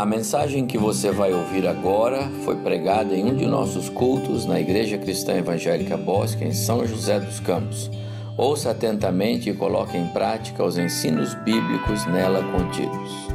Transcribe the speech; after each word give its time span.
A 0.00 0.06
mensagem 0.06 0.66
que 0.66 0.78
você 0.78 1.10
vai 1.10 1.30
ouvir 1.30 1.68
agora 1.68 2.26
foi 2.42 2.56
pregada 2.56 3.14
em 3.14 3.22
um 3.22 3.36
de 3.36 3.44
nossos 3.44 3.90
cultos 3.90 4.46
na 4.46 4.58
Igreja 4.58 4.96
Cristã 4.96 5.34
Evangélica 5.34 5.94
Bosque, 5.94 6.42
em 6.42 6.54
São 6.54 6.86
José 6.86 7.20
dos 7.20 7.38
Campos. 7.38 7.90
Ouça 8.34 8.70
atentamente 8.70 9.50
e 9.50 9.54
coloque 9.54 9.98
em 9.98 10.06
prática 10.06 10.64
os 10.64 10.78
ensinos 10.78 11.34
bíblicos 11.34 12.06
nela 12.06 12.42
contidos. 12.50 13.28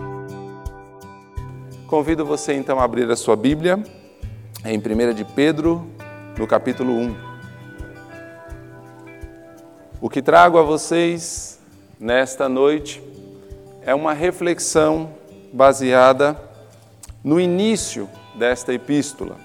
Convido 1.86 2.25
você 2.25 2.55
então 2.55 2.79
a 2.79 2.84
abrir 2.84 3.11
a 3.11 3.16
sua 3.16 3.36
Bíblia 3.36 3.77
em 4.66 4.79
1 4.79 5.13
de 5.13 5.23
Pedro, 5.23 5.88
no 6.36 6.47
capítulo 6.47 6.93
1. 6.93 7.16
O 10.02 10.10
que 10.10 10.19
trago 10.19 10.57
a 10.57 10.63
vocês 10.63 11.60
nesta 12.00 12.50
noite 12.50 13.04
é 13.86 13.93
uma 13.93 14.13
reflexão 14.13 15.11
baseada 15.54 16.54
no 17.25 17.39
início 17.39 18.07
desta 18.36 18.71
epístola. 18.71 19.36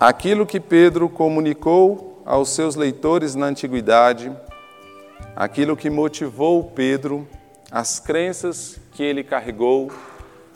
Aquilo 0.00 0.46
que 0.46 0.58
Pedro 0.58 1.10
comunicou 1.10 2.22
aos 2.24 2.48
seus 2.48 2.74
leitores 2.74 3.34
na 3.34 3.44
antiguidade, 3.44 4.34
aquilo 5.36 5.76
que 5.76 5.90
motivou 5.90 6.64
Pedro, 6.64 7.28
as 7.70 8.00
crenças 8.00 8.80
que 8.92 9.02
ele 9.02 9.22
carregou, 9.22 9.92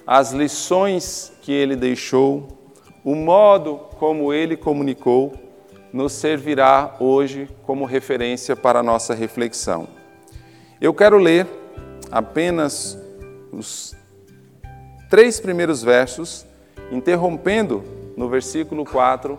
as 0.07 0.33
lições 0.33 1.31
que 1.43 1.53
ele 1.53 1.77
deixou, 1.77 2.49
o 3.05 3.15
modo 3.15 3.77
como 3.99 4.33
ele 4.33 4.57
comunicou, 4.57 5.35
nos 5.93 6.15
servirá 6.15 6.97
hoje 6.99 7.51
como 7.67 7.85
referência 7.85 8.57
para 8.57 8.79
a 8.79 8.83
nossa 8.83 9.13
reflexão. 9.13 9.87
Eu 10.81 10.95
quero 10.95 11.19
ler 11.19 11.47
apenas 12.11 12.99
os 13.53 14.00
três 15.11 15.41
primeiros 15.41 15.83
versos, 15.83 16.47
interrompendo 16.93 17.83
no 18.17 18.29
versículo 18.29 18.85
4. 18.85 19.37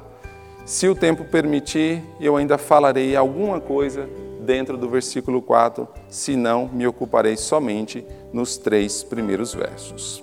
Se 0.66 0.90
o 0.90 0.94
tempo 0.94 1.24
permitir, 1.24 2.04
eu 2.20 2.36
ainda 2.36 2.58
falarei 2.58 3.16
alguma 3.16 3.62
coisa 3.62 4.08
dentro 4.42 4.78
do 4.78 4.90
versículo 4.90 5.42
4, 5.42 5.88
se 6.10 6.36
não, 6.36 6.68
me 6.68 6.86
ocuparei 6.86 7.38
somente 7.38 8.06
nos 8.34 8.58
três 8.58 9.02
primeiros 9.02 9.54
versos. 9.54 10.22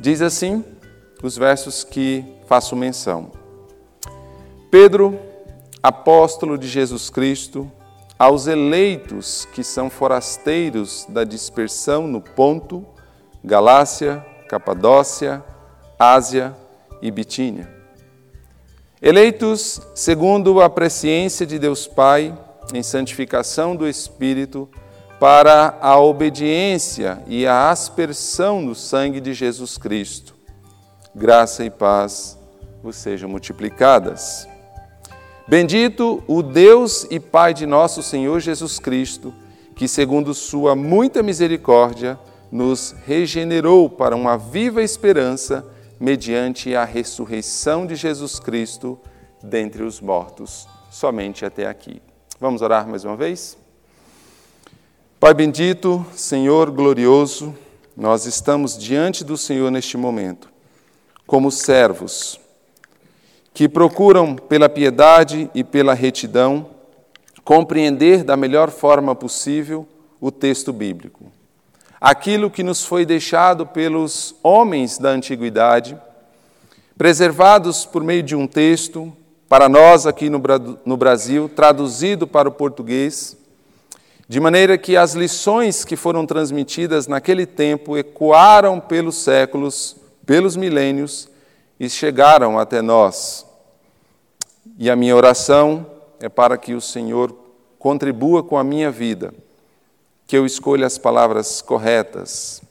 Diz 0.00 0.20
assim 0.20 0.62
os 1.22 1.38
versos 1.38 1.82
que 1.82 2.24
faço 2.46 2.76
menção. 2.76 3.30
Pedro, 4.70 5.18
apóstolo 5.82 6.58
de 6.58 6.66
Jesus 6.68 7.08
Cristo, 7.08 7.70
aos 8.18 8.46
eleitos 8.46 9.46
que 9.54 9.64
são 9.64 9.88
forasteiros 9.88 11.06
da 11.08 11.24
dispersão 11.24 12.06
no 12.06 12.20
Ponto, 12.20 12.84
Galácia, 13.44 14.24
Capadócia, 14.52 15.42
Ásia 15.98 16.54
e 17.00 17.10
Bitínia. 17.10 17.70
Eleitos 19.00 19.80
segundo 19.94 20.60
a 20.60 20.68
presciência 20.68 21.46
de 21.46 21.58
Deus 21.58 21.86
Pai, 21.86 22.38
em 22.74 22.82
santificação 22.82 23.74
do 23.74 23.88
Espírito, 23.88 24.68
para 25.18 25.78
a 25.80 25.98
obediência 25.98 27.22
e 27.26 27.46
a 27.46 27.70
aspersão 27.70 28.62
do 28.66 28.74
sangue 28.74 29.22
de 29.22 29.32
Jesus 29.32 29.78
Cristo. 29.78 30.34
Graça 31.14 31.64
e 31.64 31.70
paz 31.70 32.38
vos 32.82 32.96
sejam 32.96 33.30
multiplicadas. 33.30 34.46
Bendito 35.48 36.22
o 36.26 36.42
Deus 36.42 37.06
e 37.10 37.18
Pai 37.18 37.54
de 37.54 37.64
nosso 37.64 38.02
Senhor 38.02 38.38
Jesus 38.38 38.78
Cristo, 38.78 39.32
que, 39.74 39.88
segundo 39.88 40.34
Sua 40.34 40.76
muita 40.76 41.22
misericórdia, 41.22 42.18
nos 42.52 42.94
regenerou 43.06 43.88
para 43.88 44.14
uma 44.14 44.36
viva 44.36 44.82
esperança 44.82 45.66
mediante 45.98 46.76
a 46.76 46.84
ressurreição 46.84 47.86
de 47.86 47.96
Jesus 47.96 48.38
Cristo 48.38 49.00
dentre 49.42 49.82
os 49.82 50.00
mortos, 50.00 50.68
somente 50.90 51.46
até 51.46 51.66
aqui. 51.66 52.02
Vamos 52.38 52.60
orar 52.60 52.86
mais 52.86 53.04
uma 53.04 53.16
vez? 53.16 53.56
Pai 55.18 55.32
bendito, 55.32 56.04
Senhor 56.14 56.70
glorioso, 56.70 57.56
nós 57.96 58.26
estamos 58.26 58.76
diante 58.76 59.24
do 59.24 59.36
Senhor 59.36 59.70
neste 59.70 59.96
momento, 59.96 60.50
como 61.26 61.50
servos 61.50 62.38
que 63.54 63.68
procuram, 63.68 64.34
pela 64.36 64.68
piedade 64.68 65.50
e 65.54 65.62
pela 65.62 65.94
retidão, 65.94 66.70
compreender 67.44 68.24
da 68.24 68.36
melhor 68.36 68.70
forma 68.70 69.14
possível 69.14 69.86
o 70.20 70.30
texto 70.30 70.72
bíblico. 70.72 71.31
Aquilo 72.04 72.50
que 72.50 72.64
nos 72.64 72.84
foi 72.84 73.06
deixado 73.06 73.64
pelos 73.64 74.34
homens 74.42 74.98
da 74.98 75.10
antiguidade, 75.10 75.96
preservados 76.98 77.86
por 77.86 78.02
meio 78.02 78.24
de 78.24 78.34
um 78.34 78.44
texto, 78.44 79.16
para 79.48 79.68
nós 79.68 80.04
aqui 80.04 80.28
no 80.28 80.96
Brasil, 80.96 81.48
traduzido 81.48 82.26
para 82.26 82.48
o 82.48 82.52
português, 82.52 83.36
de 84.28 84.40
maneira 84.40 84.76
que 84.76 84.96
as 84.96 85.14
lições 85.14 85.84
que 85.84 85.94
foram 85.94 86.26
transmitidas 86.26 87.06
naquele 87.06 87.46
tempo 87.46 87.96
ecoaram 87.96 88.80
pelos 88.80 89.14
séculos, 89.18 89.94
pelos 90.26 90.56
milênios 90.56 91.28
e 91.78 91.88
chegaram 91.88 92.58
até 92.58 92.82
nós. 92.82 93.46
E 94.76 94.90
a 94.90 94.96
minha 94.96 95.14
oração 95.14 95.86
é 96.18 96.28
para 96.28 96.58
que 96.58 96.74
o 96.74 96.80
Senhor 96.80 97.32
contribua 97.78 98.42
com 98.42 98.58
a 98.58 98.64
minha 98.64 98.90
vida, 98.90 99.32
que 100.32 100.38
eu 100.38 100.46
escolha 100.46 100.86
as 100.86 100.96
palavras 100.96 101.60
corretas, 101.60 102.62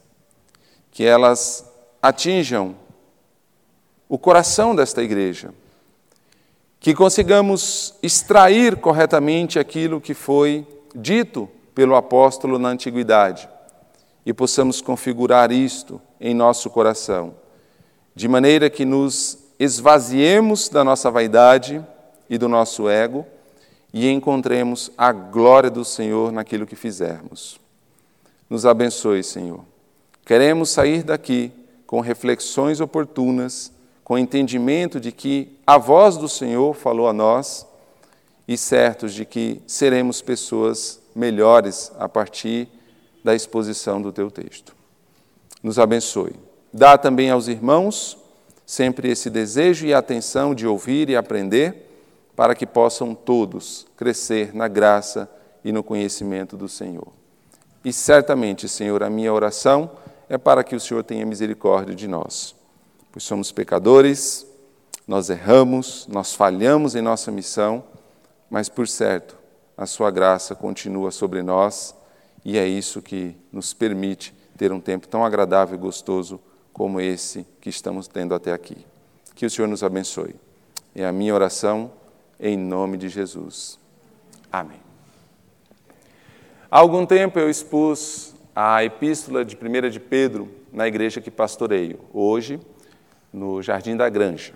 que 0.90 1.06
elas 1.06 1.64
atinjam 2.02 2.76
o 4.10 4.18
coração 4.18 4.76
desta 4.76 5.04
igreja, 5.04 5.54
que 6.80 6.96
consigamos 6.96 7.94
extrair 8.02 8.78
corretamente 8.78 9.60
aquilo 9.60 10.02
que 10.02 10.16
foi 10.16 10.66
dito 10.96 11.48
pelo 11.76 11.96
apóstolo 11.96 12.58
na 12.58 12.70
antiguidade 12.70 13.48
e 14.26 14.34
possamos 14.34 14.82
configurar 14.82 15.52
isto 15.52 16.02
em 16.20 16.34
nosso 16.34 16.68
coração 16.68 17.36
de 18.16 18.28
maneira 18.28 18.72
que 18.72 18.86
nos 18.86 19.38
esvaziemos 19.60 20.68
da 20.68 20.84
nossa 20.84 21.12
vaidade 21.12 21.86
e 22.28 22.40
do 22.40 22.50
nosso 22.50 22.90
ego 22.90 23.24
e 23.94 24.10
encontremos 24.10 24.92
a 24.98 25.12
glória 25.12 25.70
do 25.70 25.84
Senhor 25.84 26.32
naquilo 26.32 26.66
que 26.66 26.76
fizermos. 26.76 27.60
Nos 28.50 28.66
abençoe, 28.66 29.24
Senhor. 29.24 29.64
Queremos 30.26 30.70
sair 30.70 31.04
daqui 31.04 31.52
com 31.86 32.00
reflexões 32.00 32.80
oportunas, 32.80 33.72
com 34.04 34.18
entendimento 34.18 35.00
de 35.00 35.12
que 35.12 35.58
a 35.66 35.78
voz 35.78 36.18
do 36.18 36.30
Senhor 36.30 36.74
falou 36.74 37.08
a 37.08 37.14
nós 37.14 37.66
e 38.48 38.58
certos 38.58 39.14
de 39.14 39.26
que 39.26 39.62
seremos 39.68 40.22
pessoas 40.22 41.02
melhores 41.16 41.92
a 42.00 42.08
partir 42.08 42.68
da 43.24 43.36
exposição 43.36 44.02
do 44.02 44.12
teu 44.12 44.32
texto. 44.32 44.76
Nos 45.62 45.78
abençoe. 45.78 46.34
Dá 46.74 46.98
também 46.98 47.30
aos 47.30 47.48
irmãos 47.48 48.18
sempre 48.66 49.12
esse 49.12 49.30
desejo 49.30 49.86
e 49.86 49.94
atenção 49.94 50.56
de 50.56 50.66
ouvir 50.66 51.10
e 51.10 51.16
aprender, 51.16 51.91
para 52.36 52.56
que 52.56 52.66
possam 52.66 53.14
todos 53.14 53.88
crescer 53.96 54.54
na 54.54 54.68
graça 54.68 55.30
e 55.64 55.72
no 55.72 55.84
conhecimento 55.84 56.58
do 56.58 56.68
Senhor. 56.68 57.08
E 57.84 57.92
certamente, 57.92 58.68
Senhor, 58.68 59.04
a 59.04 59.10
minha 59.10 59.34
oração 59.34 59.92
é 60.30 60.38
para 60.38 60.64
que 60.64 60.76
o 60.76 60.80
Senhor 60.80 61.04
tenha 61.04 61.26
misericórdia 61.26 61.96
de 61.96 62.08
nós, 62.08 62.56
pois 63.12 63.24
somos 63.24 63.52
pecadores, 63.52 64.46
nós 65.08 65.30
erramos, 65.30 66.08
nós 66.08 66.34
falhamos 66.34 66.96
em 66.96 67.02
nossa 67.02 67.32
missão, 67.32 67.84
mas 68.50 68.70
por 68.70 68.88
certo, 68.88 69.38
a 69.76 69.86
Sua 69.86 70.12
graça 70.12 70.56
continua 70.56 71.12
sobre 71.12 71.42
nós 71.42 71.96
e 72.46 72.58
é 72.58 72.68
isso 72.68 73.02
que 73.02 73.36
nos 73.52 73.74
permite 73.74 74.34
ter 74.58 74.72
um 74.72 74.80
tempo 74.80 75.08
tão 75.08 75.26
agradável 75.26 75.76
e 75.76 75.80
gostoso 75.80 76.40
como 76.72 77.02
esse 77.02 77.46
que 77.60 77.70
estamos 77.70 78.08
tendo 78.08 78.34
até 78.34 78.54
aqui. 78.54 78.86
Que 79.36 79.46
o 79.46 79.50
Senhor 79.50 79.68
nos 79.68 79.84
abençoe. 79.84 80.36
É 80.94 81.06
a 81.06 81.12
minha 81.12 81.34
oração 81.34 81.92
em 82.42 82.58
nome 82.58 82.98
de 82.98 83.08
Jesus. 83.08 83.80
Amém. 84.52 84.80
Há 86.70 86.80
algum 86.80 87.06
tempo 87.06 87.38
eu 87.38 87.50
expus 87.50 88.34
a 88.56 88.84
epístola 88.84 89.46
de 89.46 89.56
1 89.56 89.90
de 89.90 90.00
Pedro 90.00 90.50
na 90.74 90.88
igreja 90.88 91.22
que 91.22 91.30
pastoreio, 91.30 92.00
hoje 92.12 92.60
no 93.32 93.62
Jardim 93.62 93.96
da 93.96 94.10
Granja. 94.10 94.54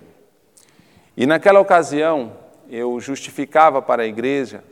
E 1.15 1.25
naquela 1.25 1.59
ocasião 1.59 2.33
eu 2.69 2.99
justificava 2.99 3.81
para 3.81 4.03
a 4.03 4.07
igreja 4.07 4.63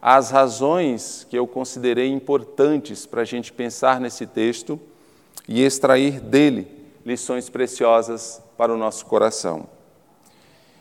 as 0.00 0.30
razões 0.30 1.26
que 1.28 1.38
eu 1.38 1.46
considerei 1.46 2.08
importantes 2.10 3.06
para 3.06 3.22
a 3.22 3.24
gente 3.24 3.52
pensar 3.52 4.00
nesse 4.00 4.26
texto 4.26 4.80
e 5.46 5.62
extrair 5.62 6.18
dele 6.20 6.66
lições 7.04 7.48
preciosas 7.48 8.42
para 8.56 8.72
o 8.72 8.76
nosso 8.76 9.06
coração. 9.06 9.68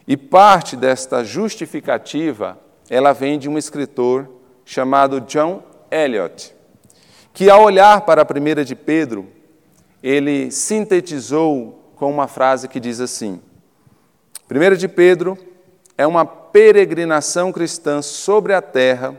E 0.07 0.17
parte 0.17 0.75
desta 0.75 1.23
justificativa, 1.23 2.57
ela 2.89 3.13
vem 3.13 3.37
de 3.37 3.47
um 3.47 3.57
escritor 3.57 4.29
chamado 4.65 5.21
John 5.21 5.63
Eliot, 5.89 6.53
que 7.33 7.49
ao 7.49 7.63
olhar 7.63 8.01
para 8.01 8.21
a 8.21 8.25
primeira 8.25 8.65
de 8.65 8.75
Pedro, 8.75 9.27
ele 10.01 10.51
sintetizou 10.51 11.93
com 11.95 12.09
uma 12.09 12.27
frase 12.27 12.67
que 12.67 12.79
diz 12.79 12.99
assim: 12.99 13.41
1 14.49 14.75
de 14.75 14.87
Pedro 14.87 15.37
é 15.97 16.07
uma 16.07 16.25
peregrinação 16.25 17.51
cristã 17.51 18.01
sobre 18.01 18.53
a 18.53 18.61
terra 18.61 19.15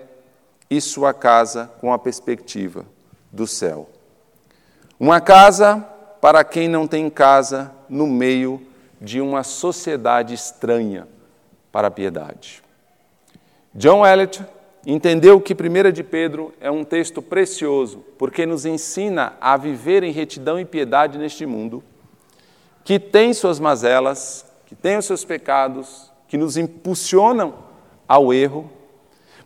e 0.68 0.80
sua 0.80 1.14
casa 1.14 1.70
com 1.80 1.92
a 1.92 1.98
perspectiva 1.98 2.84
do 3.30 3.46
céu. 3.46 3.88
Uma 4.98 5.20
casa 5.20 5.76
para 6.20 6.44
quem 6.44 6.68
não 6.68 6.86
tem 6.86 7.08
casa 7.08 7.72
no 7.88 8.06
meio 8.06 8.60
de 9.02 9.20
uma 9.20 9.42
sociedade 9.42 10.32
estranha 10.32 11.08
para 11.72 11.88
a 11.88 11.90
piedade. 11.90 12.62
John 13.74 14.06
Eliot 14.06 14.44
entendeu 14.86 15.40
que 15.40 15.54
1 15.54 15.90
de 15.90 16.04
Pedro 16.04 16.54
é 16.60 16.70
um 16.70 16.84
texto 16.84 17.20
precioso, 17.20 18.04
porque 18.16 18.46
nos 18.46 18.64
ensina 18.64 19.32
a 19.40 19.56
viver 19.56 20.04
em 20.04 20.12
retidão 20.12 20.58
e 20.58 20.64
piedade 20.64 21.18
neste 21.18 21.44
mundo, 21.44 21.82
que 22.84 23.00
tem 23.00 23.34
suas 23.34 23.58
mazelas, 23.58 24.46
que 24.66 24.76
tem 24.76 24.96
os 24.96 25.04
seus 25.04 25.24
pecados, 25.24 26.12
que 26.28 26.36
nos 26.36 26.56
impulsionam 26.56 27.54
ao 28.06 28.32
erro, 28.32 28.70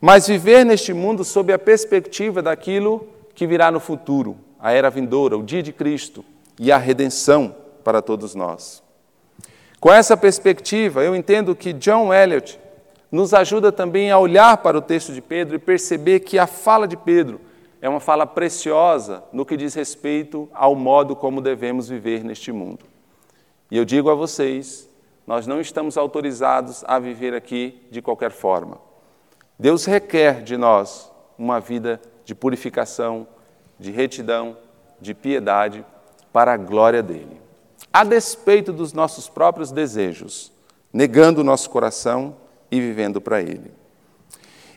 mas 0.01 0.29
viver 0.29 0.65
neste 0.67 0.93
mundo 0.93 1.25
sob 1.25 1.51
a 1.51 1.59
perspectiva 1.59 2.43
daquilo 2.43 3.09
que 3.35 3.47
virá 3.47 3.71
no 3.71 3.81
futuro, 3.81 4.37
a 4.61 4.73
era 4.73 4.91
vindoura, 4.91 5.39
o 5.39 5.43
dia 5.43 5.63
de 5.63 5.73
Cristo 5.73 6.23
e 6.59 6.71
a 6.71 6.77
redenção 6.77 7.57
para 7.83 8.03
todos 8.03 8.35
nós. 8.35 8.86
Com 9.81 9.93
essa 9.93 10.17
perspectiva, 10.17 11.03
eu 11.03 11.15
entendo 11.15 11.55
que 11.55 11.73
John 11.73 12.13
Eliot 12.13 12.59
nos 13.13 13.35
ajuda 13.35 13.71
também 13.71 14.11
a 14.11 14.19
olhar 14.19 14.57
para 14.59 14.79
o 14.79 14.83
texto 14.83 15.13
de 15.13 15.21
Pedro 15.21 15.57
e 15.57 15.59
perceber 15.59 16.21
que 16.21 16.39
a 16.39 16.47
fala 16.47 16.89
de 16.89 16.97
Pedro 16.97 17.41
é 17.81 17.89
uma 17.89 18.01
fala 18.01 18.27
preciosa 18.27 19.23
no 19.33 19.45
que 19.45 19.57
diz 19.57 19.75
respeito 19.75 20.49
ao 20.53 20.75
modo 20.75 21.15
como 21.15 21.41
devemos 21.41 21.89
viver 21.89 22.25
neste 22.25 22.51
mundo. 22.51 22.85
E 23.71 23.77
eu 23.77 23.85
digo 23.85 24.11
a 24.11 24.15
vocês, 24.15 24.89
nós 25.27 25.47
não 25.47 25.61
estamos 25.61 25.97
autorizados 25.97 26.85
a 26.87 26.99
viver 26.99 27.35
aqui 27.35 27.87
de 27.91 28.01
qualquer 28.01 28.31
forma. 28.31 28.79
Deus 29.59 29.85
requer 29.85 30.43
de 30.43 30.57
nós 30.57 31.13
uma 31.39 31.61
vida 31.61 32.01
de 32.25 32.35
purificação, 32.35 33.27
de 33.79 33.91
retidão, 33.91 34.57
de 35.01 35.15
piedade 35.15 35.85
para 36.33 36.55
a 36.55 36.57
glória 36.57 37.03
dele. 37.03 37.46
A 37.97 38.05
despeito 38.05 38.75
dos 38.75 38.93
nossos 38.93 39.27
próprios 39.27 39.73
desejos, 39.73 40.53
negando 40.93 41.41
o 41.41 41.45
nosso 41.45 41.71
coração 41.71 42.37
e 42.71 42.79
vivendo 42.79 43.23
para 43.23 43.41
Ele. 43.41 43.73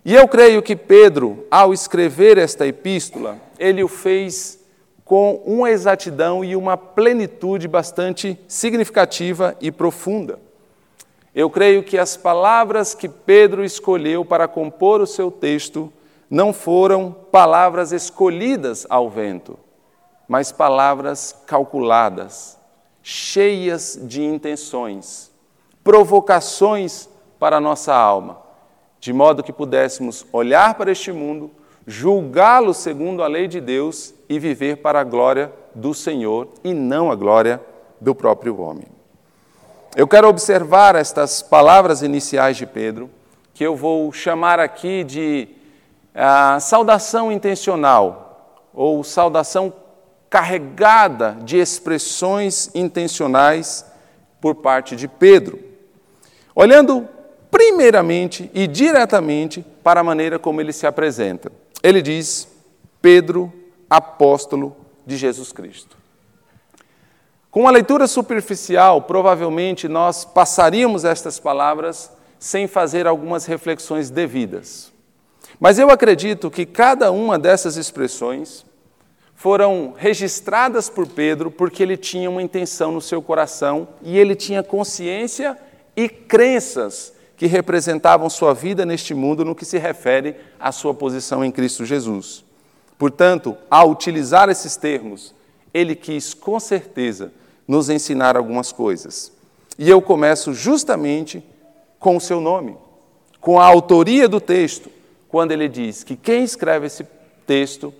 E 0.06 0.16
eu 0.16 0.25
creio 0.25 0.63
que 0.63 0.74
Pedro, 0.74 1.45
ao 1.51 1.74
escrever 1.74 2.38
esta 2.38 2.66
epístola, 2.66 3.38
ele 3.60 3.83
o 3.83 3.89
fez 3.89 4.57
com 5.04 5.44
uma 5.45 5.69
exatidão 5.69 6.45
e 6.45 6.56
uma 6.56 6.77
plenitude 6.77 7.68
bastante 7.68 8.39
significativa 8.48 9.54
e 9.60 9.69
profunda. 9.69 10.39
Eu 11.36 11.50
creio 11.50 11.83
que 11.83 11.98
as 11.98 12.15
palavras 12.15 12.95
que 12.95 13.10
Pedro 13.10 13.65
escolheu 13.65 14.24
para 14.24 14.48
compor 14.48 15.01
o 15.01 15.06
seu 15.06 15.30
texto 15.30 15.92
não 16.30 16.54
foram 16.54 17.12
palavras 17.12 17.92
escolhidas 17.92 18.88
ao 18.89 19.10
vento, 19.10 19.60
mas 20.25 20.54
palavras 20.54 21.36
calculadas, 21.45 22.57
cheias 23.12 24.00
de 24.04 24.24
intenções, 24.24 25.32
provocações 25.84 27.10
para 27.40 27.58
a 27.58 27.60
nossa 27.60 27.92
alma, 27.92 28.38
de 29.00 29.12
modo 29.12 29.42
que 29.42 29.52
pudéssemos 29.52 30.28
olhar 30.32 30.76
para 30.76 30.92
este 30.92 31.12
mundo, 31.12 31.50
julgá-lo 31.88 32.72
segundo 32.72 33.24
a 33.24 33.28
lei 33.28 33.48
de 33.48 33.60
Deus 33.60 34.14
e 34.30 34.38
viver 34.38 34.78
para 34.78 35.02
a 35.02 35.04
glória 35.04 35.52
do 35.74 35.92
Senhor 35.92 36.50
e 36.64 36.72
não 36.72 37.10
a 37.10 37.16
glória 37.16 37.60
do 38.00 38.14
próprio 38.14 38.62
homem. 38.62 38.86
Eu 39.96 40.08
quero 40.08 40.28
observar 40.28 40.94
estas 40.96 41.42
palavras 41.42 42.04
iniciais 42.04 42.58
de 42.58 42.68
Pedro, 42.68 43.10
que 43.56 43.64
eu 43.64 43.76
vou 43.76 44.14
chamar 44.14 44.60
aqui 44.60 45.04
de 45.04 45.48
ah, 46.14 46.60
saudação 46.60 47.32
intencional 47.32 48.62
ou 48.72 49.04
saudação 49.04 49.74
carregada 50.30 51.38
de 51.44 51.58
expressões 51.58 52.70
intencionais 52.76 53.86
por 54.40 54.56
parte 54.56 54.96
de 54.96 55.08
Pedro. 55.08 55.60
Olhando 56.54 57.08
primeiramente 57.50 58.50
e 58.54 58.68
diretamente 58.68 59.66
para 59.84 60.02
a 60.02 60.04
maneira 60.04 60.38
como 60.38 60.62
ele 60.62 60.72
se 60.72 60.86
apresenta. 60.86 61.52
Ele 61.81 62.02
diz: 62.02 62.48
Pedro, 63.02 63.52
apóstolo 63.90 64.76
de 65.06 65.18
Jesus 65.18 65.52
Cristo. 65.52 65.98
Com 67.50 67.62
uma 67.62 67.72
leitura 67.72 68.06
superficial, 68.06 69.02
provavelmente 69.02 69.88
nós 69.88 70.24
passaríamos 70.24 71.04
estas 71.04 71.40
palavras 71.40 72.12
sem 72.38 72.68
fazer 72.68 73.08
algumas 73.08 73.46
reflexões 73.46 74.12
devidas. 74.12 74.92
Mas 75.60 75.80
eu 75.80 75.90
acredito 75.90 76.52
que 76.52 76.66
cada 76.66 77.12
uma 77.12 77.40
dessas 77.40 77.75
expressões 77.75 78.64
foram 79.39 79.94
registradas 79.97 80.89
por 80.89 81.07
Pedro 81.07 81.50
porque 81.50 81.81
ele 81.81 81.95
tinha 81.95 82.30
uma 82.30 82.41
intenção 82.41 82.91
no 82.91 83.00
seu 83.00 83.21
coração 83.21 83.88
e 84.01 84.19
ele 84.19 84.36
tinha 84.36 84.62
consciência 84.62 85.57
e 85.95 86.09
crenças 86.09 87.13
que 87.38 87.45
representavam 87.45 88.30
sua 88.30 88.53
vida 88.53 88.86
neste 88.86 89.13
mundo 89.13 89.45
no 89.45 89.56
que 89.56 89.63
se 89.63 89.77
refere 89.77 90.36
à 90.59 90.74
sua 90.74 90.94
posição 90.94 91.41
em 91.41 91.51
Cristo 91.51 91.86
Jesus. 91.86 92.44
Portanto, 92.97 93.56
ao 93.71 93.89
utilizar 93.89 94.50
esses 94.50 94.75
termos, 94.75 95.33
ele 95.74 95.95
quis 95.95 96.33
com 96.33 96.59
certeza 96.59 97.31
nos 97.65 97.89
ensinar 97.89 98.36
algumas 98.36 98.74
coisas. 98.74 99.31
E 99.77 99.89
eu 99.89 100.01
começo 100.01 100.53
justamente 100.53 101.41
com 101.97 102.18
o 102.18 102.21
seu 102.21 102.41
nome, 102.41 102.75
com 103.39 103.57
a 103.57 103.65
autoria 103.65 104.27
do 104.27 104.41
texto, 104.41 104.91
quando 105.30 105.53
ele 105.53 105.69
diz 105.69 106.03
que 106.03 106.18
quem 106.18 106.44
escreve 106.44 106.88
esse 106.88 107.07
texto 107.47 107.94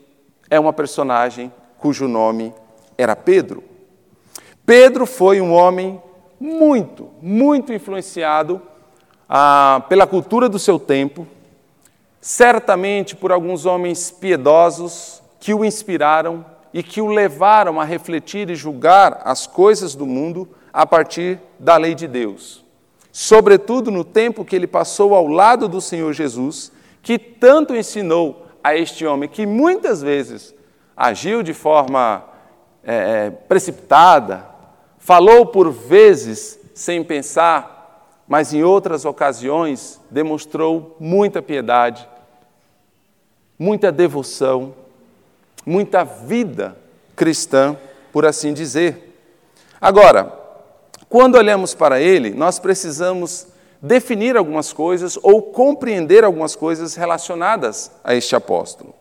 é 0.50 0.60
uma 0.60 0.74
personagem 0.74 1.52
cujo 1.78 2.08
nome 2.08 2.54
era 2.98 3.16
Pedro. 3.16 3.64
Pedro 4.66 5.06
foi 5.06 5.42
um 5.42 5.54
homem 5.54 6.02
muito, 6.40 7.10
muito 7.22 7.74
influenciado 7.74 8.62
ah, 9.28 9.84
pela 9.90 10.08
cultura 10.08 10.50
do 10.50 10.60
seu 10.60 10.80
tempo, 10.80 11.28
certamente 12.22 13.16
por 13.16 13.32
alguns 13.32 13.66
homens 13.66 14.12
piedosos 14.12 15.22
que 15.40 15.54
o 15.54 15.64
inspiraram 15.64 16.46
e 16.74 16.84
que 16.84 17.02
o 17.02 17.08
levaram 17.08 17.80
a 17.80 17.84
refletir 17.84 18.50
e 18.50 18.56
julgar 18.56 19.22
as 19.24 19.48
coisas 19.48 19.96
do 19.96 20.06
mundo 20.06 20.48
a 20.72 20.86
partir 20.86 21.40
da 21.58 21.78
lei 21.78 21.96
de 21.96 22.08
Deus. 22.08 22.64
Sobretudo 23.12 23.90
no 23.90 24.04
tempo 24.04 24.46
que 24.46 24.56
ele 24.56 24.68
passou 24.68 25.16
ao 25.16 25.28
lado 25.28 25.68
do 25.68 25.82
Senhor 25.82 26.14
Jesus, 26.14 26.72
que 27.02 27.18
tanto 27.18 27.76
ensinou 27.76 28.46
a 28.64 28.76
este 28.76 29.06
homem 29.06 29.30
que 29.30 29.46
muitas 29.46 30.02
vezes 30.02 30.54
agiu 30.96 31.42
de 31.42 31.54
forma 31.54 32.24
é, 32.84 33.30
precipitada, 33.30 34.46
falou 34.98 35.46
por 35.46 35.72
vezes 35.72 36.60
sem 36.74 37.04
pensar, 37.04 38.24
mas 38.28 38.54
em 38.54 38.64
outras 38.64 39.06
ocasiões 39.06 40.00
demonstrou 40.10 40.96
muita 41.00 41.42
piedade, 41.42 42.08
muita 43.58 43.92
devoção, 43.92 44.74
muita 45.66 46.04
vida 46.04 46.78
cristã, 47.16 47.76
por 48.12 48.26
assim 48.26 48.54
dizer. 48.54 49.18
Agora, 49.82 50.34
quando 51.10 51.36
olhamos 51.36 51.74
para 51.74 52.00
ele, 52.00 52.32
nós 52.32 52.60
precisamos 52.60 53.48
definir 53.82 54.36
algumas 54.36 54.74
coisas 54.74 55.18
ou 55.22 55.42
compreender 55.42 56.24
algumas 56.24 56.56
coisas 56.56 56.96
relacionadas 56.96 57.92
a 58.04 58.14
este 58.14 58.36
apóstolo. 58.36 58.94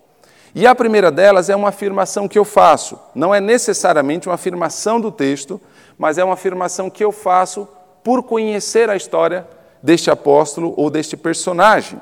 E 0.55 0.67
a 0.67 0.75
primeira 0.75 1.11
delas 1.11 1.51
é 1.51 1.57
uma 1.57 1.69
afirmação 1.69 2.27
que 2.27 2.39
eu 2.39 2.45
faço, 2.45 2.99
não 3.15 3.35
é 3.35 3.41
necessariamente 3.41 4.29
uma 4.29 4.35
afirmação 4.35 5.01
do 5.01 5.13
texto, 5.13 5.61
mas 5.97 6.17
é 6.17 6.25
uma 6.25 6.35
afirmação 6.35 6.89
que 6.89 7.05
eu 7.05 7.13
faço 7.13 7.69
por 8.03 8.23
conhecer 8.23 8.89
a 8.89 8.97
história 8.97 9.47
deste 9.83 10.11
apóstolo 10.11 10.73
ou 10.77 10.91
deste 10.91 11.17
personagem. 11.17 12.01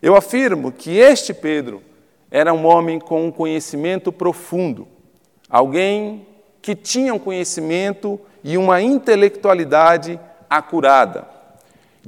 Eu 0.00 0.14
afirmo 0.14 0.70
que 0.70 0.96
este 0.96 1.34
Pedro 1.34 1.82
era 2.30 2.52
um 2.52 2.66
homem 2.66 3.00
com 3.00 3.26
um 3.26 3.32
conhecimento 3.32 4.12
profundo, 4.12 4.86
alguém 5.48 6.26
que 6.62 6.74
tinha 6.74 7.12
um 7.12 7.18
conhecimento 7.18 8.20
e 8.44 8.56
uma 8.56 8.80
intelectualidade 8.80 10.20
acurada, 10.48 11.26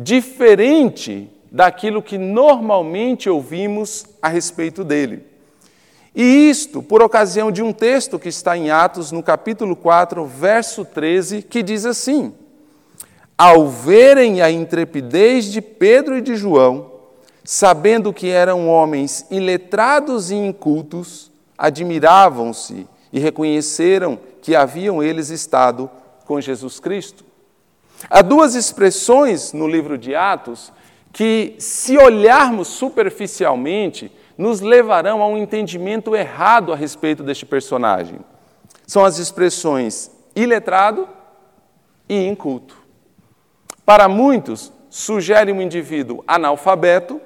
diferente 0.03 1.31
daquilo 1.53 2.03
que 2.03 2.17
normalmente 2.17 3.29
ouvimos 3.29 4.07
a 4.23 4.29
respeito 4.29 4.83
dele. 4.83 5.27
E 6.15 6.49
isto 6.49 6.83
por 6.83 7.03
ocasião 7.03 7.53
de 7.53 7.63
um 7.63 7.71
texto 7.71 8.19
que 8.19 8.31
está 8.31 8.57
em 8.57 8.71
Atos, 8.71 9.13
no 9.13 9.23
capítulo 9.23 9.77
4, 9.77 10.25
verso 10.25 10.87
13, 10.87 11.43
que 11.43 11.63
diz 11.63 11.85
assim: 11.85 12.33
ao 13.37 13.69
verem 13.69 14.41
a 14.41 14.51
intrepidez 14.51 15.45
de 15.45 15.61
Pedro 15.61 16.17
e 16.17 16.23
de 16.23 16.35
João, 16.35 16.91
sabendo 17.45 18.13
que 18.13 18.29
eram 18.29 18.69
homens 18.69 19.27
iletrados 19.31 20.31
e 20.31 20.35
incultos, 20.35 21.31
admiravam-se 21.59 22.87
e 23.13 23.21
reconheceram 23.21 24.19
que 24.41 24.57
haviam 24.57 25.03
eles 25.03 25.29
estado 25.29 25.91
com 26.25 26.41
Jesus 26.41 26.81
Cristo. 26.81 27.30
Há 28.09 28.23
duas 28.23 28.55
expressões 28.55 29.53
no 29.53 29.69
livro 29.69 29.99
de 29.99 30.15
Atos 30.15 30.73
que, 31.13 31.57
se 31.59 31.99
olharmos 31.99 32.69
superficialmente, 32.69 34.11
nos 34.39 34.61
levarão 34.61 35.23
a 35.23 35.27
um 35.27 35.37
entendimento 35.37 36.17
errado 36.17 36.73
a 36.73 36.77
respeito 36.77 37.23
deste 37.23 37.45
personagem. 37.45 38.21
São 38.87 39.05
as 39.05 39.19
expressões 39.19 40.11
iletrado 40.35 41.09
e 42.09 42.27
inculto. 42.27 42.79
Para 43.85 44.09
muitos, 44.09 44.73
sugere 44.89 45.53
um 45.53 45.61
indivíduo 45.61 46.25
analfabeto 46.27 47.21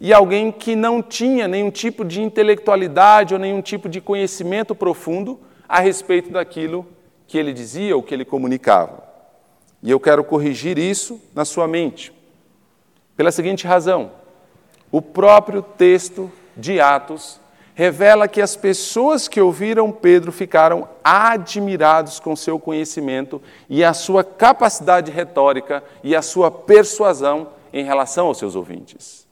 e 0.00 0.12
alguém 0.12 0.50
que 0.50 0.76
não 0.76 1.02
tinha 1.02 1.48
nenhum 1.48 1.70
tipo 1.70 2.04
de 2.04 2.22
intelectualidade 2.22 3.34
ou 3.34 3.40
nenhum 3.40 3.62
tipo 3.62 3.88
de 3.88 4.00
conhecimento 4.00 4.74
profundo 4.74 5.40
a 5.68 5.80
respeito 5.80 6.30
daquilo 6.30 6.86
que 7.26 7.36
ele 7.36 7.52
dizia 7.52 7.96
ou 7.96 8.02
que 8.02 8.14
ele 8.14 8.24
comunicava. 8.24 9.07
E 9.82 9.90
eu 9.90 10.00
quero 10.00 10.24
corrigir 10.24 10.78
isso 10.78 11.20
na 11.34 11.44
sua 11.44 11.68
mente. 11.68 12.12
Pela 13.16 13.30
seguinte 13.30 13.66
razão: 13.66 14.12
o 14.90 15.00
próprio 15.00 15.62
texto 15.62 16.30
de 16.56 16.80
Atos 16.80 17.40
revela 17.74 18.26
que 18.26 18.40
as 18.40 18.56
pessoas 18.56 19.28
que 19.28 19.40
ouviram 19.40 19.92
Pedro 19.92 20.32
ficaram 20.32 20.88
admirados 21.04 22.18
com 22.18 22.34
seu 22.34 22.58
conhecimento 22.58 23.40
e 23.70 23.84
a 23.84 23.92
sua 23.92 24.24
capacidade 24.24 25.12
retórica 25.12 25.84
e 26.02 26.16
a 26.16 26.20
sua 26.20 26.50
persuasão 26.50 27.50
em 27.72 27.84
relação 27.84 28.26
aos 28.26 28.38
seus 28.38 28.56
ouvintes. 28.56 29.28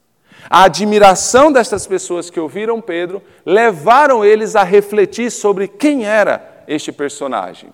A 0.49 0.65
admiração 0.65 1.51
destas 1.51 1.89
pessoas 1.89 2.31
que 2.31 2.39
ouviram 2.39 2.81
Pedro 2.81 3.21
levaram 3.45 4.25
eles 4.25 4.55
a 4.55 4.63
refletir 4.63 5.31
sobre 5.33 5.67
quem 5.67 6.05
era 6.05 6.63
este 6.69 6.93
personagem. 6.93 7.73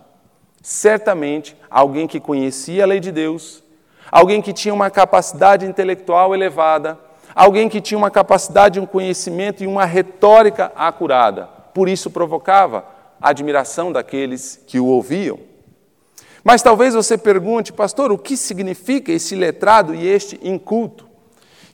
Certamente, 0.63 1.57
alguém 1.69 2.07
que 2.07 2.21
conhecia 2.21 2.85
a 2.85 2.87
lei 2.87 3.01
de 3.01 3.11
Deus, 3.11 3.65
alguém 4.11 4.41
que 4.41 4.53
tinha 4.53 4.73
uma 4.73 4.91
capacidade 4.91 5.67
intelectual 5.67 6.35
elevada, 6.35 6.97
alguém 7.35 7.69
que 7.69 7.81
tinha 7.81 7.99
uma 7.99 8.11
capacidade, 8.11 8.79
um 8.79 8.87
conhecimento 8.87 9.65
e 9.65 9.67
uma 9.67 9.85
retórica 9.85 10.71
acurada. 10.77 11.47
Por 11.75 11.89
isso 11.89 12.11
provocava 12.11 12.87
a 13.21 13.31
admiração 13.31 13.91
daqueles 13.91 14.61
que 14.67 14.79
o 14.79 14.87
ouviam. 14.87 15.39
Mas 16.45 16.63
talvez 16.63 16.95
você 16.95 17.19
pergunte, 17.19 17.73
pastor, 17.73 18.13
o 18.13 18.19
que 18.19 18.37
significa 18.37 19.11
esse 19.13 19.35
letrado 19.35 19.95
e 19.95 20.07
este 20.07 20.39
inculto? 20.43 21.09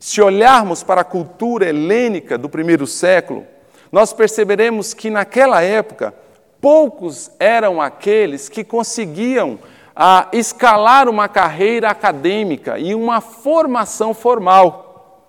Se 0.01 0.23
olharmos 0.23 0.83
para 0.83 1.01
a 1.01 1.05
cultura 1.05 1.69
helênica 1.69 2.39
do 2.39 2.49
primeiro 2.49 2.87
século, 2.87 3.47
nós 3.91 4.13
perceberemos 4.13 4.95
que 4.95 5.11
naquela 5.11 5.63
época 5.63 6.15
poucos 6.61 7.31
eram 7.39 7.81
aqueles 7.81 8.49
que 8.49 8.65
conseguiam 8.65 9.59
ah, 9.95 10.29
escalar 10.33 11.09
uma 11.09 11.29
carreira 11.29 11.91
acadêmica 11.91 12.79
e 12.79 12.95
uma 12.95 13.21
formação 13.21 14.15
formal, 14.15 15.25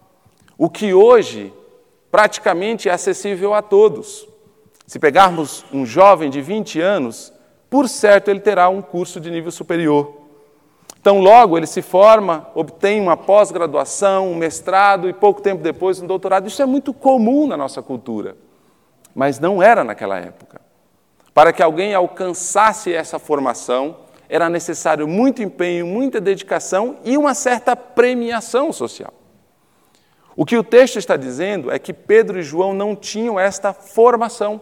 o 0.58 0.70
que 0.70 0.94
hoje 0.94 1.54
praticamente 2.12 2.90
é 2.90 2.92
acessível 2.92 3.54
a 3.54 3.62
todos. 3.62 4.28
Se 4.86 5.00
pegarmos 5.00 5.66
um 5.72 5.86
jovem 5.86 6.30
de 6.30 6.42
20 6.42 6.82
anos, 6.82 7.32
por 7.70 7.88
certo 7.88 8.30
ele 8.30 8.40
terá 8.40 8.70
um 8.70 8.82
curso 8.82 9.20
de 9.20 9.30
nível 9.30 9.52
superior. 9.52 10.18
Então, 11.00 11.20
logo 11.20 11.58
ele 11.58 11.68
se 11.68 11.82
forma, 11.82 12.48
obtém 12.54 13.00
uma 13.00 13.16
pós-graduação, 13.16 14.32
um 14.32 14.36
mestrado 14.36 15.08
e 15.08 15.14
pouco 15.14 15.42
tempo 15.42 15.64
depois 15.64 16.02
um 16.02 16.08
doutorado. 16.08 16.48
Isso 16.48 16.62
é 16.62 16.66
muito 16.66 16.94
comum 16.94 17.48
na 17.48 17.56
nossa 17.56 17.82
cultura, 17.82 18.36
mas 19.16 19.40
não 19.40 19.64
era 19.64 19.84
naquela 19.84 20.20
época. 20.20 20.59
Para 21.40 21.54
que 21.54 21.64
alguém 21.64 21.94
alcançasse 21.94 22.94
essa 22.94 23.18
formação, 23.18 23.96
era 24.28 24.50
necessário 24.50 25.08
muito 25.08 25.42
empenho, 25.42 25.88
muita 25.88 26.20
dedicação 26.20 26.98
e 27.06 27.18
uma 27.18 27.34
certa 27.34 27.78
premiação 27.78 28.74
social. 28.74 29.14
O 30.36 30.46
que 30.46 30.58
o 30.58 30.64
texto 30.66 31.00
está 31.00 31.16
dizendo 31.16 31.72
é 31.72 31.80
que 31.80 31.94
Pedro 31.94 32.40
e 32.40 32.44
João 32.44 32.74
não 32.74 32.94
tinham 32.94 33.40
esta 33.40 33.72
formação, 33.72 34.60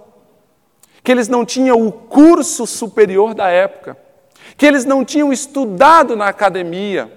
que 1.03 1.11
eles 1.11 1.27
não 1.27 1.43
tinham 1.43 1.81
o 1.81 1.91
curso 1.91 2.67
superior 2.67 3.33
da 3.33 3.49
época 3.49 3.97
que 4.55 4.63
eles 4.63 4.85
não 4.85 5.03
tinham 5.03 5.33
estudado 5.33 6.15
na 6.15 6.27
academia, 6.27 7.11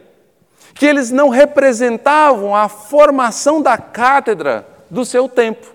que 0.74 0.86
eles 0.86 1.10
não 1.10 1.28
representavam 1.28 2.56
a 2.56 2.66
formação 2.66 3.60
da 3.60 3.76
cátedra 3.76 4.66
do 4.88 5.04
seu 5.04 5.28
tempo. 5.28 5.66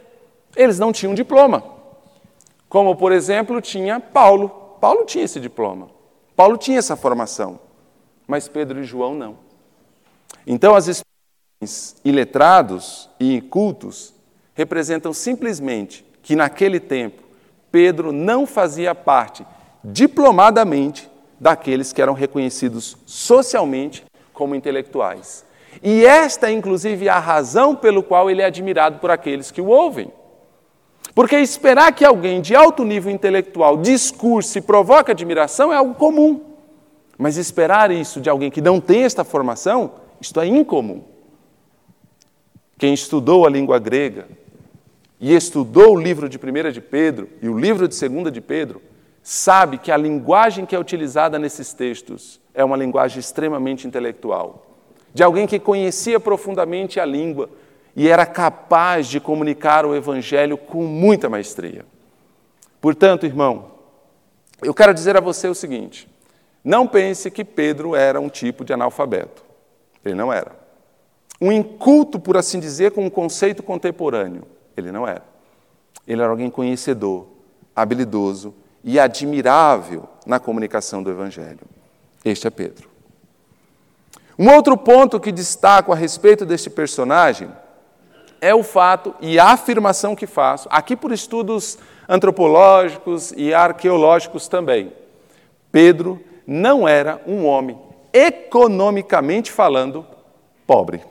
Eles 0.55 0.79
não 0.79 0.91
tinham 0.91 1.13
diploma. 1.13 1.74
Como, 2.67 2.95
por 2.95 3.11
exemplo, 3.11 3.61
tinha 3.61 3.99
Paulo. 3.99 4.49
Paulo 4.79 5.05
tinha 5.05 5.23
esse 5.23 5.39
diploma. 5.39 5.89
Paulo 6.35 6.57
tinha 6.57 6.79
essa 6.79 6.95
formação. 6.95 7.59
Mas 8.27 8.47
Pedro 8.47 8.79
e 8.79 8.83
João 8.83 9.15
não. 9.15 9.37
Então, 10.45 10.75
as 10.75 10.87
expressões 10.87 11.95
iletrados 12.03 13.09
e 13.19 13.35
incultos 13.35 14.13
representam 14.53 15.13
simplesmente 15.13 16.05
que, 16.21 16.35
naquele 16.35 16.79
tempo, 16.79 17.23
Pedro 17.71 18.11
não 18.11 18.47
fazia 18.47 18.95
parte 18.95 19.45
diplomadamente 19.83 21.09
daqueles 21.39 21.91
que 21.93 22.01
eram 22.01 22.13
reconhecidos 22.13 22.97
socialmente 23.05 24.03
como 24.33 24.55
intelectuais. 24.55 25.45
E 25.83 26.05
esta 26.05 26.49
é, 26.49 26.53
inclusive, 26.53 27.09
a 27.09 27.19
razão 27.19 27.75
pelo 27.75 28.01
qual 28.01 28.29
ele 28.29 28.41
é 28.41 28.45
admirado 28.45 28.99
por 28.99 29.11
aqueles 29.11 29.51
que 29.51 29.61
o 29.61 29.67
ouvem. 29.67 30.11
Porque 31.15 31.37
esperar 31.37 31.93
que 31.93 32.03
alguém 32.03 32.41
de 32.41 32.53
alto 32.53 32.83
nível 32.83 33.09
intelectual 33.09 33.77
discurse 33.77 34.59
e 34.59 34.61
provoque 34.61 35.11
admiração 35.11 35.71
é 35.71 35.77
algo 35.77 35.95
comum. 35.95 36.41
Mas 37.17 37.37
esperar 37.37 37.89
isso 37.89 38.19
de 38.19 38.29
alguém 38.29 38.51
que 38.51 38.59
não 38.59 38.81
tem 38.81 39.03
esta 39.03 39.23
formação, 39.23 39.93
isto 40.19 40.41
é 40.41 40.45
incomum. 40.45 41.01
Quem 42.77 42.93
estudou 42.93 43.45
a 43.45 43.49
língua 43.49 43.79
grega 43.79 44.27
e 45.17 45.33
estudou 45.33 45.93
o 45.93 45.99
livro 45.99 46.27
de 46.27 46.37
1 46.37 46.71
de 46.73 46.81
Pedro 46.81 47.29
e 47.41 47.47
o 47.47 47.57
livro 47.57 47.87
de 47.87 47.97
2 47.97 48.33
de 48.33 48.41
Pedro, 48.41 48.81
sabe 49.23 49.77
que 49.77 49.93
a 49.93 49.97
linguagem 49.97 50.65
que 50.65 50.75
é 50.75 50.79
utilizada 50.79 51.39
nesses 51.39 51.73
textos 51.73 52.41
é 52.53 52.63
uma 52.63 52.75
linguagem 52.75 53.21
extremamente 53.21 53.87
intelectual, 53.87 54.67
de 55.13 55.23
alguém 55.23 55.47
que 55.47 55.59
conhecia 55.59 56.19
profundamente 56.19 56.99
a 56.99 57.05
língua 57.05 57.49
e 57.95 58.07
era 58.07 58.25
capaz 58.25 59.07
de 59.07 59.19
comunicar 59.19 59.85
o 59.85 59.95
Evangelho 59.95 60.57
com 60.57 60.83
muita 60.83 61.29
maestria. 61.29 61.85
Portanto, 62.81 63.25
irmão, 63.25 63.71
eu 64.61 64.73
quero 64.73 64.93
dizer 64.93 65.15
a 65.15 65.21
você 65.21 65.47
o 65.47 65.55
seguinte: 65.55 66.07
não 66.63 66.87
pense 66.87 67.31
que 67.31 67.45
Pedro 67.45 67.95
era 67.95 68.19
um 68.19 68.27
tipo 68.27 68.65
de 68.65 68.73
analfabeto. 68.73 69.43
Ele 70.03 70.15
não 70.15 70.31
era. 70.31 70.51
Um 71.39 71.51
inculto, 71.51 72.19
por 72.19 72.37
assim 72.37 72.59
dizer, 72.59 72.91
com 72.91 73.05
um 73.05 73.09
conceito 73.09 73.63
contemporâneo. 73.63 74.43
Ele 74.75 74.91
não 74.91 75.07
era. 75.07 75.23
Ele 76.07 76.21
era 76.21 76.29
alguém 76.29 76.49
conhecedor, 76.49 77.27
habilidoso 77.75 78.53
e 78.83 78.99
admirável 78.99 80.07
na 80.25 80.39
comunicação 80.39 81.01
do 81.01 81.09
Evangelho. 81.09 81.61
Este 82.23 82.47
é 82.47 82.49
Pedro. 82.49 82.89
Um 84.37 84.53
outro 84.53 84.77
ponto 84.77 85.19
que 85.19 85.31
destaco 85.31 85.91
a 85.91 85.95
respeito 85.95 86.45
deste 86.45 86.69
personagem 86.69 87.49
é 88.41 88.53
o 88.53 88.63
fato 88.63 89.15
e 89.19 89.39
a 89.39 89.51
afirmação 89.51 90.15
que 90.15 90.27
faço, 90.27 90.67
aqui 90.71 90.95
por 90.95 91.11
estudos 91.11 91.77
antropológicos 92.07 93.33
e 93.35 93.53
arqueológicos 93.53 94.47
também. 94.47 94.93
Pedro 95.71 96.21
não 96.45 96.87
era 96.87 97.21
um 97.25 97.45
homem, 97.45 97.77
economicamente 98.13 99.51
falando, 99.51 100.05
pobre. 100.65 101.03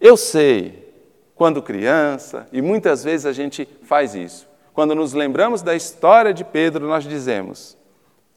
Eu 0.00 0.16
sei, 0.16 0.92
quando 1.34 1.62
criança, 1.62 2.46
e 2.52 2.62
muitas 2.62 3.02
vezes 3.02 3.26
a 3.26 3.32
gente 3.32 3.68
faz 3.82 4.14
isso, 4.14 4.46
quando 4.72 4.94
nos 4.94 5.12
lembramos 5.12 5.62
da 5.62 5.74
história 5.74 6.32
de 6.32 6.44
Pedro, 6.44 6.86
nós 6.86 7.04
dizemos: 7.04 7.76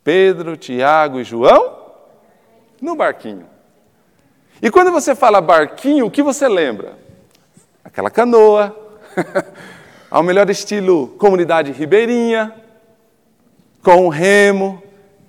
Pedro, 0.04 0.58
Tiago 0.58 1.20
e 1.20 1.24
João 1.24 1.80
no 2.82 2.96
barquinho. 2.96 3.46
E 4.62 4.70
quando 4.70 4.92
você 4.92 5.16
fala 5.16 5.42
barquinho, 5.42 6.06
o 6.06 6.12
que 6.12 6.22
você 6.22 6.48
lembra? 6.48 6.98
Aquela 7.90 8.12
canoa, 8.12 8.76
ao 10.12 10.22
melhor 10.22 10.48
estilo 10.48 11.08
comunidade 11.18 11.72
ribeirinha, 11.72 12.54
com 13.84 14.06
um 14.06 14.10
remo, 14.10 14.82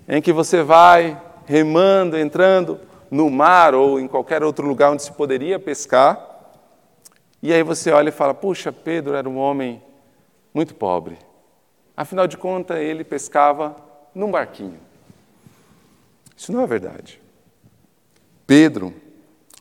em 0.06 0.20
que 0.20 0.30
você 0.30 0.62
vai 0.62 1.18
remando, 1.46 2.18
entrando 2.18 2.78
no 3.10 3.30
mar 3.30 3.74
ou 3.74 3.98
em 3.98 4.06
qualquer 4.06 4.44
outro 4.44 4.68
lugar 4.68 4.92
onde 4.92 5.02
se 5.02 5.10
poderia 5.10 5.58
pescar. 5.58 6.20
E 7.42 7.50
aí 7.50 7.62
você 7.62 7.90
olha 7.92 8.10
e 8.10 8.12
fala: 8.12 8.34
puxa, 8.34 8.70
Pedro 8.70 9.14
era 9.14 9.26
um 9.26 9.38
homem 9.38 9.82
muito 10.52 10.74
pobre. 10.74 11.16
Afinal 11.96 12.26
de 12.26 12.36
contas, 12.36 12.76
ele 12.76 13.04
pescava 13.04 13.74
num 14.14 14.30
barquinho. 14.30 14.78
Isso 16.36 16.52
não 16.52 16.62
é 16.62 16.66
verdade. 16.66 17.22
Pedro, 18.46 18.92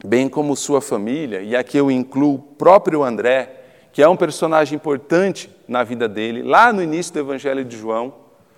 bem 0.03 0.29
como 0.29 0.55
sua 0.55 0.81
família, 0.81 1.41
e 1.41 1.55
aqui 1.55 1.77
eu 1.77 1.91
incluo 1.91 2.35
o 2.35 2.39
próprio 2.39 3.03
André, 3.03 3.55
que 3.91 4.01
é 4.01 4.07
um 4.07 4.15
personagem 4.15 4.75
importante 4.75 5.49
na 5.67 5.83
vida 5.83 6.07
dele, 6.07 6.41
lá 6.41 6.71
no 6.71 6.81
início 6.81 7.13
do 7.13 7.19
Evangelho 7.19 7.65
de 7.65 7.77
João, 7.77 8.13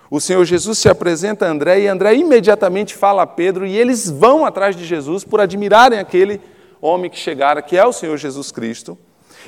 o 0.10 0.19
Senhor 0.19 0.43
Jesus 0.43 0.77
se 0.77 0.89
apresenta 0.89 1.45
a 1.45 1.50
André 1.50 1.79
e 1.79 1.88
André 1.88 2.15
imediatamente 2.15 2.93
fala 2.93 3.24
a 3.24 3.27
Pedro 3.27 3.65
e 3.65 3.77
eles 3.77 4.10
vão 4.10 4.45
atrás 4.45 4.75
de 4.75 4.83
Jesus 4.83 5.24
por 5.24 5.39
admirarem 5.39 6.00
aquele 6.00 6.41
homem 6.81 7.10
que 7.10 7.17
chegara, 7.17 7.62
que 7.62 7.77
é 7.77 7.86
o 7.86 7.93
Senhor 7.93 8.17
Jesus 8.17 8.51
Cristo. 8.51 8.98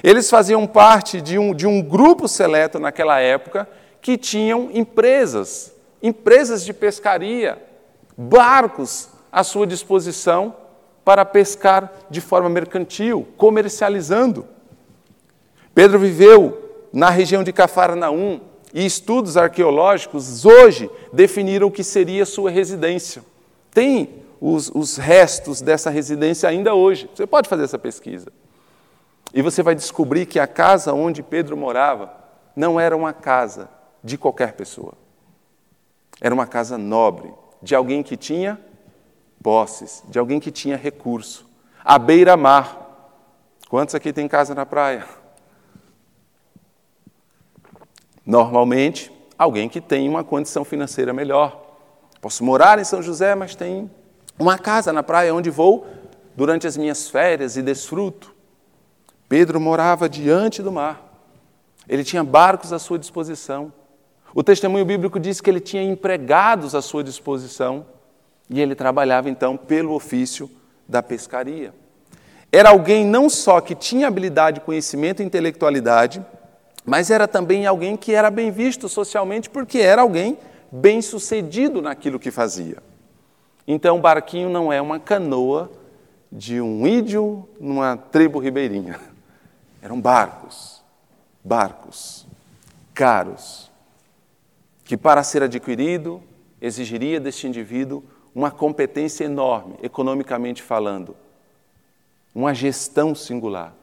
Eles 0.02 0.30
faziam 0.30 0.66
parte 0.66 1.20
de 1.20 1.38
um, 1.38 1.54
de 1.54 1.68
um 1.68 1.82
grupo 1.82 2.30
seleto 2.30 2.80
naquela 2.80 3.20
época 3.20 3.68
que 4.02 4.18
tinham 4.18 4.70
empresas, 4.74 5.76
empresas 6.02 6.64
de 6.64 6.74
pescaria, 6.74 7.62
barcos 8.18 9.10
à 9.32 9.44
sua 9.44 9.68
disposição 9.68 10.56
para 11.04 11.26
pescar 11.26 11.92
de 12.10 12.22
forma 12.22 12.50
mercantil, 12.50 13.28
comercializando. 13.38 14.46
Pedro 15.76 16.00
viveu 16.00 16.88
na 16.94 17.10
região 17.10 17.44
de 17.44 17.52
Cafarnaum 17.52 18.40
e 18.74 18.86
estudos 18.86 19.38
arqueológicos 19.38 20.46
hoje 20.46 20.90
definiram 21.12 21.68
o 21.68 21.72
que 21.72 21.84
seria 21.84 22.26
sua 22.26 22.50
residência. 22.50 23.24
Tem 23.72 24.24
os, 24.40 24.72
os 24.74 24.98
restos 24.98 25.62
dessa 25.62 25.90
residência 25.90 26.50
ainda 26.50 26.74
hoje. 26.74 27.10
Você 27.14 27.26
pode 27.26 27.50
fazer 27.50 27.64
essa 27.64 27.80
pesquisa. 27.80 28.32
E 29.34 29.42
você 29.42 29.64
vai 29.64 29.74
descobrir 29.74 30.26
que 30.26 30.40
a 30.40 30.46
casa 30.46 30.94
onde 30.94 31.24
Pedro 31.24 31.58
morava 31.58 32.14
não 32.56 32.80
era 32.80 32.96
uma 32.96 33.14
casa 33.14 33.70
de 34.04 34.18
qualquer 34.18 34.54
pessoa. 34.54 34.94
Era 36.22 36.34
uma 36.34 36.46
casa 36.46 36.78
nobre, 36.78 37.34
de 37.62 37.74
alguém 37.74 38.04
que 38.04 38.16
tinha 38.16 38.60
posses, 39.44 40.02
de 40.08 40.18
alguém 40.18 40.40
que 40.40 40.50
tinha 40.50 40.78
recurso. 40.78 41.46
À 41.84 42.00
beira-mar. 42.00 42.80
Quantos 43.70 43.94
aqui 43.94 44.14
tem 44.14 44.28
casa 44.28 44.56
na 44.56 44.66
praia? 44.66 45.06
Normalmente, 48.26 49.12
alguém 49.38 49.68
que 49.68 49.82
tem 49.82 50.08
uma 50.08 50.24
condição 50.24 50.64
financeira 50.64 51.12
melhor. 51.12 51.62
Posso 52.22 52.44
morar 52.44 52.80
em 52.80 52.86
São 52.86 53.02
José, 53.02 53.36
mas 53.36 53.54
tem 53.54 53.92
uma 54.40 54.58
casa 54.58 54.94
na 54.94 55.04
praia 55.04 55.36
onde 55.36 55.50
vou 55.50 55.86
durante 56.36 56.66
as 56.66 56.78
minhas 56.78 57.10
férias 57.10 57.58
e 57.58 57.62
desfruto. 57.62 58.34
Pedro 59.28 59.60
morava 59.60 60.08
diante 60.08 60.62
do 60.62 60.72
mar. 60.72 61.02
Ele 61.88 62.04
tinha 62.04 62.24
barcos 62.24 62.72
à 62.72 62.80
sua 62.80 62.98
disposição. 62.98 63.74
O 64.34 64.42
testemunho 64.42 64.86
bíblico 64.86 65.20
diz 65.20 65.42
que 65.42 65.50
ele 65.50 65.60
tinha 65.60 65.84
empregados 65.84 66.74
à 66.74 66.82
sua 66.82 67.04
disposição 67.04 67.86
e 68.54 68.62
ele 68.62 68.76
trabalhava 68.76 69.32
então 69.32 69.58
pelo 69.58 69.96
ofício 69.96 70.48
da 70.88 71.02
pescaria. 71.02 71.74
Era 72.52 72.70
alguém 72.70 73.04
não 73.04 73.28
só 73.28 73.60
que 73.60 73.74
tinha 73.74 74.08
habilidade, 74.08 74.60
conhecimento 74.60 75.24
e 75.24 75.26
intelectualidade, 75.26 76.24
mas 76.86 77.10
era 77.10 77.28
também 77.28 77.66
alguém 77.66 77.98
que 77.98 78.14
era 78.14 78.30
bem 78.30 78.52
visto 78.52 78.88
socialmente 78.88 79.50
porque 79.50 79.80
era 79.80 80.04
alguém 80.04 80.38
bem 80.72 81.02
sucedido 81.02 81.82
naquilo 81.82 82.20
que 82.20 82.30
fazia. 82.30 82.78
Então, 83.68 84.00
barquinho 84.00 84.52
não 84.52 84.72
é 84.72 84.80
uma 84.80 85.00
canoa 85.00 85.72
de 86.32 86.62
um 86.62 86.86
ídio 86.86 87.50
numa 87.60 87.98
tribo 87.98 88.38
ribeirinha. 88.38 89.00
Eram 89.82 90.00
barcos, 90.00 90.84
barcos, 91.44 92.28
caros, 92.94 93.72
que 94.86 94.96
para 94.96 95.24
ser 95.24 95.42
adquirido 95.42 96.22
exigiria 96.62 97.20
deste 97.20 97.48
indivíduo 97.48 98.04
uma 98.34 98.50
competência 98.52 99.26
enorme, 99.26 99.76
economicamente 99.82 100.62
falando, 100.62 101.16
uma 102.34 102.54
gestão 102.54 103.14
singular. 103.14 103.74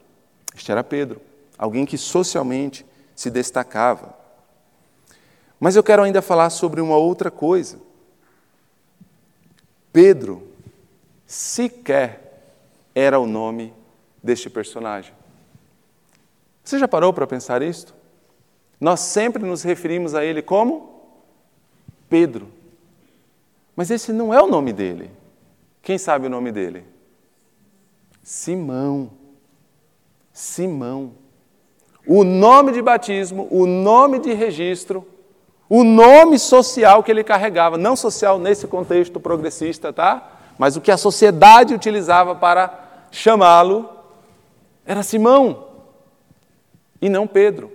Este 0.54 0.72
era 0.72 0.82
Pedro, 0.82 1.20
alguém 1.56 1.86
que 1.86 1.96
socialmente 1.96 2.84
se 3.14 3.30
destacava. 3.30 4.14
Mas 5.58 5.76
eu 5.76 5.82
quero 5.82 6.02
ainda 6.02 6.22
falar 6.22 6.50
sobre 6.50 6.80
uma 6.80 6.96
outra 6.96 7.30
coisa. 7.30 7.78
Pedro 9.92 10.48
sequer 11.26 12.30
era 12.94 13.20
o 13.20 13.26
nome 13.26 13.72
deste 14.22 14.48
personagem. 14.50 15.14
Você 16.64 16.78
já 16.78 16.88
parou 16.88 17.12
para 17.12 17.26
pensar 17.26 17.62
isto? 17.62 17.94
Nós 18.80 19.00
sempre 19.00 19.44
nos 19.44 19.62
referimos 19.62 20.14
a 20.14 20.24
ele 20.24 20.40
como 20.40 21.02
Pedro. 22.08 22.48
Mas 23.80 23.90
esse 23.90 24.12
não 24.12 24.34
é 24.34 24.38
o 24.38 24.46
nome 24.46 24.74
dele. 24.74 25.10
Quem 25.80 25.96
sabe 25.96 26.26
o 26.26 26.30
nome 26.30 26.52
dele? 26.52 26.84
Simão. 28.22 29.10
Simão 30.30 31.14
o 32.06 32.24
nome 32.24 32.72
de 32.72 32.82
batismo, 32.82 33.48
o 33.50 33.64
nome 33.66 34.18
de 34.18 34.34
registro, 34.34 35.06
o 35.66 35.82
nome 35.82 36.38
social 36.38 37.02
que 37.02 37.10
ele 37.10 37.24
carregava, 37.24 37.78
não 37.78 37.94
social 37.94 38.38
nesse 38.38 38.66
contexto 38.66 39.18
progressista, 39.18 39.94
tá? 39.94 40.30
Mas 40.58 40.76
o 40.76 40.80
que 40.82 40.90
a 40.90 40.96
sociedade 40.96 41.72
utilizava 41.72 42.34
para 42.34 43.06
chamá-lo 43.10 43.88
era 44.84 45.02
Simão 45.02 45.68
e 47.00 47.08
não 47.08 47.26
Pedro. 47.26 47.72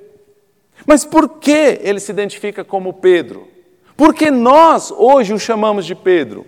Mas 0.85 1.03
por 1.03 1.39
que 1.39 1.79
ele 1.81 1.99
se 1.99 2.11
identifica 2.11 2.63
como 2.63 2.93
Pedro? 2.93 3.54
Porque 3.95 4.29
nós 4.29 4.91
hoje 4.91 5.34
o 5.34 5.39
chamamos 5.39 5.86
de 5.86 5.95
Pedro. 5.95 6.45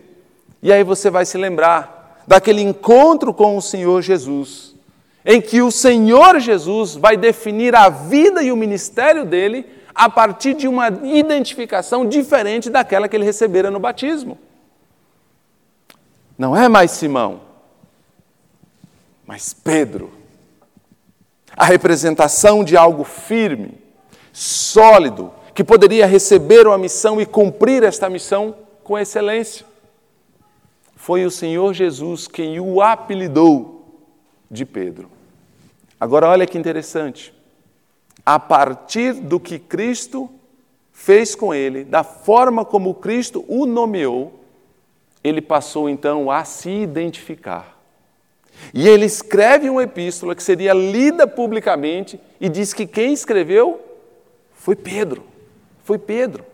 E 0.62 0.72
aí 0.72 0.84
você 0.84 1.10
vai 1.10 1.26
se 1.26 1.38
lembrar 1.38 2.24
daquele 2.28 2.62
encontro 2.62 3.34
com 3.34 3.56
o 3.56 3.62
Senhor 3.62 4.02
Jesus 4.02 4.78
em 5.30 5.42
que 5.42 5.62
o 5.62 5.70
Senhor 5.70 6.40
Jesus 6.40 6.96
vai 6.96 7.18
definir 7.18 7.76
a 7.76 7.90
vida 7.90 8.42
e 8.42 8.50
o 8.50 8.56
ministério 8.56 9.26
dele 9.26 9.66
a 9.94 10.10
partir 10.10 10.54
de 10.54 10.70
uma 10.70 10.88
identificação 10.88 12.08
diferente 12.08 12.70
daquela 12.70 13.10
que 13.10 13.16
ele 13.18 13.26
recebera 13.26 13.70
no 13.70 13.78
batismo. 13.78 14.38
Não 16.38 16.56
é 16.56 16.70
mais 16.70 16.92
Simão, 16.92 17.42
mas 19.26 19.54
Pedro. 19.54 20.14
A 21.58 21.66
representação 21.66 22.64
de 22.64 22.78
algo 22.78 23.04
firme, 23.04 23.74
sólido, 24.32 25.34
que 25.58 25.64
poderia 25.64 26.06
receber 26.06 26.68
uma 26.68 26.78
missão 26.78 27.20
e 27.20 27.26
cumprir 27.26 27.82
esta 27.82 28.08
missão 28.08 28.56
com 28.84 28.96
excelência. 28.96 29.66
Foi 30.96 31.26
o 31.26 31.32
Senhor 31.32 31.74
Jesus 31.74 32.28
quem 32.28 32.60
o 32.60 32.80
apelidou 32.80 33.84
de 34.52 34.64
Pedro. 34.68 35.10
Agora, 36.00 36.28
olha 36.28 36.46
que 36.46 36.60
interessante. 36.60 37.34
A 38.24 38.40
partir 38.40 39.14
do 39.14 39.40
que 39.40 39.58
Cristo 39.58 40.30
fez 40.94 41.34
com 41.34 41.52
ele, 41.56 41.84
da 41.84 42.04
forma 42.04 42.64
como 42.64 42.94
Cristo 42.94 43.44
o 43.48 43.66
nomeou, 43.66 44.40
ele 45.24 45.42
passou 45.42 45.90
então 45.90 46.30
a 46.30 46.44
se 46.44 46.70
identificar. 46.70 47.80
E 48.76 48.88
ele 48.88 49.08
escreve 49.08 49.72
uma 49.72 49.82
epístola 49.82 50.36
que 50.36 50.44
seria 50.44 50.76
lida 50.76 51.26
publicamente 51.26 52.20
e 52.40 52.48
diz 52.48 52.76
que 52.76 52.86
quem 52.86 53.12
escreveu 53.12 53.82
foi 54.54 54.76
Pedro. 54.76 55.36
Foi 55.88 55.98
Pedro. 55.98 56.46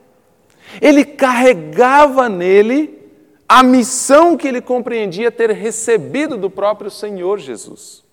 Ele 0.79 1.03
carregava 1.03 2.29
nele 2.29 3.01
a 3.49 3.63
missão 3.63 4.37
que 4.37 4.47
ele 4.47 4.61
compreendia 4.61 5.31
ter 5.31 5.49
recebido 5.49 6.37
do 6.37 6.51
próprio 6.51 6.91
Senhor 6.91 7.39
Jesus. 7.39 8.03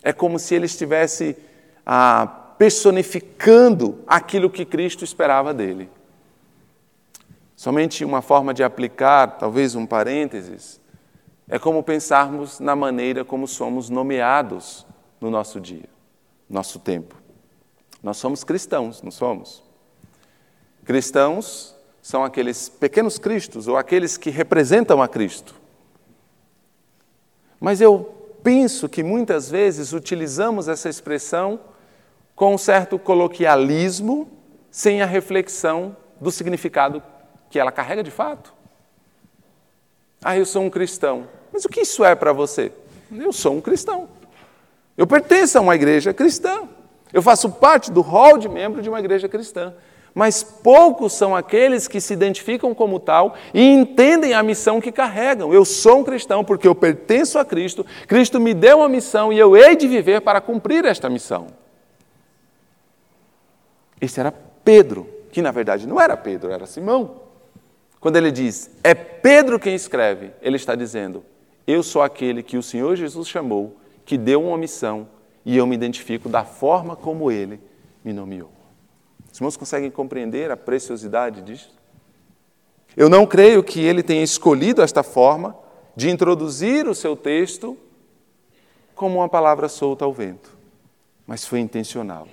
É 0.00 0.12
como 0.12 0.38
se 0.38 0.54
ele 0.54 0.66
estivesse 0.66 1.36
ah, 1.84 2.52
personificando 2.56 3.98
aquilo 4.06 4.48
que 4.48 4.64
Cristo 4.64 5.02
esperava 5.02 5.52
dele. 5.52 5.90
Somente 7.56 8.04
uma 8.04 8.22
forma 8.22 8.54
de 8.54 8.62
aplicar, 8.62 9.38
talvez 9.38 9.74
um 9.74 9.84
parênteses, 9.84 10.80
é 11.48 11.58
como 11.58 11.82
pensarmos 11.82 12.60
na 12.60 12.76
maneira 12.76 13.24
como 13.24 13.48
somos 13.48 13.90
nomeados 13.90 14.86
no 15.20 15.30
nosso 15.32 15.60
dia, 15.60 15.88
nosso 16.48 16.78
tempo. 16.78 17.16
Nós 18.00 18.18
somos 18.18 18.44
cristãos, 18.44 19.02
não 19.02 19.10
somos? 19.10 19.66
Cristãos 20.88 21.76
são 22.00 22.24
aqueles 22.24 22.70
pequenos 22.70 23.18
cristos 23.18 23.68
ou 23.68 23.76
aqueles 23.76 24.16
que 24.16 24.30
representam 24.30 25.02
a 25.02 25.06
Cristo. 25.06 25.54
Mas 27.60 27.82
eu 27.82 28.10
penso 28.42 28.88
que 28.88 29.02
muitas 29.02 29.50
vezes 29.50 29.92
utilizamos 29.92 30.66
essa 30.66 30.88
expressão 30.88 31.60
com 32.34 32.54
um 32.54 32.56
certo 32.56 32.98
coloquialismo, 32.98 34.30
sem 34.70 35.02
a 35.02 35.04
reflexão 35.04 35.94
do 36.18 36.30
significado 36.30 37.02
que 37.50 37.58
ela 37.58 37.70
carrega 37.70 38.02
de 38.02 38.10
fato. 38.10 38.54
Ah, 40.24 40.38
eu 40.38 40.46
sou 40.46 40.62
um 40.62 40.70
cristão. 40.70 41.28
Mas 41.52 41.66
o 41.66 41.68
que 41.68 41.82
isso 41.82 42.02
é 42.02 42.14
para 42.14 42.32
você? 42.32 42.72
Eu 43.14 43.30
sou 43.30 43.54
um 43.54 43.60
cristão. 43.60 44.08
Eu 44.96 45.06
pertenço 45.06 45.58
a 45.58 45.60
uma 45.60 45.74
igreja 45.74 46.14
cristã. 46.14 46.66
Eu 47.12 47.20
faço 47.20 47.50
parte 47.50 47.92
do 47.92 48.00
hall 48.00 48.38
de 48.38 48.48
membro 48.48 48.80
de 48.80 48.88
uma 48.88 48.98
igreja 49.00 49.28
cristã 49.28 49.74
mas 50.18 50.42
poucos 50.42 51.12
são 51.12 51.36
aqueles 51.36 51.86
que 51.86 52.00
se 52.00 52.12
identificam 52.12 52.74
como 52.74 52.98
tal 52.98 53.36
e 53.54 53.62
entendem 53.62 54.34
a 54.34 54.42
missão 54.42 54.80
que 54.80 54.90
carregam. 54.90 55.54
Eu 55.54 55.64
sou 55.64 56.00
um 56.00 56.02
cristão 56.02 56.44
porque 56.44 56.66
eu 56.66 56.74
pertenço 56.74 57.38
a 57.38 57.44
Cristo, 57.44 57.86
Cristo 58.08 58.40
me 58.40 58.52
deu 58.52 58.78
uma 58.78 58.88
missão 58.88 59.32
e 59.32 59.38
eu 59.38 59.56
hei 59.56 59.76
de 59.76 59.86
viver 59.86 60.20
para 60.20 60.40
cumprir 60.40 60.84
esta 60.84 61.08
missão. 61.08 61.46
Esse 64.00 64.18
era 64.18 64.32
Pedro, 64.64 65.08
que 65.30 65.40
na 65.40 65.52
verdade 65.52 65.86
não 65.86 66.00
era 66.00 66.16
Pedro, 66.16 66.50
era 66.50 66.66
Simão. 66.66 67.20
Quando 68.00 68.16
ele 68.16 68.32
diz, 68.32 68.72
é 68.82 68.96
Pedro 68.96 69.56
quem 69.56 69.76
escreve, 69.76 70.32
ele 70.42 70.56
está 70.56 70.74
dizendo, 70.74 71.24
eu 71.64 71.80
sou 71.80 72.02
aquele 72.02 72.42
que 72.42 72.58
o 72.58 72.62
Senhor 72.62 72.96
Jesus 72.96 73.28
chamou, 73.28 73.76
que 74.04 74.18
deu 74.18 74.42
uma 74.42 74.58
missão, 74.58 75.06
e 75.44 75.56
eu 75.56 75.64
me 75.64 75.76
identifico 75.76 76.28
da 76.28 76.42
forma 76.42 76.96
como 76.96 77.30
ele 77.30 77.60
me 78.04 78.12
nomeou. 78.12 78.57
Os 79.38 79.40
irmãos 79.40 79.56
conseguem 79.56 79.88
compreender 79.88 80.50
a 80.50 80.56
preciosidade 80.56 81.42
disso? 81.42 81.72
Eu 82.96 83.08
não 83.08 83.24
creio 83.24 83.62
que 83.62 83.80
ele 83.80 84.02
tenha 84.02 84.24
escolhido 84.24 84.82
esta 84.82 85.04
forma 85.04 85.56
de 85.94 86.10
introduzir 86.10 86.88
o 86.88 86.94
seu 86.94 87.14
texto 87.14 87.78
como 88.96 89.20
uma 89.20 89.28
palavra 89.28 89.68
solta 89.68 90.04
ao 90.04 90.12
vento, 90.12 90.58
mas 91.24 91.44
foi 91.44 91.60
intencional. 91.60 92.26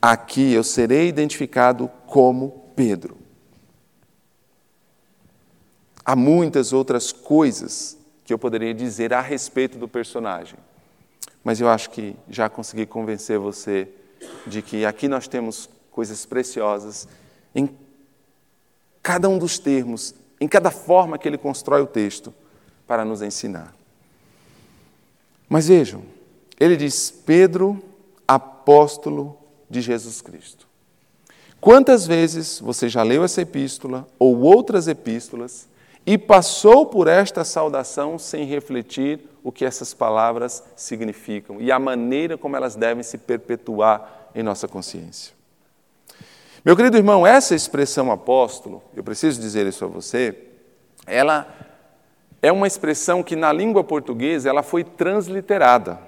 Aqui 0.00 0.52
eu 0.52 0.62
serei 0.62 1.08
identificado 1.08 1.90
como 2.06 2.70
Pedro. 2.76 3.16
Há 6.04 6.14
muitas 6.14 6.72
outras 6.72 7.10
coisas 7.10 7.98
que 8.24 8.32
eu 8.32 8.38
poderia 8.38 8.72
dizer 8.72 9.12
a 9.12 9.20
respeito 9.20 9.78
do 9.78 9.88
personagem, 9.88 10.60
mas 11.42 11.60
eu 11.60 11.68
acho 11.68 11.90
que 11.90 12.14
já 12.30 12.48
consegui 12.48 12.86
convencer 12.86 13.36
você 13.36 13.88
de 14.46 14.62
que 14.62 14.86
aqui 14.86 15.08
nós 15.08 15.26
temos 15.26 15.68
coisas 15.96 16.26
preciosas 16.26 17.08
em 17.54 17.70
cada 19.02 19.30
um 19.30 19.38
dos 19.38 19.58
termos, 19.58 20.14
em 20.38 20.46
cada 20.46 20.70
forma 20.70 21.16
que 21.16 21.26
ele 21.26 21.38
constrói 21.38 21.80
o 21.80 21.86
texto 21.86 22.34
para 22.86 23.02
nos 23.02 23.22
ensinar. 23.22 23.74
Mas 25.48 25.68
vejam, 25.68 26.02
ele 26.60 26.76
diz: 26.76 27.10
Pedro, 27.10 27.82
apóstolo 28.28 29.38
de 29.70 29.80
Jesus 29.80 30.20
Cristo. 30.20 30.68
Quantas 31.58 32.06
vezes 32.06 32.60
você 32.60 32.90
já 32.90 33.02
leu 33.02 33.24
essa 33.24 33.40
epístola 33.40 34.06
ou 34.18 34.40
outras 34.40 34.86
epístolas 34.88 35.66
e 36.04 36.18
passou 36.18 36.84
por 36.84 37.08
esta 37.08 37.42
saudação 37.42 38.18
sem 38.18 38.44
refletir 38.44 39.20
o 39.42 39.50
que 39.50 39.64
essas 39.64 39.94
palavras 39.94 40.62
significam 40.76 41.58
e 41.58 41.72
a 41.72 41.78
maneira 41.78 42.36
como 42.36 42.54
elas 42.54 42.76
devem 42.76 43.02
se 43.02 43.16
perpetuar 43.16 44.28
em 44.34 44.42
nossa 44.42 44.68
consciência? 44.68 45.36
Meu 46.66 46.74
querido 46.76 46.96
irmão, 46.96 47.24
essa 47.24 47.54
expressão 47.54 48.10
apóstolo, 48.10 48.82
eu 48.92 49.04
preciso 49.04 49.40
dizer 49.40 49.68
isso 49.68 49.84
a 49.84 49.86
você, 49.88 50.36
ela 51.06 51.46
é 52.42 52.50
uma 52.50 52.66
expressão 52.66 53.22
que 53.22 53.36
na 53.36 53.52
língua 53.52 53.84
portuguesa 53.84 54.48
ela 54.48 54.64
foi 54.64 54.82
transliterada. 54.82 56.00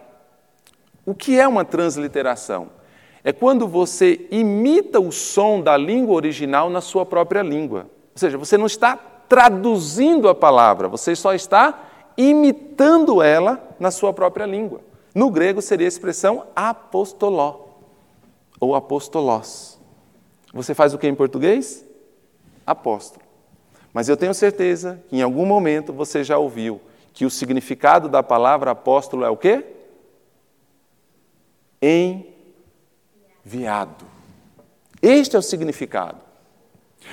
O 1.07 1.14
que 1.14 1.38
é 1.38 1.47
uma 1.47 1.64
transliteração? 1.64 2.71
É 3.23 3.33
quando 3.33 3.68
você 3.68 4.27
imita 4.33 4.99
o 4.99 5.12
som 5.12 5.61
da 5.61 5.77
língua 5.77 6.16
original 6.16 6.68
na 6.68 6.81
sua 6.81 7.07
própria 7.07 7.42
língua. 7.42 7.83
Ou 7.83 8.16
seja, 8.16 8.37
você 8.37 8.59
não 8.59 8.66
está 8.66 8.97
traduzindo 9.29 10.29
a 10.29 10.35
palavra, 10.35 10.88
você 10.88 11.14
só 11.14 11.35
está 11.35 11.85
imitando 12.16 13.23
ela 13.23 13.62
na 13.79 13.92
sua 13.92 14.12
própria 14.12 14.44
língua. 14.44 14.81
No 15.14 15.31
grego 15.31 15.62
seria 15.62 15.87
a 15.87 15.94
expressão 15.94 16.47
apostoló 16.57 17.61
ou 18.59 18.75
apostolós. 18.75 19.78
Você 20.53 20.75
faz 20.75 20.95
o 20.95 20.99
que 20.99 21.07
em 21.07 21.15
português? 21.15 21.85
Apóstolo. 22.67 23.25
Mas 23.93 24.09
eu 24.09 24.17
tenho 24.17 24.35
certeza 24.35 25.03
que 25.09 25.17
em 25.17 25.23
algum 25.23 25.47
momento 25.47 25.93
você 25.93 26.23
já 26.23 26.39
ouviu 26.39 26.81
que 27.13 27.25
o 27.25 27.31
significado 27.31 28.09
da 28.09 28.23
palavra 28.23 28.71
apóstolo 28.71 29.25
é 29.25 29.31
o 29.31 29.37
quê? 29.37 29.65
Enviado. 33.45 34.05
Este 35.03 35.37
é 35.37 35.39
o 35.39 35.43
significado. 35.43 36.29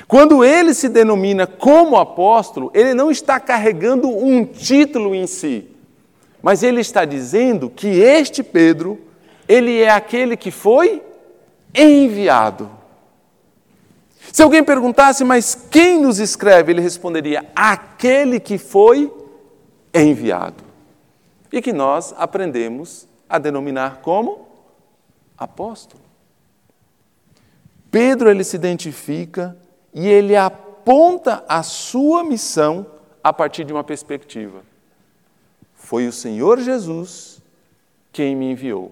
Quando 0.08 0.44
ele 0.44 0.74
se 0.74 0.90
denomina 0.90 1.48
como 1.48 1.98
apóstolo, 1.98 2.70
ele 2.74 2.94
não 2.94 3.10
está 3.10 3.40
carregando 3.40 4.10
um 4.10 4.46
título 4.46 5.16
em 5.16 5.26
si, 5.26 5.68
mas 6.42 6.64
ele 6.64 6.82
está 6.82 7.06
dizendo 7.06 7.70
que 7.70 7.88
este 7.88 8.44
Pedro, 8.44 9.00
ele 9.48 9.82
é 9.82 9.90
aquele 9.90 10.36
que 10.36 10.52
foi 10.52 11.02
enviado. 11.74 12.70
Se 14.36 14.44
alguém 14.44 14.62
perguntasse, 14.62 15.24
mas 15.24 15.56
quem 15.56 15.98
nos 16.02 16.20
escreve? 16.20 16.74
Ele 16.74 16.82
responderia: 16.82 17.50
aquele 17.56 18.38
que 18.38 18.58
foi 18.58 19.10
enviado. 19.94 20.62
E 21.50 21.62
que 21.62 21.72
nós 21.72 22.14
aprendemos 22.18 23.08
a 23.30 23.38
denominar 23.40 24.02
como 24.02 24.46
apóstolo. 25.38 26.04
Pedro 27.90 28.30
ele 28.30 28.44
se 28.44 28.58
identifica 28.58 29.56
e 29.94 30.06
ele 30.06 30.36
aponta 30.36 31.46
a 31.48 31.64
sua 31.64 32.22
missão 32.22 32.86
a 33.24 33.32
partir 33.32 33.64
de 33.64 33.72
uma 33.72 33.86
perspectiva. 33.86 34.64
Foi 35.76 36.10
o 36.10 36.12
Senhor 36.12 36.60
Jesus 36.60 37.42
quem 38.12 38.36
me 38.36 38.52
enviou. 38.52 38.92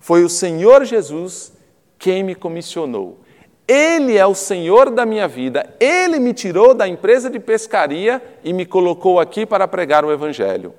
Foi 0.00 0.24
o 0.24 0.30
Senhor 0.30 0.86
Jesus 0.86 1.52
quem 1.98 2.22
me 2.22 2.34
comissionou. 2.34 3.27
Ele 3.68 4.16
é 4.16 4.26
o 4.26 4.34
Senhor 4.34 4.90
da 4.90 5.04
minha 5.04 5.28
vida. 5.28 5.74
Ele 5.78 6.18
me 6.18 6.32
tirou 6.32 6.72
da 6.72 6.88
empresa 6.88 7.28
de 7.28 7.38
pescaria 7.38 8.22
e 8.42 8.50
me 8.54 8.64
colocou 8.64 9.20
aqui 9.20 9.44
para 9.44 9.68
pregar 9.68 10.06
o 10.06 10.10
Evangelho. 10.10 10.72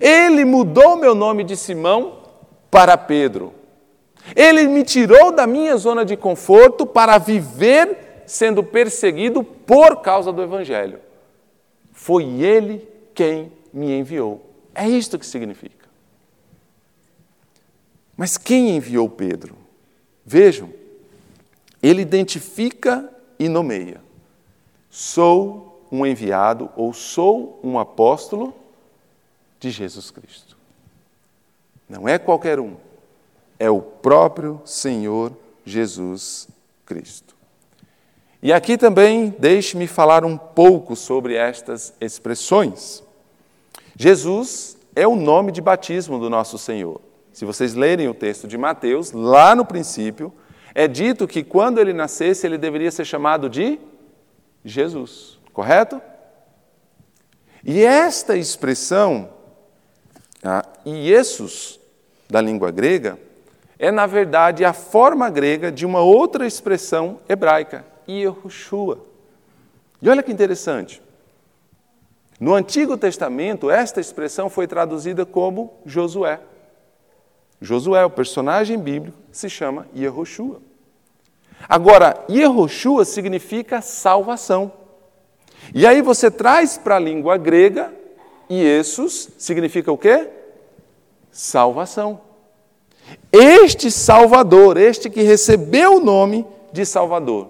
Ele 0.00 0.44
mudou 0.44 0.96
meu 0.96 1.16
nome 1.16 1.42
de 1.42 1.56
Simão 1.56 2.20
para 2.70 2.96
Pedro. 2.96 3.52
Ele 4.36 4.68
me 4.68 4.84
tirou 4.84 5.32
da 5.32 5.48
minha 5.48 5.76
zona 5.76 6.04
de 6.04 6.16
conforto 6.16 6.86
para 6.86 7.18
viver 7.18 8.22
sendo 8.24 8.62
perseguido 8.62 9.42
por 9.42 9.96
causa 10.00 10.32
do 10.32 10.40
Evangelho. 10.40 11.00
Foi 11.92 12.24
Ele 12.40 12.88
quem 13.14 13.50
me 13.72 13.98
enviou. 13.98 14.40
É 14.72 14.88
isto 14.88 15.18
que 15.18 15.26
significa. 15.26 15.88
Mas 18.16 18.38
quem 18.38 18.76
enviou 18.76 19.08
Pedro? 19.08 19.56
Vejam, 20.24 20.70
ele 21.82 22.00
identifica 22.00 23.10
e 23.38 23.48
nomeia. 23.48 24.00
Sou 24.88 25.86
um 25.90 26.06
enviado 26.06 26.70
ou 26.76 26.92
sou 26.92 27.58
um 27.62 27.78
apóstolo 27.78 28.54
de 29.58 29.70
Jesus 29.70 30.10
Cristo. 30.10 30.56
Não 31.88 32.08
é 32.08 32.18
qualquer 32.18 32.60
um, 32.60 32.76
é 33.58 33.68
o 33.68 33.80
próprio 33.80 34.62
Senhor 34.64 35.32
Jesus 35.64 36.48
Cristo. 36.86 37.34
E 38.42 38.52
aqui 38.52 38.76
também 38.76 39.34
deixe-me 39.38 39.86
falar 39.86 40.24
um 40.24 40.36
pouco 40.36 40.96
sobre 40.96 41.34
estas 41.34 41.94
expressões. 42.00 43.02
Jesus 43.96 44.76
é 44.96 45.06
o 45.06 45.14
nome 45.14 45.52
de 45.52 45.60
batismo 45.60 46.18
do 46.18 46.28
nosso 46.28 46.58
Senhor. 46.58 47.00
Se 47.32 47.44
vocês 47.44 47.74
lerem 47.74 48.08
o 48.08 48.14
texto 48.14 48.48
de 48.48 48.58
Mateus, 48.58 49.12
lá 49.12 49.54
no 49.54 49.64
princípio, 49.64 50.32
é 50.74 50.88
dito 50.88 51.28
que 51.28 51.42
quando 51.42 51.78
ele 51.78 51.92
nascesse, 51.92 52.46
ele 52.46 52.56
deveria 52.58 52.90
ser 52.90 53.04
chamado 53.04 53.48
de 53.48 53.78
Jesus, 54.64 55.38
correto? 55.52 56.00
E 57.64 57.82
esta 57.84 58.36
expressão, 58.36 59.30
a 60.42 60.64
Iesus, 60.84 61.78
da 62.28 62.40
língua 62.40 62.70
grega, 62.70 63.18
é 63.78 63.90
na 63.90 64.06
verdade 64.06 64.64
a 64.64 64.72
forma 64.72 65.28
grega 65.28 65.70
de 65.70 65.84
uma 65.84 66.00
outra 66.00 66.46
expressão 66.46 67.20
hebraica, 67.28 67.84
Yehoshua. 68.08 69.04
E 70.00 70.08
olha 70.08 70.22
que 70.22 70.32
interessante. 70.32 71.02
No 72.40 72.54
Antigo 72.54 72.96
Testamento, 72.96 73.70
esta 73.70 74.00
expressão 74.00 74.50
foi 74.50 74.66
traduzida 74.66 75.24
como 75.24 75.74
Josué. 75.86 76.40
Josué, 77.62 78.04
o 78.04 78.10
personagem 78.10 78.76
bíblico, 78.76 79.16
se 79.30 79.48
chama 79.48 79.86
Yehoshua. 79.96 80.60
Agora, 81.68 82.24
Yehoshua 82.28 83.04
significa 83.04 83.80
salvação. 83.80 84.72
E 85.72 85.86
aí 85.86 86.02
você 86.02 86.28
traz 86.28 86.76
para 86.76 86.96
a 86.96 86.98
língua 86.98 87.36
grega, 87.36 87.94
Iesus 88.50 89.28
significa 89.38 89.92
o 89.92 89.96
quê? 89.96 90.28
Salvação. 91.30 92.20
Este 93.30 93.92
Salvador, 93.92 94.76
este 94.76 95.08
que 95.08 95.22
recebeu 95.22 95.98
o 95.98 96.04
nome 96.04 96.44
de 96.72 96.84
Salvador, 96.84 97.48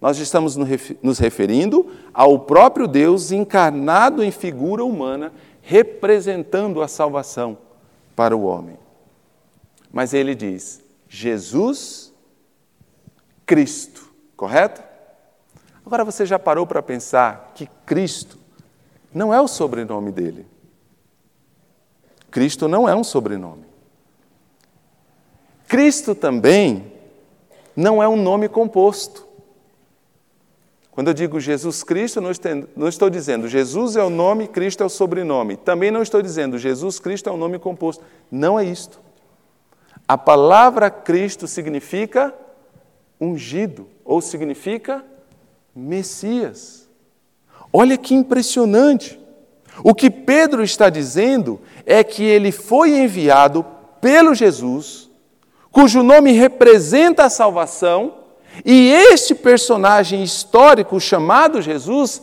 nós 0.00 0.18
estamos 0.18 0.56
nos 0.56 1.18
referindo 1.18 1.90
ao 2.12 2.38
próprio 2.38 2.88
Deus 2.88 3.30
encarnado 3.30 4.24
em 4.24 4.30
figura 4.30 4.82
humana, 4.82 5.30
representando 5.60 6.82
a 6.82 6.88
salvação 6.88 7.58
para 8.16 8.34
o 8.36 8.44
homem. 8.44 8.76
Mas 9.92 10.14
ele 10.14 10.34
diz: 10.34 10.80
Jesus 11.08 12.12
Cristo, 13.44 14.10
correto? 14.36 14.82
Agora 15.84 16.04
você 16.04 16.24
já 16.24 16.38
parou 16.38 16.66
para 16.66 16.82
pensar 16.82 17.52
que 17.54 17.66
Cristo 17.84 18.38
não 19.12 19.34
é 19.34 19.40
o 19.40 19.46
sobrenome 19.46 20.10
dele. 20.10 20.46
Cristo 22.30 22.66
não 22.66 22.88
é 22.88 22.94
um 22.94 23.04
sobrenome. 23.04 23.64
Cristo 25.68 26.14
também 26.14 26.90
não 27.76 28.02
é 28.02 28.08
um 28.08 28.16
nome 28.16 28.48
composto. 28.48 29.26
Quando 30.90 31.08
eu 31.08 31.14
digo 31.14 31.40
Jesus 31.40 31.82
Cristo, 31.82 32.20
não 32.20 32.88
estou 32.88 33.10
dizendo 33.10 33.48
Jesus 33.48 33.96
é 33.96 34.02
o 34.02 34.10
nome, 34.10 34.46
Cristo 34.46 34.82
é 34.82 34.86
o 34.86 34.90
sobrenome. 34.90 35.56
Também 35.56 35.90
não 35.90 36.02
estou 36.02 36.22
dizendo 36.22 36.58
Jesus 36.58 36.98
Cristo 36.98 37.28
é 37.28 37.32
um 37.32 37.36
nome 37.36 37.58
composto. 37.58 38.04
Não 38.30 38.58
é 38.58 38.64
isto. 38.64 39.00
A 40.12 40.18
palavra 40.18 40.90
Cristo 40.90 41.48
significa 41.48 42.34
ungido, 43.18 43.88
ou 44.04 44.20
significa 44.20 45.02
Messias. 45.74 46.86
Olha 47.72 47.96
que 47.96 48.14
impressionante. 48.14 49.18
O 49.82 49.94
que 49.94 50.10
Pedro 50.10 50.62
está 50.62 50.90
dizendo 50.90 51.62
é 51.86 52.04
que 52.04 52.22
ele 52.22 52.52
foi 52.52 52.90
enviado 52.90 53.64
pelo 54.02 54.34
Jesus, 54.34 55.08
cujo 55.70 56.02
nome 56.02 56.32
representa 56.32 57.24
a 57.24 57.30
salvação, 57.30 58.18
e 58.66 58.92
este 58.92 59.34
personagem 59.34 60.22
histórico 60.22 61.00
chamado 61.00 61.62
Jesus 61.62 62.20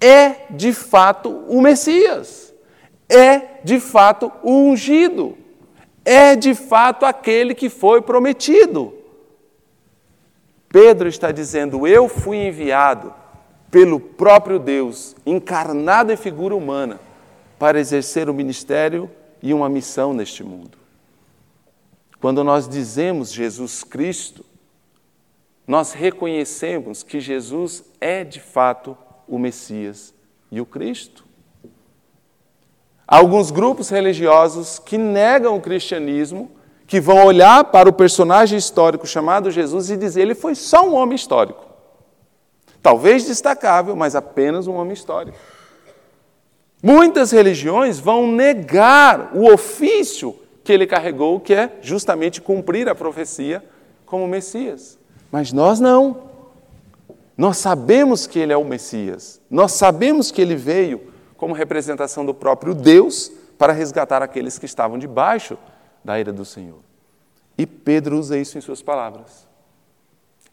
é 0.00 0.46
de 0.50 0.72
fato 0.72 1.30
o 1.48 1.60
Messias, 1.60 2.54
é 3.08 3.58
de 3.64 3.80
fato 3.80 4.30
o 4.40 4.52
ungido, 4.52 5.36
é 6.04 6.36
de 6.36 6.54
fato 6.54 7.06
aquele 7.06 7.54
que 7.54 7.68
foi 7.68 8.02
prometido. 8.02 8.92
Pedro 10.68 11.08
está 11.08 11.32
dizendo: 11.32 11.86
Eu 11.86 12.08
fui 12.08 12.36
enviado 12.36 13.14
pelo 13.70 13.98
próprio 13.98 14.58
Deus, 14.58 15.16
encarnado 15.24 16.12
em 16.12 16.16
figura 16.16 16.54
humana, 16.54 17.00
para 17.58 17.80
exercer 17.80 18.28
o 18.28 18.34
ministério 18.34 19.10
e 19.42 19.54
uma 19.54 19.68
missão 19.68 20.12
neste 20.12 20.44
mundo. 20.44 20.78
Quando 22.20 22.42
nós 22.42 22.68
dizemos 22.68 23.32
Jesus 23.32 23.84
Cristo, 23.84 24.44
nós 25.66 25.92
reconhecemos 25.92 27.02
que 27.02 27.20
Jesus 27.20 27.84
é 28.00 28.22
de 28.22 28.40
fato 28.40 28.96
o 29.26 29.38
Messias 29.38 30.14
e 30.50 30.60
o 30.60 30.66
Cristo. 30.66 31.24
Alguns 33.06 33.50
grupos 33.50 33.90
religiosos 33.90 34.78
que 34.78 34.96
negam 34.96 35.56
o 35.56 35.60
cristianismo, 35.60 36.50
que 36.86 37.00
vão 37.00 37.24
olhar 37.24 37.64
para 37.64 37.88
o 37.88 37.92
personagem 37.92 38.58
histórico 38.58 39.06
chamado 39.06 39.50
Jesus 39.50 39.90
e 39.90 39.96
dizer 39.96 40.22
ele 40.22 40.34
foi 40.34 40.54
só 40.54 40.86
um 40.88 40.94
homem 40.94 41.16
histórico. 41.16 41.64
Talvez 42.82 43.24
destacável, 43.24 43.96
mas 43.96 44.14
apenas 44.14 44.66
um 44.66 44.74
homem 44.74 44.92
histórico. 44.92 45.38
Muitas 46.82 47.30
religiões 47.30 47.98
vão 47.98 48.26
negar 48.26 49.30
o 49.34 49.50
ofício 49.50 50.36
que 50.62 50.72
ele 50.72 50.86
carregou, 50.86 51.40
que 51.40 51.54
é 51.54 51.78
justamente 51.80 52.40
cumprir 52.40 52.88
a 52.88 52.94
profecia 52.94 53.64
como 54.04 54.28
Messias. 54.28 54.98
Mas 55.32 55.52
nós 55.52 55.80
não. 55.80 56.24
Nós 57.36 57.56
sabemos 57.56 58.26
que 58.26 58.38
ele 58.38 58.52
é 58.52 58.56
o 58.56 58.64
Messias. 58.64 59.40
Nós 59.50 59.72
sabemos 59.72 60.30
que 60.30 60.40
ele 60.40 60.54
veio 60.54 61.13
como 61.44 61.52
representação 61.52 62.24
do 62.24 62.32
próprio 62.32 62.74
Deus 62.74 63.30
para 63.58 63.70
resgatar 63.70 64.22
aqueles 64.22 64.58
que 64.58 64.64
estavam 64.64 64.98
debaixo 64.98 65.58
da 66.02 66.18
ira 66.18 66.32
do 66.32 66.42
Senhor. 66.42 66.78
E 67.58 67.66
Pedro 67.66 68.18
usa 68.18 68.38
isso 68.38 68.56
em 68.56 68.62
suas 68.62 68.80
palavras. 68.80 69.46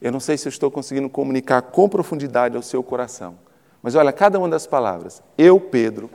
Eu 0.01 0.12
não 0.12 0.19
sei 0.19 0.38
se 0.38 0.49
estou 0.49 0.69
conseguindo 0.69 1.08
comunicar 1.08 1.62
com 1.62 1.88
profundidade 1.88 2.58
ao 2.58 2.62
seu 2.62 2.84
coração, 2.84 3.36
mas 3.82 3.95
olha, 3.95 4.12
cada 4.12 4.38
uma 4.38 4.49
das 4.49 4.67
palavras. 4.67 5.23
Eu, 5.38 5.62
Pedro, 5.62 6.10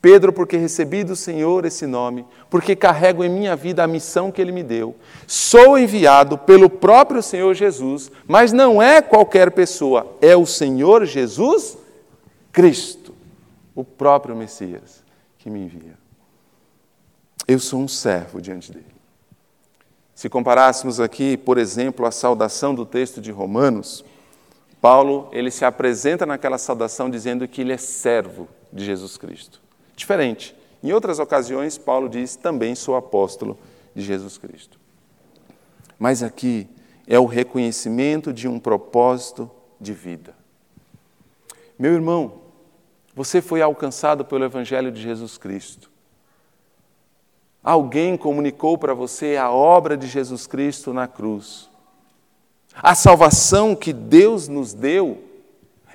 Pedro, 0.00 0.32
porque 0.32 0.56
recebi 0.56 1.04
do 1.04 1.14
Senhor 1.14 1.64
esse 1.64 1.86
nome, 1.86 2.26
porque 2.50 2.74
carrego 2.74 3.22
em 3.22 3.30
minha 3.30 3.54
vida 3.54 3.84
a 3.84 3.86
missão 3.86 4.32
que 4.32 4.42
Ele 4.42 4.50
me 4.50 4.64
deu. 4.64 4.96
Sou 5.28 5.78
enviado 5.78 6.36
pelo 6.36 6.68
próprio 6.68 7.22
Senhor 7.22 7.54
Jesus, 7.54 8.10
mas 8.26 8.52
não 8.52 8.82
é 8.82 9.00
qualquer 9.00 9.52
pessoa, 9.52 10.16
é 10.20 10.36
o 10.36 10.44
Senhor 10.44 11.04
Jesus 11.04 11.78
Cristo, 12.52 13.01
o 13.74 13.84
próprio 13.84 14.36
Messias 14.36 15.02
que 15.38 15.50
me 15.50 15.60
envia. 15.60 15.98
Eu 17.46 17.58
sou 17.58 17.80
um 17.80 17.88
servo 17.88 18.40
diante 18.40 18.72
dele. 18.72 18.86
Se 20.14 20.28
comparássemos 20.28 21.00
aqui, 21.00 21.36
por 21.36 21.58
exemplo, 21.58 22.06
a 22.06 22.10
saudação 22.10 22.74
do 22.74 22.86
texto 22.86 23.20
de 23.20 23.30
Romanos, 23.30 24.04
Paulo, 24.80 25.28
ele 25.32 25.50
se 25.50 25.64
apresenta 25.64 26.26
naquela 26.26 26.58
saudação 26.58 27.08
dizendo 27.08 27.46
que 27.48 27.60
ele 27.60 27.72
é 27.72 27.76
servo 27.76 28.48
de 28.72 28.84
Jesus 28.84 29.16
Cristo. 29.16 29.60
Diferente. 29.96 30.56
Em 30.82 30.92
outras 30.92 31.18
ocasiões, 31.18 31.78
Paulo 31.78 32.08
diz: 32.08 32.36
também 32.36 32.74
sou 32.74 32.96
apóstolo 32.96 33.58
de 33.94 34.02
Jesus 34.02 34.38
Cristo. 34.38 34.78
Mas 35.98 36.22
aqui 36.22 36.68
é 37.06 37.18
o 37.18 37.26
reconhecimento 37.26 38.32
de 38.32 38.48
um 38.48 38.58
propósito 38.58 39.50
de 39.80 39.92
vida. 39.92 40.34
Meu 41.78 41.92
irmão, 41.92 42.41
você 43.14 43.42
foi 43.42 43.60
alcançado 43.60 44.24
pelo 44.24 44.44
Evangelho 44.44 44.90
de 44.90 45.00
Jesus 45.00 45.36
Cristo. 45.36 45.90
Alguém 47.62 48.16
comunicou 48.16 48.76
para 48.76 48.94
você 48.94 49.36
a 49.36 49.50
obra 49.50 49.96
de 49.96 50.08
Jesus 50.08 50.46
Cristo 50.46 50.92
na 50.92 51.06
cruz. 51.06 51.70
A 52.74 52.94
salvação 52.94 53.76
que 53.76 53.92
Deus 53.92 54.48
nos 54.48 54.72
deu, 54.74 55.22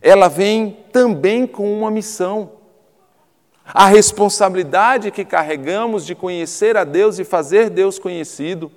ela 0.01 0.27
vem 0.27 0.77
também 0.93 1.47
com 1.47 1.77
uma 1.77 1.91
missão. 1.91 2.51
A 3.65 3.87
responsabilidade 3.87 5.11
que 5.11 5.25
carregamos 5.25 6.05
de 6.05 6.15
conhecer 6.15 6.77
a 6.77 6.85
Deus 6.85 7.19
e 7.19 7.25
fazer 7.25 7.69
Deus 7.69 7.99
conhecido. 7.99 8.71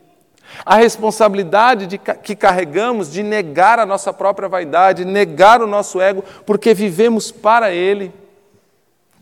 A 0.64 0.74
responsabilidade 0.74 1.87
de, 1.87 1.96
que 1.96 2.35
carregamos 2.35 3.12
de 3.12 3.22
negar 3.22 3.79
a 3.79 3.87
nossa 3.87 4.12
própria 4.12 4.48
vaidade, 4.48 5.05
negar 5.05 5.62
o 5.62 5.66
nosso 5.66 6.00
ego, 6.00 6.24
porque 6.44 6.74
vivemos 6.74 7.31
para 7.31 7.70
Ele. 7.70 8.12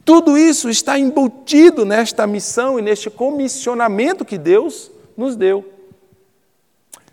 Tudo 0.09 0.39
isso 0.39 0.71
está 0.71 0.99
embutido 0.99 1.85
nesta 1.85 2.27
missão 2.27 2.79
e 2.79 2.83
neste 2.83 3.11
comissionamento 3.11 4.25
que 4.25 4.39
Deus 4.39 4.91
nos 5.15 5.37
deu. 5.37 5.71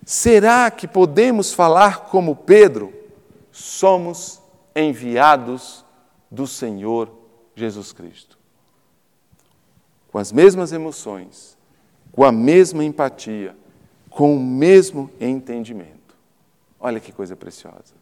Será 0.06 0.72
que 0.72 0.88
podemos 0.88 1.52
falar 1.52 2.06
como 2.06 2.38
Pedro? 2.38 2.94
Somos 3.52 4.42
enviados 4.74 5.84
do 6.32 6.48
Senhor 6.48 7.12
Jesus 7.54 7.92
Cristo. 7.92 8.40
Com 10.10 10.18
as 10.18 10.32
mesmas 10.32 10.72
emoções, 10.72 11.58
com 12.14 12.24
a 12.24 12.32
mesma 12.32 12.82
empatia, 12.82 13.58
com 14.10 14.34
o 14.38 14.40
mesmo 14.40 15.12
entendimento. 15.20 16.16
Olha 16.80 17.02
que 17.02 17.12
coisa 17.12 17.36
preciosa. 17.36 17.94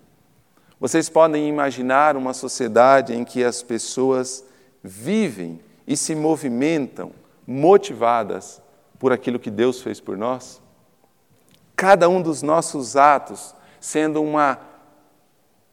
Vocês 0.80 1.10
podem 1.10 1.50
imaginar 1.50 2.16
uma 2.16 2.32
sociedade 2.32 3.16
em 3.16 3.26
que 3.26 3.44
as 3.44 3.64
pessoas 3.64 4.53
vivem 4.84 5.60
e 5.88 5.96
se 5.96 6.14
movimentam 6.14 7.12
motivadas 7.48 8.62
por 9.00 9.12
aquilo 9.12 9.40
que 9.40 9.50
Deus 9.50 9.82
fez 9.82 10.00
por 10.00 10.18
nós? 10.18 10.62
Cada 11.76 12.10
um 12.10 12.22
dos 12.22 12.42
nossos 12.42 12.96
atos 12.96 13.56
sendo 13.80 14.22
uma 14.22 14.60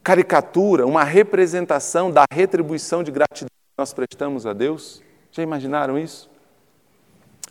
caricatura, 0.02 0.86
uma 0.86 1.04
representação 1.04 2.10
da 2.10 2.24
retribuição 2.32 3.02
de 3.02 3.10
gratidão 3.10 3.48
que 3.48 3.78
nós 3.78 3.92
prestamos 3.92 4.46
a 4.46 4.52
Deus? 4.52 5.02
Já 5.30 5.42
imaginaram 5.42 5.98
isso? 5.98 6.30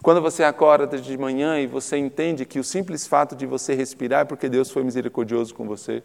Quando 0.02 0.22
você 0.22 0.44
acorda 0.44 0.98
de 0.98 1.18
manhã 1.18 1.60
e 1.60 1.68
você 1.68 1.98
entende 1.98 2.46
que 2.46 2.60
o 2.60 2.64
simples 2.64 3.06
fato 3.06 3.36
de 3.36 3.46
você 3.46 3.74
respirar 3.74 4.22
é 4.22 4.26
porque 4.26 4.48
Deus 4.48 4.72
foi 4.72 4.84
misericordioso 4.84 5.54
com 5.54 5.68
você. 5.68 6.02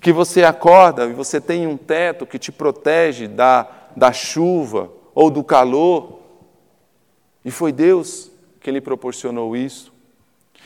Que 0.00 0.12
você 0.12 0.42
acorda 0.42 1.04
e 1.04 1.12
você 1.12 1.40
tem 1.40 1.66
um 1.66 1.76
teto 1.76 2.26
que 2.26 2.38
te 2.38 2.50
protege 2.50 3.28
da 3.28 3.79
da 3.96 4.12
chuva 4.12 4.90
ou 5.14 5.30
do 5.30 5.42
calor. 5.42 6.20
E 7.44 7.50
foi 7.50 7.72
Deus 7.72 8.30
que 8.60 8.70
lhe 8.70 8.80
proporcionou 8.80 9.56
isso. 9.56 9.92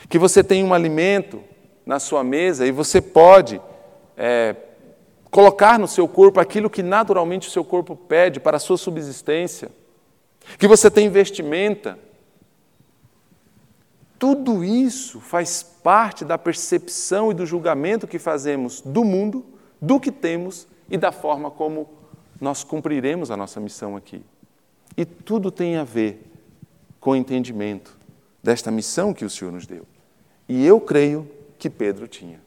Que 0.09 0.19
você 0.19 0.43
tem 0.43 0.63
um 0.63 0.73
alimento 0.73 1.41
na 1.85 1.99
sua 1.99 2.23
mesa 2.23 2.65
e 2.65 2.71
você 2.71 3.01
pode 3.01 3.61
é, 4.17 4.55
colocar 5.29 5.79
no 5.79 5.87
seu 5.87 6.07
corpo 6.07 6.39
aquilo 6.39 6.69
que 6.69 6.83
naturalmente 6.83 7.47
o 7.47 7.51
seu 7.51 7.63
corpo 7.63 7.95
pede 7.95 8.39
para 8.39 8.57
a 8.57 8.59
sua 8.59 8.77
subsistência. 8.77 9.69
Que 10.57 10.67
você 10.67 10.91
tem 10.91 11.09
vestimenta. 11.09 11.97
Tudo 14.17 14.63
isso 14.63 15.19
faz 15.19 15.61
parte 15.63 16.23
da 16.23 16.37
percepção 16.37 17.31
e 17.31 17.33
do 17.33 17.45
julgamento 17.45 18.07
que 18.07 18.17
fazemos 18.17 18.81
do 18.81 19.03
mundo, 19.03 19.45
do 19.81 19.99
que 19.99 20.11
temos 20.11 20.67
e 20.89 20.97
da 20.97 21.11
forma 21.11 21.51
como 21.51 21.89
nós 22.39 22.63
cumpriremos 22.63 23.31
a 23.31 23.37
nossa 23.37 23.59
missão 23.59 23.95
aqui. 23.95 24.21
E 24.97 25.05
tudo 25.05 25.51
tem 25.51 25.77
a 25.77 25.83
ver 25.83 26.21
com 26.99 27.11
o 27.11 27.15
entendimento 27.15 27.97
desta 28.41 28.71
missão 28.71 29.13
que 29.13 29.25
o 29.25 29.29
Senhor 29.29 29.51
nos 29.51 29.65
deu. 29.65 29.85
E 30.47 30.65
eu 30.65 30.79
creio 30.79 31.29
que 31.57 31.69
Pedro 31.69 32.07
tinha. 32.07 32.39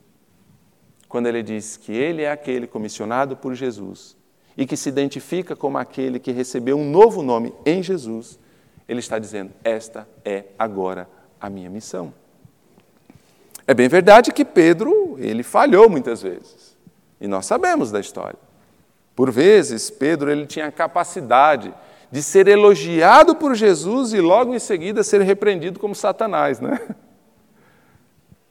Quando 1.09 1.27
ele 1.27 1.43
diz 1.43 1.77
que 1.77 1.93
ele 1.93 2.23
é 2.23 2.31
aquele 2.31 2.67
comissionado 2.67 3.37
por 3.37 3.55
Jesus 3.55 4.17
e 4.57 4.67
que 4.67 4.77
se 4.77 4.89
identifica 4.89 5.57
como 5.57 5.79
aquele 5.79 6.19
que 6.19 6.33
recebeu 6.33 6.77
um 6.77 6.91
novo 6.91 7.23
nome 7.23 7.53
em 7.65 7.83
Jesus, 7.83 8.39
ele 8.87 9.01
está 9.01 9.19
dizendo: 9.19 9.53
Esta 9.65 10.09
é 10.25 10.45
agora 10.59 11.09
a 11.41 11.49
minha 11.49 11.71
missão. 11.71 12.13
É 13.67 13.75
bem 13.75 13.89
verdade 13.89 14.33
que 14.33 14.45
Pedro, 14.45 15.17
ele 15.19 15.43
falhou 15.43 15.91
muitas 15.91 16.23
vezes. 16.23 16.77
E 17.21 17.27
nós 17.27 17.47
sabemos 17.47 17.91
da 17.91 18.01
história. 18.01 18.48
Por 19.19 19.33
vezes, 19.33 19.91
Pedro 19.91 20.31
ele 20.31 20.47
tinha 20.47 20.67
a 20.67 20.71
capacidade 20.71 21.75
de 22.09 22.23
ser 22.23 22.47
elogiado 22.47 23.35
por 23.35 23.53
Jesus 23.57 24.13
e 24.13 24.21
logo 24.21 24.55
em 24.55 24.61
seguida 24.61 25.03
ser 25.03 25.23
repreendido 25.23 25.81
como 25.81 25.93
Satanás, 25.93 26.61
né? 26.61 26.81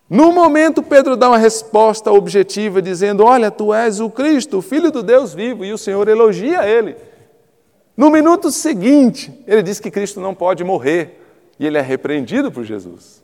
No 0.09 0.29
momento, 0.33 0.83
Pedro 0.83 1.15
dá 1.15 1.29
uma 1.29 1.37
resposta 1.37 2.11
objetiva, 2.11 2.81
dizendo: 2.81 3.23
Olha, 3.23 3.49
tu 3.49 3.73
és 3.73 4.01
o 4.01 4.09
Cristo, 4.09 4.57
o 4.57 4.61
Filho 4.61 4.91
do 4.91 5.01
Deus 5.01 5.33
vivo, 5.33 5.63
e 5.63 5.71
o 5.71 5.77
Senhor 5.77 6.05
elogia 6.09 6.67
ele. 6.67 6.97
No 7.95 8.09
minuto 8.09 8.51
seguinte, 8.51 9.41
ele 9.47 9.63
diz 9.63 9.79
que 9.79 9.89
Cristo 9.89 10.19
não 10.19 10.35
pode 10.35 10.65
morrer, 10.65 11.17
e 11.57 11.65
ele 11.65 11.77
é 11.77 11.81
repreendido 11.81 12.51
por 12.51 12.65
Jesus. 12.65 13.23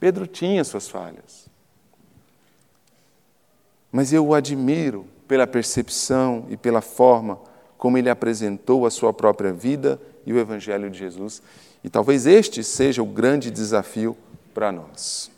Pedro 0.00 0.26
tinha 0.26 0.64
suas 0.64 0.88
falhas. 0.88 1.46
Mas 3.92 4.14
eu 4.14 4.26
o 4.26 4.34
admiro 4.34 5.14
pela 5.26 5.46
percepção 5.46 6.46
e 6.48 6.56
pela 6.56 6.80
forma 6.80 7.38
como 7.76 7.98
ele 7.98 8.08
apresentou 8.08 8.86
a 8.86 8.90
sua 8.90 9.12
própria 9.12 9.52
vida 9.52 10.00
e 10.24 10.32
o 10.32 10.38
Evangelho 10.38 10.90
de 10.90 10.98
Jesus. 10.98 11.42
E 11.84 11.90
talvez 11.90 12.26
este 12.26 12.64
seja 12.64 13.02
o 13.02 13.06
grande 13.06 13.50
desafio 13.50 14.16
para 14.54 14.72
nós. 14.72 15.30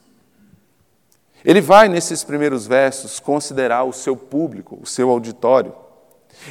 Ele 1.44 1.60
vai, 1.60 1.88
nesses 1.88 2.24
primeiros 2.24 2.66
versos, 2.66 3.20
considerar 3.20 3.84
o 3.84 3.92
seu 3.92 4.16
público, 4.16 4.78
o 4.82 4.86
seu 4.86 5.10
auditório. 5.10 5.74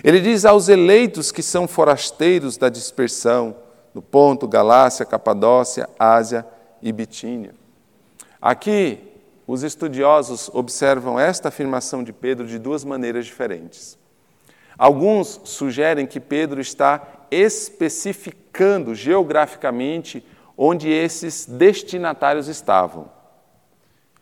Ele 0.04 0.20
diz 0.20 0.46
aos 0.46 0.70
eleitos 0.70 1.32
que 1.32 1.42
são 1.42 1.68
forasteiros 1.68 2.58
da 2.58 2.70
dispersão, 2.70 3.56
no 3.94 4.02
Ponto, 4.02 4.48
Galácia, 4.48 5.06
Capadócia, 5.06 5.90
Ásia 5.98 6.46
e 6.82 6.92
Bitínia. 6.92 7.54
Aqui, 8.42 9.00
os 9.48 9.64
estudiosos 9.64 10.52
observam 10.54 11.18
esta 11.18 11.48
afirmação 11.48 12.04
de 12.04 12.12
Pedro 12.12 12.46
de 12.46 12.60
duas 12.60 12.84
maneiras 12.84 13.26
diferentes. 13.26 13.98
Alguns 14.78 15.40
sugerem 15.46 16.06
que 16.06 16.20
Pedro 16.20 16.60
está 16.60 17.26
especificando 17.32 18.94
geograficamente 18.94 20.24
onde 20.58 20.90
esses 20.90 21.46
destinatários 21.46 22.48
estavam. 22.50 23.10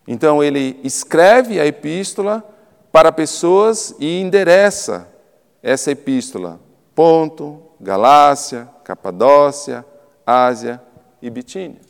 Então, 0.08 0.44
ele 0.44 0.80
escreve 0.84 1.60
a 1.60 1.66
epístola 1.66 2.44
para 2.92 3.12
pessoas 3.12 3.96
e 4.00 4.22
endereça 4.22 5.10
essa 5.64 5.92
epístola. 5.92 6.60
Ponto, 6.94 7.64
Galácia, 7.82 8.70
Capadócia, 8.84 9.84
Ásia 10.26 10.82
e 11.22 11.30
Bitínia. 11.30 11.82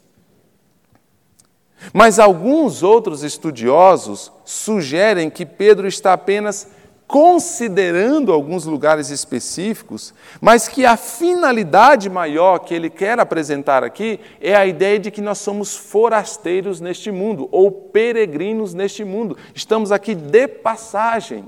Mas 1.94 2.20
alguns 2.20 2.84
outros 2.84 3.24
estudiosos 3.24 4.32
sugerem 4.44 5.30
que 5.30 5.46
Pedro 5.46 5.88
está 5.88 6.14
apenas 6.14 6.68
considerando 7.08 8.34
alguns 8.34 8.66
lugares 8.66 9.10
específicos, 9.10 10.14
mas 10.42 10.68
que 10.68 10.86
a 10.86 10.98
finalidade 10.98 12.10
maior 12.10 12.60
que 12.60 12.74
ele 12.74 12.90
quer 12.90 13.20
apresentar 13.20 13.84
aqui 13.84 14.20
é 14.42 14.56
a 14.56 14.66
ideia 14.66 14.98
de 14.98 15.12
que 15.12 15.22
nós 15.22 15.38
somos 15.38 15.76
forasteiros 15.76 16.82
neste 16.82 17.12
mundo, 17.12 17.48
ou 17.52 17.72
peregrinos 17.72 18.74
neste 18.74 19.04
mundo. 19.04 19.38
Estamos 19.54 19.92
aqui 19.92 20.16
de 20.16 20.48
passagem. 20.48 21.46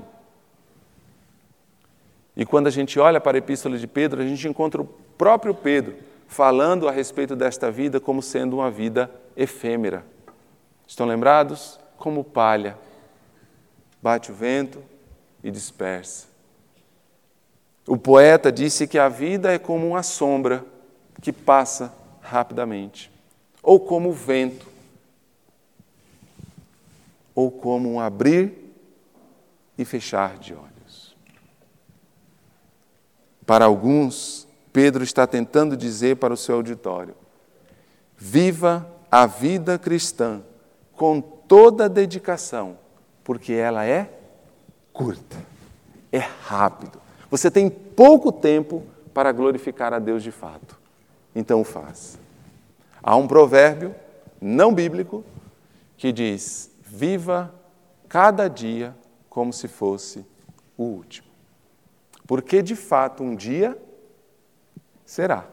E 2.36 2.46
quando 2.46 2.68
a 2.68 2.70
gente 2.70 3.00
olha 3.00 3.20
para 3.20 3.36
a 3.36 3.40
Epístola 3.40 3.76
de 3.76 3.86
Pedro, 3.88 4.22
a 4.22 4.24
gente 4.24 4.46
encontra 4.46 4.80
o 4.80 4.88
próprio 5.16 5.52
Pedro 5.52 5.96
falando 6.28 6.86
a 6.86 6.92
respeito 6.92 7.34
desta 7.34 7.68
vida 7.68 7.98
como 7.98 8.22
sendo 8.22 8.56
uma 8.56 8.70
vida 8.70 9.10
efêmera. 9.36 10.04
Estão 10.88 11.06
lembrados? 11.06 11.78
Como 11.96 12.24
palha. 12.24 12.76
Bate 14.02 14.32
o 14.32 14.34
vento, 14.34 14.82
e 15.42 15.50
dispersa. 15.50 16.26
O 17.86 17.96
poeta 17.96 18.52
disse 18.52 18.86
que 18.86 18.98
a 18.98 19.08
vida 19.08 19.52
é 19.52 19.58
como 19.58 19.86
uma 19.88 20.02
sombra 20.02 20.64
que 21.22 21.32
passa 21.32 21.92
rapidamente, 22.20 23.10
ou 23.62 23.80
como 23.80 24.10
o 24.10 24.12
vento, 24.12 24.66
ou 27.34 27.50
como 27.50 27.92
um 27.92 28.00
abrir 28.00 28.52
e 29.76 29.84
fechar 29.84 30.38
de 30.38 30.52
olhos. 30.52 31.16
Para 33.46 33.64
alguns, 33.64 34.46
Pedro 34.72 35.02
está 35.02 35.26
tentando 35.26 35.76
dizer 35.76 36.16
para 36.16 36.34
o 36.34 36.36
seu 36.36 36.56
auditório: 36.56 37.14
viva 38.16 38.86
a 39.10 39.24
vida 39.24 39.78
cristã 39.78 40.42
com 40.98 41.20
toda 41.20 41.84
a 41.84 41.88
dedicação, 41.88 42.76
porque 43.22 43.52
ela 43.52 43.86
é 43.86 44.10
curta, 44.92 45.36
é 46.10 46.18
rápido. 46.18 47.00
Você 47.30 47.50
tem 47.50 47.70
pouco 47.70 48.32
tempo 48.32 48.82
para 49.14 49.30
glorificar 49.30 49.94
a 49.94 50.00
Deus 50.00 50.24
de 50.24 50.32
fato. 50.32 50.76
Então 51.34 51.62
faz. 51.62 52.18
Há 53.00 53.14
um 53.14 53.28
provérbio 53.28 53.94
não 54.40 54.74
bíblico 54.74 55.24
que 55.96 56.10
diz: 56.10 56.68
viva 56.82 57.54
cada 58.08 58.48
dia 58.48 58.94
como 59.30 59.52
se 59.52 59.68
fosse 59.68 60.26
o 60.76 60.82
último. 60.82 61.28
Porque 62.26 62.60
de 62.60 62.74
fato 62.74 63.22
um 63.22 63.36
dia 63.36 63.78
será. 65.06 65.46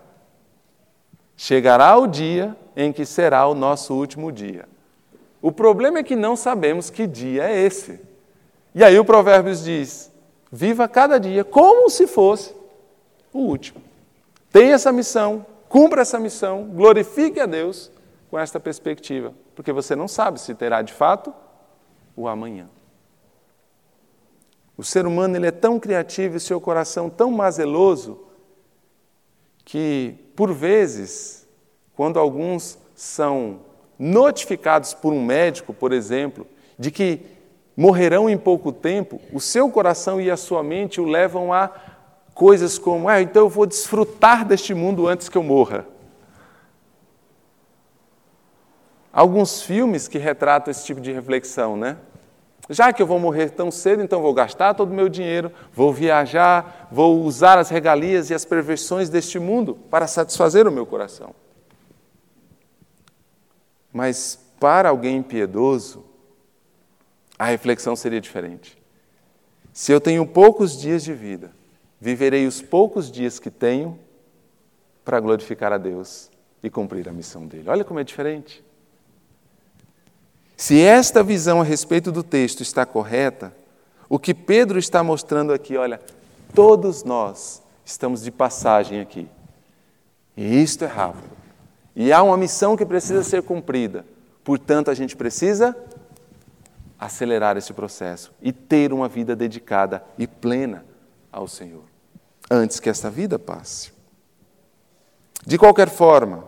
Chegará 1.38 1.96
o 1.98 2.08
dia 2.08 2.58
em 2.76 2.92
que 2.92 3.06
será 3.06 3.46
o 3.48 3.54
nosso 3.54 3.94
último 3.94 4.32
dia. 4.32 4.68
O 5.42 5.52
problema 5.52 6.00
é 6.00 6.04
que 6.04 6.16
não 6.16 6.36
sabemos 6.36 6.90
que 6.90 7.06
dia 7.06 7.50
é 7.50 7.60
esse. 7.66 8.00
E 8.74 8.84
aí 8.84 8.98
o 8.98 9.06
Provérbios 9.06 9.64
diz: 9.64 10.12
viva 10.52 10.88
cada 10.88 11.20
dia 11.20 11.44
como 11.44 11.90
se 11.90 12.08
fosse 12.08 12.56
o 13.32 13.40
último. 13.40 13.82
Tenha 14.52 14.74
essa 14.74 14.92
missão, 14.92 15.46
cumpra 15.68 16.02
essa 16.02 16.20
missão, 16.20 16.66
glorifique 16.66 17.40
a 17.40 17.46
Deus 17.46 17.92
com 18.30 18.40
esta 18.40 18.60
perspectiva, 18.60 19.34
porque 19.54 19.72
você 19.72 19.96
não 19.96 20.08
sabe 20.08 20.40
se 20.40 20.56
terá 20.56 20.82
de 20.82 20.94
fato 20.94 21.34
o 22.16 22.28
amanhã. 22.28 22.70
O 24.78 24.84
ser 24.84 25.06
humano 25.06 25.38
ele 25.38 25.48
é 25.48 25.52
tão 25.52 25.80
criativo 25.80 26.36
e 26.36 26.40
seu 26.40 26.60
coração 26.60 27.10
tão 27.10 27.32
mazeloso 27.32 28.26
que, 29.64 30.16
por 30.36 30.54
vezes, 30.54 31.48
quando 31.96 32.20
alguns 32.20 32.78
são 32.94 33.62
notificados 33.98 34.94
por 34.94 35.14
um 35.14 35.24
médico, 35.24 35.74
por 35.74 35.92
exemplo, 35.92 36.46
de 36.78 36.92
que 36.92 37.22
morrerão 37.76 38.30
em 38.30 38.38
pouco 38.38 38.72
tempo, 38.72 39.20
o 39.34 39.40
seu 39.40 39.70
coração 39.70 40.20
e 40.22 40.32
a 40.32 40.38
sua 40.38 40.64
mente 40.64 41.02
o 41.02 41.06
levam 41.06 41.54
a 41.54 41.70
coisas 42.34 42.78
como: 42.78 43.10
ah, 43.10 43.22
então 43.22 43.44
eu 43.44 43.50
vou 43.50 43.66
desfrutar 43.66 44.46
deste 44.46 44.74
mundo 44.74 45.08
antes 45.08 45.30
que 45.30 45.38
eu 45.38 45.44
morra. 45.44 45.86
Alguns 49.12 49.62
filmes 49.62 50.10
que 50.10 50.18
retratam 50.18 50.70
esse 50.70 50.86
tipo 50.86 51.00
de 51.00 51.12
reflexão, 51.12 51.78
né? 51.78 51.98
Já 52.70 52.92
que 52.92 53.02
eu 53.02 53.08
vou 53.08 53.20
morrer 53.20 53.52
tão 53.52 53.70
cedo, 53.70 54.02
então 54.02 54.22
vou 54.22 54.34
gastar 54.34 54.74
todo 54.74 54.90
o 54.90 54.94
meu 54.94 55.08
dinheiro, 55.08 55.52
vou 55.72 55.94
viajar, 55.94 56.90
vou 56.92 57.22
usar 57.22 57.58
as 57.58 57.70
regalias 57.70 58.30
e 58.30 58.34
as 58.34 58.44
perversões 58.44 59.08
deste 59.08 59.38
mundo 59.40 59.78
para 59.90 60.08
satisfazer 60.08 60.68
o 60.68 60.72
meu 60.72 60.86
coração. 60.86 61.34
Mas 63.96 64.38
para 64.60 64.90
alguém 64.90 65.16
impiedoso, 65.16 66.04
a 67.40 67.46
reflexão 67.46 67.96
seria 67.96 68.20
diferente. 68.20 68.78
Se 69.72 69.90
eu 69.90 70.02
tenho 70.02 70.28
poucos 70.28 70.78
dias 70.78 71.02
de 71.02 71.14
vida, 71.14 71.54
viverei 71.98 72.46
os 72.46 72.62
poucos 72.62 73.10
dias 73.10 73.40
que 73.40 73.50
tenho 73.50 73.98
para 75.06 75.22
glorificar 75.22 75.72
a 75.72 75.78
Deus 75.78 76.30
e 76.62 76.70
cumprir 76.70 77.08
a 77.08 77.14
missão 77.14 77.48
dele. 77.48 77.70
Olha 77.70 77.86
como 77.86 78.02
é 78.02 78.04
diferente. 78.04 78.62
Se 80.58 80.82
esta 80.82 81.24
visão 81.24 81.62
a 81.62 81.64
respeito 81.64 82.12
do 82.12 82.22
texto 82.22 82.60
está 82.60 82.86
correta, 82.86 83.56
o 84.10 84.20
que 84.20 84.34
Pedro 84.34 84.78
está 84.78 85.02
mostrando 85.04 85.54
aqui, 85.54 85.78
olha, 85.78 86.02
todos 86.54 87.06
nós 87.06 87.64
estamos 87.86 88.24
de 88.24 88.32
passagem 88.32 89.00
aqui. 89.00 89.26
E 90.36 90.62
isto 90.62 90.84
é 90.84 90.88
rápido. 90.88 91.35
E 91.96 92.12
há 92.12 92.22
uma 92.22 92.38
missão 92.38 92.76
que 92.76 92.86
precisa 92.86 93.24
ser 93.24 93.42
cumprida. 93.42 94.06
Portanto, 94.44 94.92
a 94.92 94.94
gente 94.94 95.16
precisa 95.16 95.76
acelerar 97.00 97.58
esse 97.58 97.74
processo 97.74 98.34
e 98.42 98.52
ter 98.52 98.92
uma 98.92 99.08
vida 99.08 99.36
dedicada 99.36 100.04
e 100.18 100.28
plena 100.28 100.86
ao 101.32 101.48
Senhor, 101.48 101.84
antes 102.50 102.80
que 102.80 102.90
esta 102.90 103.10
vida 103.10 103.38
passe. 103.38 103.94
De 105.46 105.58
qualquer 105.58 105.90
forma, 105.90 106.44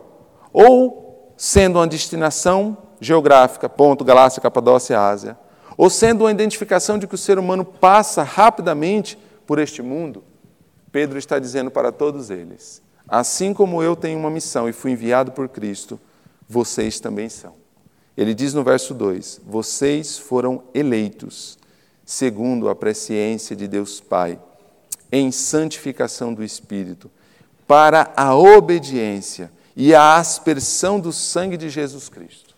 ou 0.52 1.32
sendo 1.36 1.78
uma 1.78 1.86
destinação 1.86 2.76
geográfica, 3.00 3.68
ponto, 3.68 4.04
Galácia, 4.04 4.42
Capadócia, 4.42 5.00
Ásia, 5.00 5.38
ou 5.76 5.88
sendo 5.88 6.24
uma 6.24 6.30
identificação 6.30 6.98
de 6.98 7.06
que 7.06 7.14
o 7.14 7.18
ser 7.18 7.38
humano 7.38 7.64
passa 7.64 8.22
rapidamente 8.22 9.16
por 9.46 9.58
este 9.58 9.80
mundo, 9.80 10.24
Pedro 10.90 11.18
está 11.18 11.38
dizendo 11.38 11.70
para 11.70 11.92
todos 11.92 12.30
eles: 12.30 12.82
assim 13.08 13.54
como 13.54 13.82
eu 13.82 13.96
tenho 13.96 14.18
uma 14.18 14.30
missão 14.30 14.68
e 14.68 14.72
fui 14.72 14.92
enviado 14.92 15.32
por 15.32 15.48
Cristo, 15.48 15.98
vocês 16.48 17.00
também 17.00 17.28
são. 17.28 17.54
Ele 18.16 18.34
diz 18.34 18.52
no 18.52 18.64
verso 18.64 18.92
2: 18.94 19.40
Vocês 19.46 20.18
foram 20.18 20.62
eleitos, 20.74 21.58
segundo 22.04 22.68
a 22.68 22.74
presciência 22.74 23.56
de 23.56 23.66
Deus 23.66 24.00
Pai, 24.00 24.38
em 25.10 25.30
santificação 25.30 26.34
do 26.34 26.44
Espírito, 26.44 27.10
para 27.66 28.12
a 28.16 28.34
obediência 28.34 29.50
e 29.76 29.94
a 29.94 30.16
aspersão 30.16 30.98
do 30.98 31.12
sangue 31.12 31.56
de 31.56 31.70
Jesus 31.70 32.08
Cristo. 32.08 32.56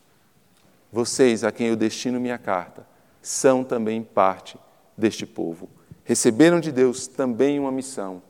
Vocês, 0.92 1.44
a 1.44 1.52
quem 1.52 1.68
eu 1.68 1.76
destino 1.76 2.18
minha 2.18 2.38
carta, 2.38 2.86
são 3.22 3.62
também 3.62 4.02
parte 4.02 4.56
deste 4.96 5.26
povo. 5.26 5.68
Receberam 6.04 6.58
de 6.58 6.72
Deus 6.72 7.06
também 7.06 7.58
uma 7.58 7.70
missão. 7.70 8.22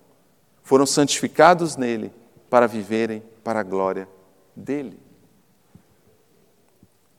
Foram 0.71 0.87
santificados 0.87 1.77
nele 1.77 2.13
para 2.49 2.69
viverem 2.69 3.25
para 3.43 3.59
a 3.59 3.63
glória 3.65 4.09
dele. 4.55 5.01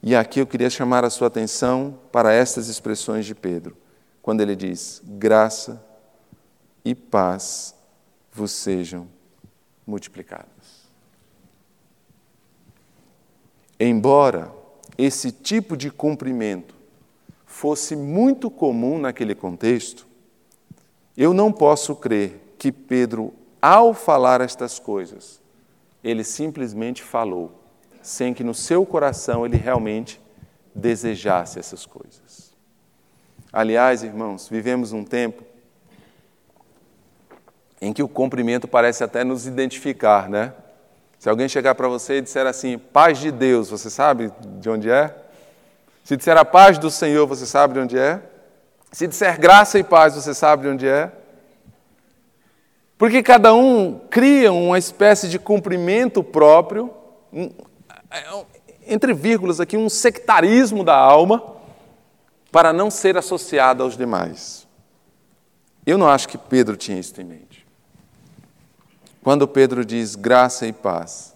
E 0.02 0.16
aqui 0.16 0.40
eu 0.40 0.46
queria 0.46 0.70
chamar 0.70 1.04
a 1.04 1.10
sua 1.10 1.26
atenção 1.26 1.98
para 2.10 2.32
estas 2.32 2.68
expressões 2.68 3.26
de 3.26 3.34
Pedro, 3.34 3.76
quando 4.22 4.40
ele 4.40 4.56
diz: 4.56 5.02
graça 5.04 5.84
e 6.82 6.94
paz 6.94 7.74
vos 8.32 8.52
sejam 8.52 9.06
multiplicadas. 9.86 10.86
Embora 13.78 14.50
esse 14.96 15.30
tipo 15.30 15.76
de 15.76 15.90
cumprimento 15.90 16.74
fosse 17.44 17.94
muito 17.94 18.50
comum 18.50 18.98
naquele 18.98 19.34
contexto, 19.34 20.06
eu 21.14 21.34
não 21.34 21.52
posso 21.52 21.94
crer 21.94 22.54
que 22.56 22.72
Pedro, 22.72 23.34
ao 23.62 23.94
falar 23.94 24.40
estas 24.40 24.80
coisas, 24.80 25.40
ele 26.02 26.24
simplesmente 26.24 27.02
falou 27.02 27.52
sem 28.02 28.34
que 28.34 28.42
no 28.42 28.52
seu 28.52 28.84
coração 28.84 29.46
ele 29.46 29.56
realmente 29.56 30.20
desejasse 30.74 31.60
essas 31.60 31.86
coisas. 31.86 32.52
Aliás, 33.52 34.02
irmãos, 34.02 34.48
vivemos 34.48 34.92
um 34.92 35.04
tempo 35.04 35.44
em 37.80 37.92
que 37.92 38.02
o 38.02 38.08
cumprimento 38.08 38.66
parece 38.66 39.04
até 39.04 39.22
nos 39.22 39.46
identificar, 39.46 40.28
né? 40.28 40.52
Se 41.18 41.28
alguém 41.28 41.48
chegar 41.48 41.76
para 41.76 41.86
você 41.86 42.18
e 42.18 42.20
disser 42.20 42.46
assim, 42.46 42.76
paz 42.78 43.18
de 43.18 43.30
Deus, 43.30 43.70
você 43.70 43.88
sabe 43.88 44.32
de 44.58 44.68
onde 44.68 44.90
é? 44.90 45.14
Se 46.02 46.16
disser 46.16 46.36
a 46.36 46.44
paz 46.44 46.78
do 46.78 46.90
Senhor, 46.90 47.26
você 47.26 47.46
sabe 47.46 47.74
de 47.74 47.80
onde 47.80 47.98
é? 47.98 48.20
Se 48.90 49.06
disser 49.06 49.38
graça 49.38 49.78
e 49.78 49.84
paz, 49.84 50.14
você 50.14 50.34
sabe 50.34 50.62
de 50.62 50.68
onde 50.68 50.88
é? 50.88 51.12
Porque 53.02 53.20
cada 53.20 53.52
um 53.52 53.98
cria 54.08 54.52
uma 54.52 54.78
espécie 54.78 55.28
de 55.28 55.36
cumprimento 55.36 56.22
próprio, 56.22 56.94
é 58.08 58.44
entre 58.86 59.12
vírgulas 59.12 59.58
aqui, 59.58 59.76
um 59.76 59.88
sectarismo 59.88 60.84
da 60.84 60.96
alma, 60.96 61.42
para 62.52 62.72
não 62.72 62.92
ser 62.92 63.16
associado 63.16 63.82
aos 63.82 63.96
demais. 63.96 64.68
Eu 65.84 65.98
não 65.98 66.08
acho 66.08 66.28
que 66.28 66.38
Pedro 66.38 66.76
tinha 66.76 66.96
isso 66.96 67.20
em 67.20 67.24
mente. 67.24 67.66
Quando 69.20 69.48
Pedro 69.48 69.84
diz 69.84 70.14
graça 70.14 70.64
e 70.68 70.72
paz, 70.72 71.34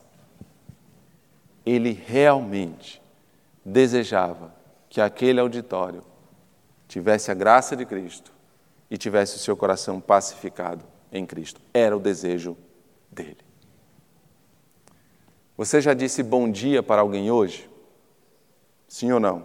ele 1.67 2.01
realmente 2.07 3.03
desejava 3.65 4.55
que 4.89 5.01
aquele 5.01 5.41
auditório 5.41 6.05
tivesse 6.87 7.33
a 7.33 7.35
graça 7.35 7.75
de 7.75 7.85
Cristo 7.85 8.31
e 8.89 8.97
tivesse 8.97 9.35
o 9.35 9.41
seu 9.41 9.57
coração 9.57 10.01
pacificado 10.01 10.95
em 11.13 11.27
Cristo. 11.27 11.61
Era 11.73 11.97
o 11.97 12.01
desejo 12.01 12.57
dele. 13.11 13.39
Você 15.57 15.81
já 15.81 15.95
disse 15.95 16.23
bom 16.23 16.51
dia 16.51 16.83
para 16.83 17.01
alguém 17.01 17.31
hoje? 17.31 17.69
Sim 18.89 19.13
ou 19.13 19.21
não? 19.21 19.45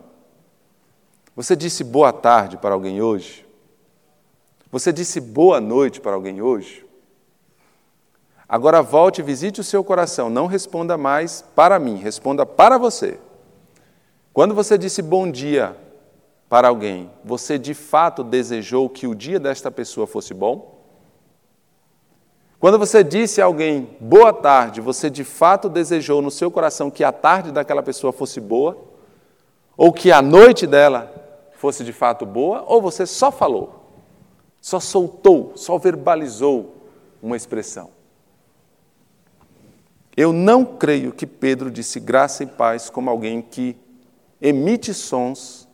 Você 1.36 1.56
disse 1.56 1.84
boa 1.84 2.12
tarde 2.12 2.58
para 2.58 2.74
alguém 2.74 3.02
hoje? 3.02 3.46
Você 4.72 4.92
disse 4.92 5.20
boa 5.20 5.62
noite 5.62 6.02
para 6.02 6.14
alguém 6.14 6.42
hoje? 6.42 6.86
Agora 8.48 8.82
volte 8.82 9.20
e 9.20 9.24
visite 9.24 9.62
o 9.62 9.64
seu 9.64 9.82
coração. 9.84 10.30
Não 10.30 10.46
responda 10.46 10.98
mais 10.98 11.42
para 11.56 11.80
mim, 11.80 11.96
responda 11.96 12.46
para 12.46 12.78
você. 12.78 13.18
Quando 14.34 14.54
você 14.54 14.78
disse 14.78 15.02
bom 15.02 15.32
dia 15.32 15.76
para 16.50 16.68
alguém, 16.68 17.10
você 17.24 17.58
de 17.58 17.74
fato 17.74 18.26
desejou 18.26 18.90
que 18.90 19.08
o 19.08 19.16
dia 19.16 19.40
desta 19.40 19.72
pessoa 19.72 20.06
fosse 20.06 20.34
bom? 20.34 20.81
Quando 22.62 22.78
você 22.78 23.04
disse 23.04 23.42
a 23.42 23.46
alguém 23.46 23.98
boa 24.00 24.32
tarde, 24.32 24.82
você 24.82 25.10
de 25.10 25.24
fato 25.24 25.68
desejou 25.68 26.22
no 26.22 26.30
seu 26.30 26.52
coração 26.52 26.92
que 26.92 27.04
a 27.04 27.12
tarde 27.12 27.52
daquela 27.52 27.82
pessoa 27.82 28.14
fosse 28.14 28.40
boa? 28.40 28.78
Ou 29.76 29.92
que 29.92 30.12
a 30.12 30.22
noite 30.22 30.68
dela 30.68 31.12
fosse 31.56 31.84
de 31.84 31.92
fato 31.92 32.24
boa? 32.24 32.64
Ou 32.68 32.80
você 32.80 33.08
só 33.08 33.32
falou, 33.32 33.84
só 34.62 34.80
soltou, 34.80 35.54
só 35.56 35.80
verbalizou 35.80 36.76
uma 37.20 37.36
expressão? 37.36 37.90
Eu 40.16 40.32
não 40.32 40.64
creio 40.64 41.12
que 41.12 41.26
Pedro 41.26 41.72
disse 41.72 42.00
graça 42.00 42.44
e 42.44 42.46
paz 42.46 42.92
como 42.92 43.10
alguém 43.10 43.42
que 43.42 43.76
emite 44.40 44.94
sons 44.94 45.68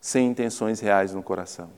sem 0.00 0.28
intenções 0.28 0.80
reais 0.80 1.12
no 1.12 1.22
coração. 1.22 1.68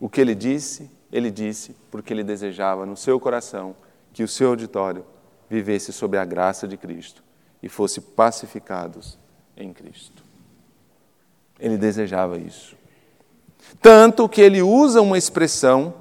O 0.00 0.08
que 0.08 0.22
ele 0.22 0.34
disse 0.34 0.96
ele 1.12 1.30
disse 1.30 1.74
porque 1.90 2.12
ele 2.12 2.24
desejava 2.24 2.84
no 2.84 2.96
seu 2.96 3.18
coração 3.18 3.74
que 4.12 4.22
o 4.22 4.28
seu 4.28 4.50
auditório 4.50 5.04
vivesse 5.48 5.92
sob 5.92 6.18
a 6.18 6.24
graça 6.24 6.68
de 6.68 6.76
Cristo 6.76 7.22
e 7.62 7.68
fosse 7.68 8.00
pacificados 8.00 9.18
em 9.56 9.72
Cristo. 9.72 10.22
Ele 11.58 11.76
desejava 11.76 12.38
isso. 12.38 12.76
Tanto 13.80 14.28
que 14.28 14.40
ele 14.40 14.62
usa 14.62 15.00
uma 15.00 15.18
expressão 15.18 15.94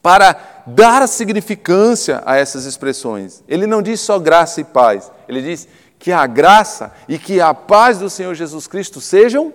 para 0.00 0.64
dar 0.66 1.06
significância 1.06 2.22
a 2.24 2.36
essas 2.36 2.64
expressões. 2.64 3.42
Ele 3.46 3.66
não 3.66 3.82
diz 3.82 4.00
só 4.00 4.18
graça 4.18 4.60
e 4.60 4.64
paz, 4.64 5.10
ele 5.28 5.42
diz 5.42 5.68
que 5.98 6.10
a 6.10 6.26
graça 6.26 6.92
e 7.08 7.18
que 7.18 7.40
a 7.40 7.54
paz 7.54 7.98
do 7.98 8.10
Senhor 8.10 8.34
Jesus 8.34 8.66
Cristo 8.66 9.00
sejam 9.00 9.52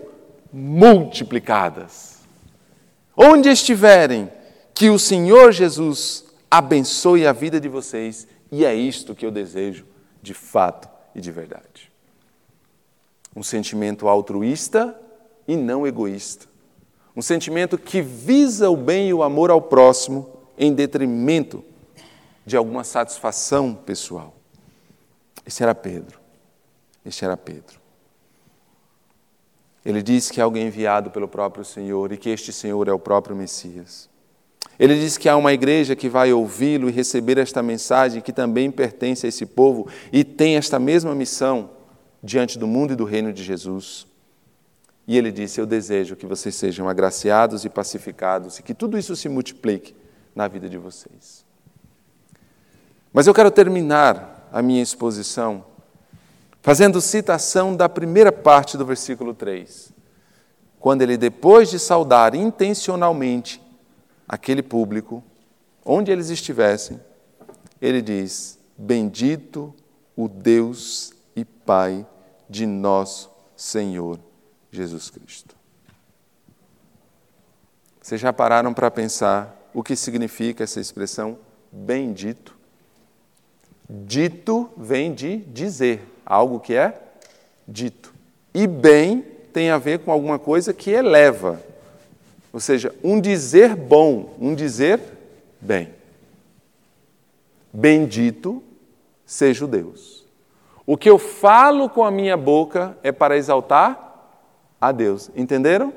multiplicadas. 0.51 2.17
Onde 3.15 3.49
estiverem, 3.49 4.31
que 4.78 4.91
o 4.91 4.99
Senhor 4.99 5.51
Jesus 5.51 6.23
abençoe 6.51 7.25
a 7.25 7.34
vida 7.34 7.59
de 7.59 7.67
vocês 7.67 8.28
e 8.51 8.63
é 8.63 8.75
isto 8.75 9.15
que 9.15 9.25
eu 9.25 9.32
desejo 9.32 9.88
de 10.21 10.36
fato 10.36 10.88
e 11.15 11.19
de 11.19 11.32
verdade. 11.32 11.91
Um 13.36 13.41
sentimento 13.41 14.07
altruísta 14.07 14.95
e 15.47 15.55
não 15.55 15.88
egoísta. 15.88 16.45
Um 17.15 17.23
sentimento 17.23 17.75
que 17.75 18.03
visa 18.03 18.69
o 18.69 18.78
bem 18.78 19.09
e 19.09 19.13
o 19.15 19.23
amor 19.23 19.49
ao 19.49 19.59
próximo 19.59 20.30
em 20.55 20.71
detrimento 20.71 21.65
de 22.45 22.55
alguma 22.55 22.84
satisfação 22.84 23.73
pessoal. 23.73 24.36
Esse 25.43 25.63
era 25.63 25.73
Pedro. 25.73 26.19
Esse 27.03 27.25
era 27.25 27.36
Pedro. 27.36 27.80
Ele 29.84 30.03
diz 30.03 30.30
que 30.30 30.39
é 30.39 30.43
alguém 30.43 30.67
enviado 30.67 31.09
pelo 31.09 31.28
próprio 31.28 31.65
Senhor 31.65 32.11
e 32.11 32.17
que 32.17 32.30
este 32.30 32.53
Senhor 32.53 32.88
é 32.88 32.93
o 32.93 32.99
próprio 32.99 33.36
Messias. 33.36 34.07
Ele 34.80 34.95
diz 34.95 35.17
que 35.17 35.28
há 35.28 35.36
uma 35.36 35.53
igreja 35.53 35.95
que 35.95 36.07
vai 36.07 36.32
ouvi-lo 36.32 36.88
e 36.88 36.91
receber 36.91 37.38
esta 37.38 37.63
mensagem 37.63 38.21
que 38.21 38.32
também 38.32 38.69
pertence 38.69 39.25
a 39.25 39.30
esse 39.30 39.45
povo 39.45 39.88
e 40.11 40.23
tem 40.23 40.55
esta 40.55 40.78
mesma 40.78 41.15
missão 41.15 41.71
diante 42.21 42.59
do 42.59 42.67
mundo 42.67 42.93
e 42.93 42.95
do 42.95 43.03
reino 43.03 43.34
de 43.34 43.43
Jesus. 43.43 44.05
E 45.07 45.17
ele 45.17 45.32
disse: 45.32 45.59
Eu 45.59 45.65
desejo 45.65 46.15
que 46.15 46.25
vocês 46.25 46.53
sejam 46.53 46.88
agraciados 46.88 47.65
e 47.65 47.69
pacificados 47.69 48.59
e 48.59 48.63
que 48.63 48.73
tudo 48.73 48.97
isso 48.97 49.15
se 49.15 49.28
multiplique 49.28 49.95
na 50.36 50.47
vida 50.47 50.69
de 50.69 50.78
vocês. 50.78 51.43
Mas 53.11 53.25
eu 53.25 53.34
quero 53.34 53.49
terminar 53.49 54.47
a 54.51 54.61
minha 54.61 54.84
exposição 54.84 55.65
fazendo 56.61 56.99
citação 56.99 57.75
da 57.75 57.88
primeira 57.88 58.32
parte 58.32 58.78
do 58.78 58.86
versículo 58.86 59.34
3, 59.34 59.93
quando 60.80 61.01
ele, 61.01 61.15
depois 61.15 61.69
de 61.69 61.80
saudar 61.80 62.36
intencionalmente 62.36 63.61
aquele 64.28 64.61
público, 64.61 65.23
onde 65.86 66.11
eles 66.11 66.30
estivessem, 66.30 66.99
ele 67.82 68.01
diz: 68.01 68.59
Bendito 68.78 69.73
o 70.15 70.28
Deus 70.28 71.13
e 71.36 71.45
Pai 71.45 72.05
de 72.49 72.65
nosso 72.65 73.30
Senhor 73.55 74.19
Jesus 74.71 75.09
Cristo. 75.09 75.55
Vocês 78.01 78.21
já 78.21 78.32
pararam 78.32 78.73
para 78.73 78.89
pensar 78.89 79.69
o 79.73 79.84
que 79.84 79.95
significa 79.95 80.63
essa 80.63 80.80
expressão 80.80 81.38
bendito? 81.71 82.57
Dito 83.89 84.69
vem 84.78 85.13
de 85.13 85.38
dizer, 85.38 86.01
algo 86.25 86.59
que 86.59 86.73
é 86.73 87.01
dito. 87.67 88.13
E 88.53 88.65
bem 88.65 89.21
tem 89.53 89.69
a 89.69 89.78
ver 89.78 89.99
com 89.99 90.11
alguma 90.11 90.39
coisa 90.39 90.73
que 90.73 90.89
eleva, 90.89 91.61
ou 92.58 92.60
seja, 92.60 92.91
um 93.03 93.22
dizer 93.22 93.76
bom, 93.76 94.34
um 94.41 94.55
dizer 94.55 94.99
bem. 95.62 95.93
Bendito 97.72 98.64
seja 99.28 99.64
o 99.64 99.68
Deus. 99.68 100.26
O 100.84 100.97
que 100.97 101.08
eu 101.08 101.20
falo 101.20 101.88
com 101.88 102.03
a 102.03 102.10
minha 102.10 102.36
boca 102.36 102.97
é 103.03 103.12
para 103.12 103.38
exaltar 103.38 104.41
a 104.82 104.91
Deus. 104.91 105.30
Entenderam? 105.36 105.93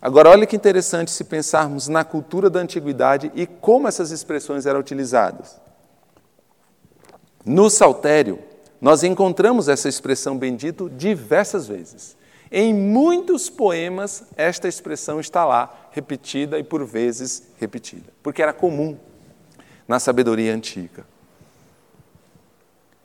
Agora, 0.00 0.30
olha 0.30 0.46
que 0.46 0.54
interessante 0.54 1.10
se 1.10 1.24
pensarmos 1.24 1.88
na 1.88 2.04
cultura 2.04 2.48
da 2.48 2.60
antiguidade 2.60 3.32
e 3.34 3.44
como 3.44 3.88
essas 3.88 4.12
expressões 4.12 4.66
eram 4.66 4.78
utilizadas. 4.78 5.60
No 7.44 7.68
Saltério, 7.68 8.38
nós 8.80 9.02
encontramos 9.02 9.68
essa 9.68 9.88
expressão 9.88 10.38
bendito 10.38 10.88
diversas 10.88 11.66
vezes. 11.66 12.16
Em 12.50 12.72
muitos 12.72 13.50
poemas, 13.50 14.24
esta 14.36 14.66
expressão 14.68 15.20
está 15.20 15.44
lá, 15.44 15.88
repetida 15.90 16.58
e 16.58 16.64
por 16.64 16.84
vezes 16.84 17.42
repetida, 17.58 18.12
porque 18.22 18.42
era 18.42 18.52
comum 18.52 18.96
na 19.86 19.98
sabedoria 19.98 20.54
antiga. 20.54 21.04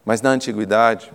Mas 0.06 0.22
na 0.22 0.30
antiguidade, 0.30 1.12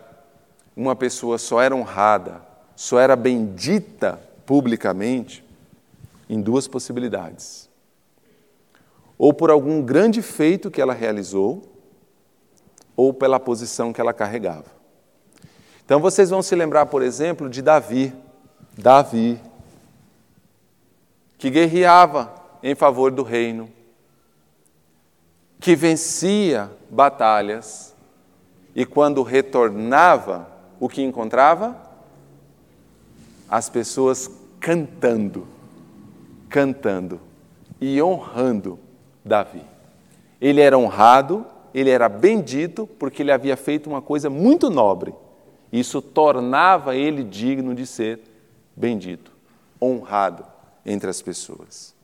uma 0.77 0.95
pessoa 0.95 1.39
só 1.39 1.61
era 1.61 1.75
honrada, 1.75 2.43
só 2.77 2.99
era 2.99 3.17
bendita 3.17 4.21
publicamente 4.47 5.45
em 6.29 6.41
duas 6.41 6.69
possibilidades. 6.69 7.69
Ou 9.19 9.35
por 9.35 9.51
algum 9.51 9.83
grande 9.83 10.23
feito 10.23 10.71
que 10.71 10.81
ela 10.81 10.95
realizou, 10.95 11.63
ou 12.97 13.13
pela 13.13 13.41
posição 13.41 13.93
que 13.93 14.01
ela 14.01 14.13
carregava. 14.13 14.78
Então 15.89 16.01
vocês 16.01 16.29
vão 16.29 16.43
se 16.43 16.55
lembrar, 16.55 16.85
por 16.85 17.01
exemplo, 17.01 17.49
de 17.49 17.63
Davi. 17.63 18.13
Davi, 18.77 19.41
que 21.39 21.49
guerreava 21.49 22.31
em 22.63 22.75
favor 22.75 23.11
do 23.11 23.23
reino, 23.23 23.71
que 25.59 25.75
vencia 25.75 26.71
batalhas 26.91 27.95
e 28.75 28.85
quando 28.85 29.23
retornava, 29.23 30.47
o 30.79 30.91
que 30.91 31.01
encontrava? 31.01 31.75
As 33.49 33.71
pessoas 33.71 34.31
cantando, 34.61 35.49
cantando 36.51 37.19
e 37.81 38.03
honrando 38.03 38.79
Davi. 39.25 39.63
Ele 40.39 40.61
era 40.61 40.77
honrado, 40.77 41.47
ele 41.73 41.89
era 41.89 42.11
bendito 42.11 42.87
porque 42.87 43.23
ele 43.23 43.33
havia 43.33 43.57
feito 43.57 43.89
uma 43.89 44.03
coisa 44.03 44.29
muito 44.29 44.69
nobre 44.69 45.15
isso 45.73 46.01
tornava 46.01 46.97
ele 46.97 47.23
digno 47.23 47.75
de 47.75 47.87
ser 47.87 48.21
bendito, 48.75 49.33
honrado 49.81 50.45
entre 50.85 51.11
as 51.11 51.21
pessoas. 51.21 51.95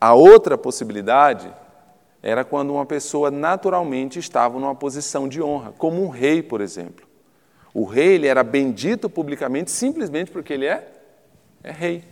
A 0.00 0.14
outra 0.14 0.56
possibilidade 0.56 1.52
era 2.22 2.44
quando 2.44 2.72
uma 2.72 2.84
pessoa 2.84 3.30
naturalmente 3.30 4.18
estava 4.18 4.58
numa 4.58 4.74
posição 4.74 5.28
de 5.28 5.42
honra, 5.42 5.72
como 5.78 6.02
um 6.02 6.08
rei, 6.08 6.42
por 6.42 6.60
exemplo. 6.60 7.06
O 7.72 7.84
rei 7.84 8.14
ele 8.14 8.26
era 8.26 8.42
bendito 8.42 9.08
publicamente 9.08 9.70
simplesmente 9.70 10.30
porque 10.30 10.52
ele 10.52 10.66
é, 10.66 10.88
é 11.62 11.70
rei. 11.70 12.04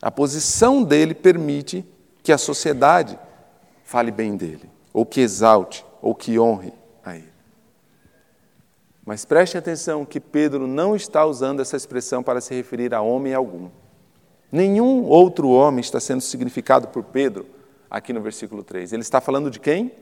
A 0.00 0.10
posição 0.10 0.82
dele 0.82 1.14
permite 1.14 1.84
que 2.22 2.32
a 2.32 2.38
sociedade 2.38 3.18
fale 3.84 4.10
bem 4.10 4.36
dele, 4.36 4.70
ou 4.92 5.04
que 5.04 5.20
exalte, 5.20 5.84
ou 6.00 6.14
que 6.14 6.38
honre 6.38 6.72
a 7.04 7.16
ele. 7.16 7.29
Mas 9.04 9.24
preste 9.24 9.56
atenção 9.56 10.04
que 10.04 10.20
Pedro 10.20 10.66
não 10.66 10.94
está 10.94 11.24
usando 11.24 11.60
essa 11.60 11.76
expressão 11.76 12.22
para 12.22 12.40
se 12.40 12.54
referir 12.54 12.94
a 12.94 13.00
homem 13.00 13.34
algum. 13.34 13.70
Nenhum 14.52 15.04
outro 15.04 15.48
homem 15.48 15.80
está 15.80 16.00
sendo 16.00 16.20
significado 16.20 16.88
por 16.88 17.04
Pedro 17.04 17.46
aqui 17.88 18.12
no 18.12 18.20
versículo 18.20 18.62
3. 18.62 18.92
Ele 18.92 19.02
está 19.02 19.20
falando 19.20 19.50
de 19.50 19.58
quem? 19.58 19.92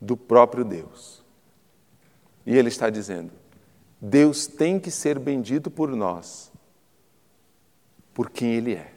Do 0.00 0.16
próprio 0.16 0.64
Deus. 0.64 1.24
E 2.44 2.56
ele 2.56 2.68
está 2.68 2.90
dizendo: 2.90 3.32
Deus 4.00 4.46
tem 4.46 4.78
que 4.78 4.90
ser 4.90 5.18
bendito 5.18 5.70
por 5.70 5.88
nós, 5.90 6.52
por 8.12 8.30
quem 8.30 8.54
Ele 8.54 8.74
é. 8.74 8.92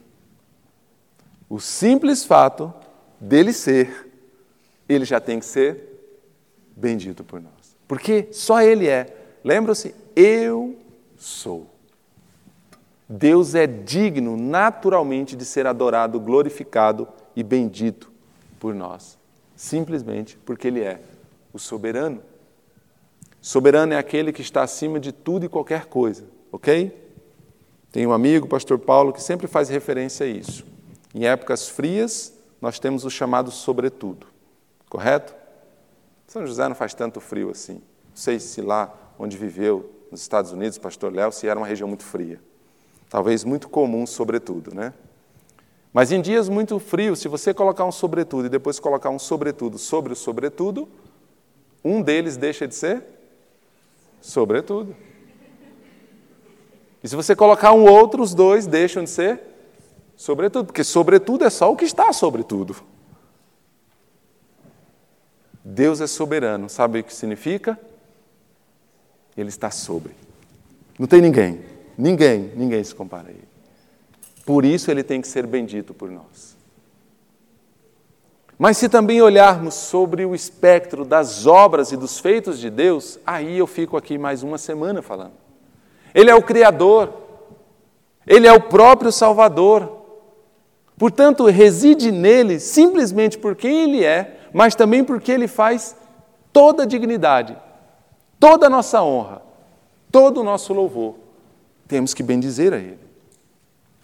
O 1.50 1.60
simples 1.60 2.24
fato 2.24 2.72
dele 3.20 3.52
ser, 3.52 4.08
ele 4.88 5.04
já 5.04 5.20
tem 5.20 5.39
que 5.39 5.45
ser 5.45 5.82
bendito 6.76 7.24
por 7.24 7.41
nós. 7.41 7.59
Porque 7.89 8.27
só 8.31 8.61
Ele 8.61 8.87
é. 8.87 9.07
Lembra-se? 9.43 9.95
Eu 10.15 10.77
sou. 11.17 11.65
Deus 13.09 13.55
é 13.55 13.65
digno 13.65 14.37
naturalmente 14.37 15.35
de 15.35 15.43
ser 15.43 15.65
adorado, 15.65 16.19
glorificado 16.19 17.07
e 17.35 17.41
bendito 17.41 18.11
por 18.59 18.75
nós, 18.75 19.17
simplesmente 19.55 20.37
porque 20.45 20.67
Ele 20.67 20.81
é 20.81 21.01
o 21.51 21.57
soberano. 21.57 22.21
Soberano 23.41 23.93
é 23.93 23.97
aquele 23.97 24.31
que 24.31 24.43
está 24.43 24.61
acima 24.61 24.99
de 24.99 25.11
tudo 25.11 25.47
e 25.47 25.49
qualquer 25.49 25.87
coisa, 25.87 26.25
ok? 26.51 26.95
Tem 27.91 28.05
um 28.05 28.13
amigo, 28.13 28.45
o 28.45 28.49
pastor 28.49 28.77
Paulo, 28.77 29.11
que 29.11 29.23
sempre 29.23 29.47
faz 29.47 29.67
referência 29.67 30.27
a 30.27 30.29
isso. 30.29 30.63
Em 31.15 31.25
épocas 31.25 31.67
frias, 31.67 32.37
nós 32.61 32.77
temos 32.77 33.03
o 33.03 33.09
chamado 33.09 33.49
sobretudo, 33.49 34.27
correto? 34.87 35.38
São 36.30 36.45
José 36.45 36.67
não 36.67 36.75
faz 36.75 36.93
tanto 36.93 37.19
frio 37.19 37.49
assim. 37.49 37.73
Não 37.73 38.15
sei 38.15 38.39
se 38.39 38.61
lá 38.61 38.93
onde 39.17 39.36
viveu, 39.36 39.89
nos 40.11 40.21
Estados 40.21 40.51
Unidos, 40.51 40.77
pastor 40.77 41.11
Léo, 41.11 41.32
se 41.32 41.47
era 41.47 41.59
uma 41.59 41.65
região 41.65 41.88
muito 41.88 42.03
fria. 42.03 42.39
Talvez 43.09 43.43
muito 43.43 43.67
comum, 43.67 44.05
sobretudo, 44.05 44.73
né? 44.73 44.93
Mas 45.91 46.11
em 46.11 46.21
dias 46.21 46.47
muito 46.47 46.77
frios, 46.77 47.17
se 47.17 47.27
você 47.27 47.51
colocar 47.51 47.84
um 47.84 47.91
sobretudo 47.91 48.45
e 48.45 48.49
depois 48.49 48.80
colocar 48.80 49.09
um 49.09 49.17
sobretudo 49.17 49.80
sobre 49.80 50.13
o 50.13 50.15
sobretudo, 50.15 50.88
um 51.84 51.99
deles 51.99 52.38
deixa 52.38 52.67
de 52.67 52.75
ser 52.75 53.03
sobretudo. 54.21 54.95
E 57.03 57.09
se 57.09 57.15
você 57.15 57.36
colocar 57.36 57.73
um 57.73 57.91
outro, 57.91 58.21
os 58.21 58.36
dois 58.36 58.67
deixam 58.67 59.03
de 59.03 59.09
ser 59.09 59.41
sobretudo, 60.15 60.67
porque 60.67 60.84
sobretudo 60.84 61.43
é 61.43 61.49
só 61.49 61.71
o 61.71 61.75
que 61.75 61.86
está 61.86 62.13
sobretudo. 62.13 62.75
Deus 65.64 66.01
é 66.01 66.07
soberano. 66.07 66.70
Sabe 66.70 66.99
o 66.99 67.03
que 67.03 67.14
significa? 67.14 67.80
Ele 69.38 69.49
está 69.49 69.72
sobre. 69.72 70.14
Não 70.97 71.07
tem 71.07 71.22
ninguém, 71.22 71.62
ninguém, 71.97 72.51
ninguém 72.55 72.84
se 72.84 72.93
compara 72.93 73.30
a 73.30 73.32
ele. 73.32 73.47
Por 74.45 74.66
isso 74.66 74.89
ele 74.89 75.03
tem 75.03 75.22
que 75.22 75.28
ser 75.28 75.45
bendito 75.45 75.93
por 75.93 76.10
nós. 76.10 76.57
Mas 78.57 78.78
se 78.78 78.89
também 78.89 79.22
olharmos 79.22 79.74
sobre 79.76 80.26
o 80.26 80.36
espectro 80.36 81.05
das 81.05 81.45
obras 81.45 81.93
e 81.93 81.97
dos 81.97 82.20
feitos 82.20 82.60
de 82.60 82.70
Deus, 82.70 83.18
aí 83.26 83.57
eu 83.57 83.66
fico 83.66 83.95
aqui 83.95 84.18
mais 84.18 84.43
uma 84.43 84.57
semana 84.57 85.01
falando. 85.01 85.32
Ele 86.14 86.30
é 86.30 86.36
o 86.36 86.41
Criador, 86.41 87.14
Ele 88.28 88.47
é 88.47 88.51
o 88.51 88.60
próprio 88.60 89.14
Salvador. 89.14 89.97
Portanto, 90.97 91.45
reside 91.45 92.12
nele 92.12 92.60
simplesmente 92.60 93.38
por 93.38 93.55
quem 93.55 93.84
Ele 93.84 94.03
é 94.03 94.38
mas 94.54 94.76
também 94.76 95.04
porque 95.04 95.32
Ele 95.32 95.47
faz 95.47 95.95
toda 96.52 96.84
a 96.84 96.86
dignidade, 96.86 97.56
toda 98.39 98.68
a 98.68 98.70
nossa 98.70 99.02
honra, 99.04 99.41
todo 100.12 100.41
o 100.41 100.43
nosso 100.43 100.74
louvor. 100.74 101.16
Temos 101.88 102.14
que 102.14 102.24
bendizer 102.24 102.74
a 102.74 102.78
Ele. 102.78 103.10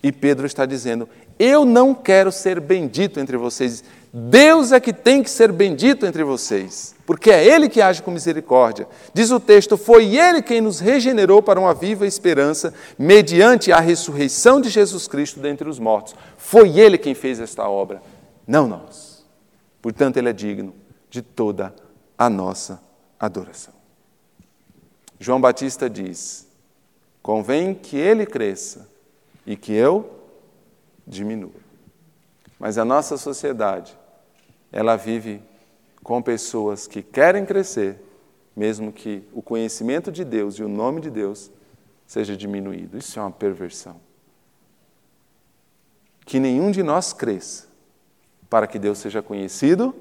E 0.02 0.12
Pedro 0.12 0.46
está 0.46 0.66
dizendo: 0.66 1.10
Eu 1.40 1.66
não 1.66 1.94
quero 1.94 2.32
ser 2.32 2.60
bendito 2.60 3.20
entre 3.20 3.38
vocês. 3.38 3.84
Deus 4.14 4.72
é 4.72 4.80
que 4.80 4.94
tem 4.94 5.22
que 5.22 5.30
ser 5.30 5.52
bendito 5.52 6.06
entre 6.06 6.24
vocês, 6.24 6.96
porque 7.06 7.30
é 7.30 7.46
Ele 7.46 7.68
que 7.68 7.82
age 7.82 8.02
com 8.02 8.12
misericórdia. 8.12 8.88
Diz 9.14 9.32
o 9.32 9.40
texto: 9.40 9.78
Foi 9.78 10.16
Ele 10.16 10.42
quem 10.42 10.62
nos 10.62 10.80
regenerou 10.80 11.42
para 11.42 11.60
uma 11.60 11.74
viva 11.74 12.06
esperança, 12.06 12.74
mediante 12.98 13.72
a 13.72 13.80
ressurreição 13.80 14.62
de 14.62 14.70
Jesus 14.70 15.08
Cristo 15.08 15.40
dentre 15.40 15.68
os 15.68 15.80
mortos. 15.80 16.16
Foi 16.38 16.80
Ele 16.80 16.98
quem 16.98 17.16
fez 17.16 17.40
esta 17.40 17.68
obra, 17.68 18.02
não 18.48 18.68
nós. 18.68 19.15
Portanto, 19.86 20.18
Ele 20.18 20.30
é 20.30 20.34
digno 20.34 20.74
de 21.12 21.22
toda 21.22 21.72
a 22.18 22.28
nossa 22.28 22.82
adoração. 23.20 23.76
João 25.20 25.40
Batista 25.40 25.88
diz: 25.88 26.48
convém 27.22 27.76
que 27.76 27.96
Ele 27.96 28.26
cresça 28.26 28.90
e 29.46 29.56
que 29.56 29.74
eu 29.74 30.26
diminua. 31.06 31.62
Mas 32.58 32.80
a 32.80 32.84
nossa 32.84 33.16
sociedade, 33.16 33.96
ela 34.72 34.96
vive 34.96 35.40
com 36.02 36.20
pessoas 36.20 36.88
que 36.88 37.04
querem 37.04 37.46
crescer, 37.46 38.02
mesmo 38.56 38.92
que 38.92 39.22
o 39.32 39.42
conhecimento 39.44 40.12
de 40.12 40.26
Deus 40.26 40.56
e 40.56 40.64
o 40.64 40.68
nome 40.68 41.00
de 41.00 41.12
Deus 41.12 41.52
seja 42.08 42.36
diminuído. 42.36 42.98
Isso 42.98 43.20
é 43.20 43.22
uma 43.22 43.30
perversão. 43.30 44.02
Que 46.26 46.40
nenhum 46.40 46.72
de 46.72 46.82
nós 46.82 47.14
cresça 47.14 47.65
para 48.50 48.68
que 48.68 48.80
Deus 48.80 48.98
seja 49.00 49.22
conhecido 49.22 49.96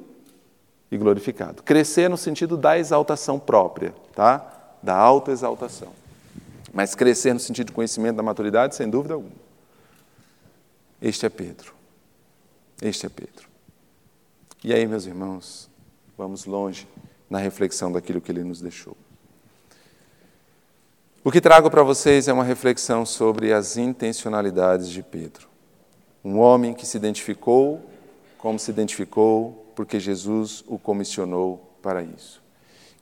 e 0.90 0.96
glorificado. 0.96 1.62
Crescer 1.62 2.08
no 2.08 2.16
sentido 2.16 2.56
da 2.56 2.78
exaltação 2.78 3.38
própria, 3.38 3.94
tá? 4.14 4.76
Da 4.82 4.96
autoexaltação. 4.96 5.92
Mas 6.72 6.94
crescer 6.94 7.32
no 7.32 7.40
sentido 7.40 7.68
de 7.68 7.72
conhecimento 7.72 8.16
da 8.16 8.22
maturidade, 8.22 8.74
sem 8.74 8.88
dúvida 8.88 9.14
alguma. 9.14 9.44
Este 11.00 11.26
é 11.26 11.28
Pedro. 11.28 11.74
Este 12.80 13.06
é 13.06 13.08
Pedro. 13.08 13.48
E 14.62 14.72
aí, 14.72 14.86
meus 14.86 15.06
irmãos, 15.06 15.70
vamos 16.16 16.46
longe 16.46 16.88
na 17.28 17.38
reflexão 17.38 17.92
daquilo 17.92 18.20
que 18.20 18.32
ele 18.32 18.42
nos 18.42 18.60
deixou. 18.60 18.96
O 21.22 21.30
que 21.30 21.40
trago 21.40 21.70
para 21.70 21.82
vocês 21.82 22.28
é 22.28 22.32
uma 22.32 22.44
reflexão 22.44 23.06
sobre 23.06 23.52
as 23.52 23.76
intencionalidades 23.76 24.90
de 24.90 25.02
Pedro. 25.02 25.48
Um 26.24 26.38
homem 26.38 26.74
que 26.74 26.86
se 26.86 26.96
identificou 26.96 27.82
como 28.44 28.58
se 28.58 28.70
identificou 28.70 29.72
porque 29.74 29.98
Jesus 29.98 30.62
o 30.66 30.78
comissionou 30.78 31.78
para 31.80 32.02
isso. 32.02 32.42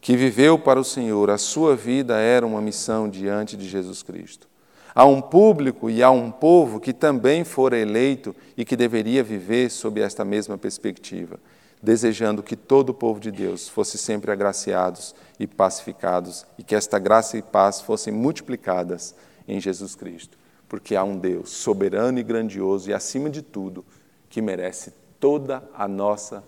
Que 0.01 0.16
viveu 0.16 0.57
para 0.57 0.78
o 0.78 0.84
Senhor, 0.84 1.30
a 1.30 1.36
sua 1.36 1.74
vida 1.74 2.16
era 2.16 2.47
uma 2.47 2.61
missão 2.61 3.09
diante 3.09 3.57
de 3.57 3.68
Jesus 3.68 4.05
Cristo. 4.05 4.47
Há 4.95 5.05
um 5.05 5.20
público 5.20 5.90
e 5.90 6.01
há 6.01 6.12
um 6.12 6.30
povo 6.30 6.78
que 6.78 6.93
também 6.93 7.43
fora 7.43 7.76
eleito 7.76 8.36
e 8.57 8.64
que 8.64 8.76
deveria 8.76 9.24
viver 9.24 9.68
sob 9.68 10.01
esta 10.01 10.24
mesma 10.24 10.57
perspectiva, 10.57 11.40
desejando 11.82 12.40
que 12.40 12.55
todo 12.55 12.90
o 12.90 12.95
povo 12.95 13.18
de 13.18 13.32
Deus 13.32 13.68
fosse 13.68 13.99
sempre 13.99 14.30
agraciados 14.30 15.12
e 15.40 15.49
pacificados 15.49 16.47
e 16.57 16.62
que 16.62 16.76
esta 16.76 17.01
graça 17.01 17.36
e 17.36 17.43
paz 17.43 17.80
fossem 17.80 18.12
multiplicadas 18.12 19.12
em 19.49 19.61
Jesus 19.61 19.97
Cristo, 19.97 20.38
porque 20.68 20.95
há 20.95 21.03
um 21.03 21.18
Deus 21.18 21.51
soberano 21.51 22.20
e 22.20 22.22
grandioso 22.22 22.90
e, 22.90 22.95
acima 22.95 23.28
de 23.28 23.43
tudo, 23.43 23.84
que 24.30 24.40
merece 24.40 25.01
toda 25.22 25.62
a 25.72 25.86
nossa 25.86 26.42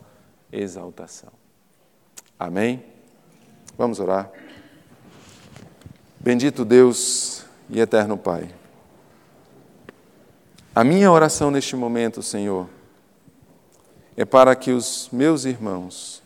exaltação. 0.51 1.31
Amém? 2.37 2.83
Vamos 3.79 4.01
orar. 4.01 4.33
Bendito 6.18 6.64
Deus 6.64 7.45
e 7.70 7.79
eterno 7.79 8.18
Pai. 8.18 8.53
A 10.75 10.83
minha 10.83 11.09
oração 11.12 11.53
neste 11.53 11.77
momento, 11.77 12.20
Senhor, 12.20 12.68
é 14.16 14.25
para 14.25 14.57
que 14.57 14.72
os 14.72 15.09
meus 15.12 15.45
irmãos 15.45 16.20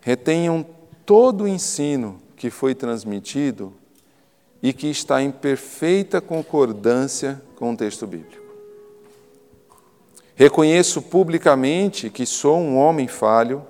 retenham 0.00 0.64
todo 1.04 1.44
o 1.44 1.48
ensino 1.48 2.22
que 2.36 2.48
foi 2.48 2.74
transmitido 2.74 3.74
e 4.62 4.72
que 4.72 4.86
está 4.86 5.20
em 5.20 5.30
perfeita 5.30 6.22
concordância 6.22 7.42
com 7.56 7.74
o 7.74 7.76
texto 7.76 8.06
bíblico. 8.06 8.39
Reconheço 10.40 11.02
publicamente 11.02 12.08
que 12.08 12.24
sou 12.24 12.58
um 12.58 12.76
homem 12.78 13.06
falho, 13.06 13.62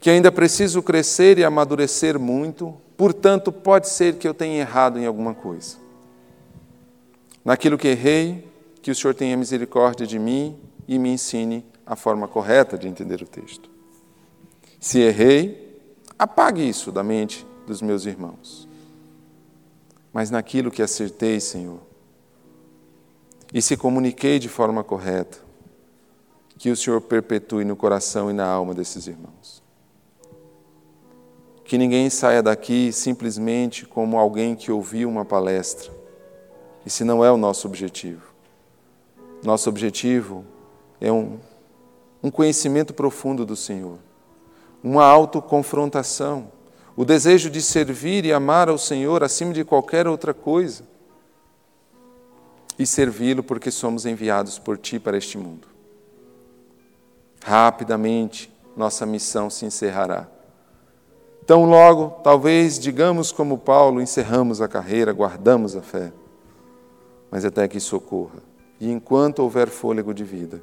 que 0.00 0.08
ainda 0.08 0.30
preciso 0.30 0.82
crescer 0.82 1.38
e 1.38 1.44
amadurecer 1.44 2.18
muito 2.18 2.80
Portanto, 2.96 3.52
pode 3.52 3.88
ser 3.88 4.16
que 4.16 4.26
eu 4.26 4.32
tenha 4.32 4.60
errado 4.60 4.98
em 4.98 5.06
alguma 5.06 5.34
coisa. 5.34 5.76
Naquilo 7.44 7.76
que 7.76 7.88
errei, 7.88 8.48
que 8.80 8.90
o 8.90 8.94
Senhor 8.94 9.14
tenha 9.14 9.36
misericórdia 9.36 10.06
de 10.06 10.18
mim 10.18 10.58
e 10.88 10.98
me 10.98 11.10
ensine 11.10 11.64
a 11.84 11.94
forma 11.94 12.26
correta 12.26 12.78
de 12.78 12.88
entender 12.88 13.20
o 13.20 13.26
texto. 13.26 13.68
Se 14.80 15.00
errei, 15.00 15.78
apague 16.18 16.66
isso 16.66 16.90
da 16.90 17.02
mente 17.02 17.46
dos 17.66 17.82
meus 17.82 18.06
irmãos. 18.06 18.66
Mas 20.12 20.30
naquilo 20.30 20.70
que 20.70 20.82
acertei, 20.82 21.38
Senhor, 21.38 21.80
e 23.52 23.62
se 23.62 23.76
comuniquei 23.76 24.38
de 24.38 24.48
forma 24.48 24.82
correta, 24.82 25.38
que 26.58 26.70
o 26.70 26.76
Senhor 26.76 27.00
perpetue 27.00 27.64
no 27.64 27.76
coração 27.76 28.30
e 28.30 28.32
na 28.32 28.46
alma 28.46 28.74
desses 28.74 29.06
irmãos. 29.06 29.62
Que 31.64 31.76
ninguém 31.76 32.08
saia 32.10 32.42
daqui 32.42 32.92
simplesmente 32.92 33.84
como 33.84 34.18
alguém 34.18 34.54
que 34.54 34.70
ouviu 34.70 35.08
uma 35.08 35.24
palestra. 35.24 35.92
Esse 36.84 37.04
não 37.04 37.24
é 37.24 37.30
o 37.30 37.36
nosso 37.36 37.66
objetivo. 37.66 38.22
Nosso 39.42 39.68
objetivo 39.68 40.44
é 41.00 41.10
um, 41.10 41.38
um 42.22 42.30
conhecimento 42.30 42.94
profundo 42.94 43.44
do 43.44 43.56
Senhor, 43.56 43.98
uma 44.82 45.04
autoconfrontação, 45.04 46.50
o 46.96 47.04
desejo 47.04 47.50
de 47.50 47.60
servir 47.60 48.24
e 48.24 48.32
amar 48.32 48.68
ao 48.68 48.78
Senhor 48.78 49.22
acima 49.22 49.52
de 49.52 49.64
qualquer 49.64 50.06
outra 50.08 50.32
coisa 50.32 50.95
e 52.78 52.86
servi-lo 52.86 53.42
porque 53.42 53.70
somos 53.70 54.06
enviados 54.06 54.58
por 54.58 54.76
Ti 54.76 54.98
para 54.98 55.16
este 55.16 55.38
mundo. 55.38 55.68
Rapidamente, 57.44 58.52
nossa 58.76 59.06
missão 59.06 59.48
se 59.48 59.64
encerrará 59.64 60.28
Tão 61.46 61.64
logo, 61.64 62.20
talvez 62.24 62.76
digamos 62.76 63.30
como 63.30 63.56
Paulo, 63.56 64.02
encerramos 64.02 64.60
a 64.60 64.66
carreira, 64.66 65.12
guardamos 65.12 65.76
a 65.76 65.80
fé, 65.80 66.12
mas 67.30 67.44
até 67.44 67.68
que 67.68 67.78
isso 67.78 67.96
ocorra. 67.96 68.42
E 68.80 68.90
enquanto 68.90 69.38
houver 69.38 69.68
fôlego 69.68 70.12
de 70.12 70.24
vida, 70.24 70.60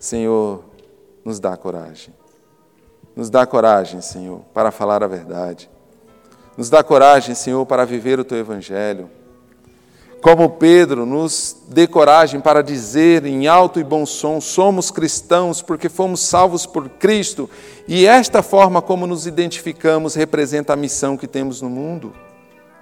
Senhor, 0.00 0.64
nos 1.24 1.38
dá 1.38 1.56
coragem. 1.56 2.12
Nos 3.14 3.30
dá 3.30 3.46
coragem, 3.46 4.00
Senhor, 4.00 4.40
para 4.52 4.72
falar 4.72 5.04
a 5.04 5.06
verdade. 5.06 5.70
Nos 6.56 6.68
dá 6.68 6.82
coragem, 6.82 7.36
Senhor, 7.36 7.64
para 7.64 7.84
viver 7.84 8.18
o 8.18 8.24
teu 8.24 8.38
evangelho 8.38 9.08
como 10.22 10.50
Pedro, 10.50 11.04
nos 11.04 11.56
dê 11.68 11.84
coragem 11.84 12.40
para 12.40 12.62
dizer 12.62 13.26
em 13.26 13.48
alto 13.48 13.80
e 13.80 13.84
bom 13.84 14.06
som: 14.06 14.40
somos 14.40 14.88
cristãos 14.88 15.60
porque 15.60 15.88
fomos 15.88 16.20
salvos 16.20 16.64
por 16.64 16.88
Cristo, 16.88 17.50
e 17.88 18.06
esta 18.06 18.40
forma 18.40 18.80
como 18.80 19.04
nos 19.04 19.26
identificamos 19.26 20.14
representa 20.14 20.72
a 20.72 20.76
missão 20.76 21.16
que 21.16 21.26
temos 21.26 21.60
no 21.60 21.68
mundo, 21.68 22.14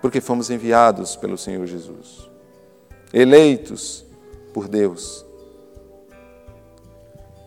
porque 0.02 0.20
fomos 0.20 0.50
enviados 0.50 1.16
pelo 1.16 1.38
Senhor 1.38 1.66
Jesus, 1.66 2.28
eleitos 3.10 4.04
por 4.52 4.68
Deus. 4.68 5.24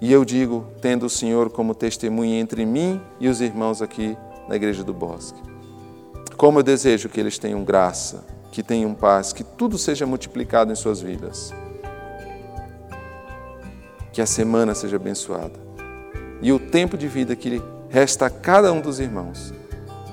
E 0.01 0.11
eu 0.11 0.25
digo, 0.25 0.65
tendo 0.81 1.05
o 1.05 1.09
Senhor 1.09 1.51
como 1.51 1.75
testemunha 1.75 2.39
entre 2.39 2.65
mim 2.65 2.99
e 3.19 3.29
os 3.29 3.39
irmãos 3.39 3.79
aqui 3.79 4.17
na 4.49 4.55
Igreja 4.55 4.83
do 4.83 4.93
Bosque, 4.93 5.39
como 6.35 6.59
eu 6.59 6.63
desejo 6.63 7.09
que 7.09 7.19
eles 7.19 7.37
tenham 7.37 7.63
graça 7.63 8.32
que 8.53 8.61
tenham 8.61 8.93
paz, 8.93 9.33
que 9.33 9.43
tudo 9.43 9.79
seja 9.79 10.05
multiplicado 10.05 10.71
em 10.71 10.75
suas 10.75 11.01
vidas. 11.01 11.51
Que 14.11 14.21
a 14.21 14.27
semana 14.27 14.75
seja 14.75 14.97
abençoada. 14.97 15.59
E 16.39 16.53
o 16.53 16.59
tempo 16.59 16.95
de 16.95 17.07
vida 17.07 17.35
que 17.35 17.59
resta 17.89 18.27
a 18.27 18.29
cada 18.29 18.71
um 18.71 18.79
dos 18.79 18.99
irmãos 18.99 19.51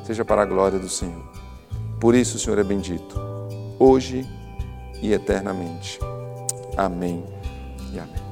seja 0.06 0.24
para 0.24 0.40
a 0.40 0.46
glória 0.46 0.78
do 0.78 0.88
Senhor. 0.88 1.22
Por 2.00 2.14
isso 2.14 2.38
o 2.38 2.40
Senhor 2.40 2.58
é 2.58 2.64
bendito, 2.64 3.14
hoje 3.78 4.26
e 5.02 5.12
eternamente. 5.12 5.98
Amém 6.78 7.22
e 7.92 7.98
amém. 7.98 8.29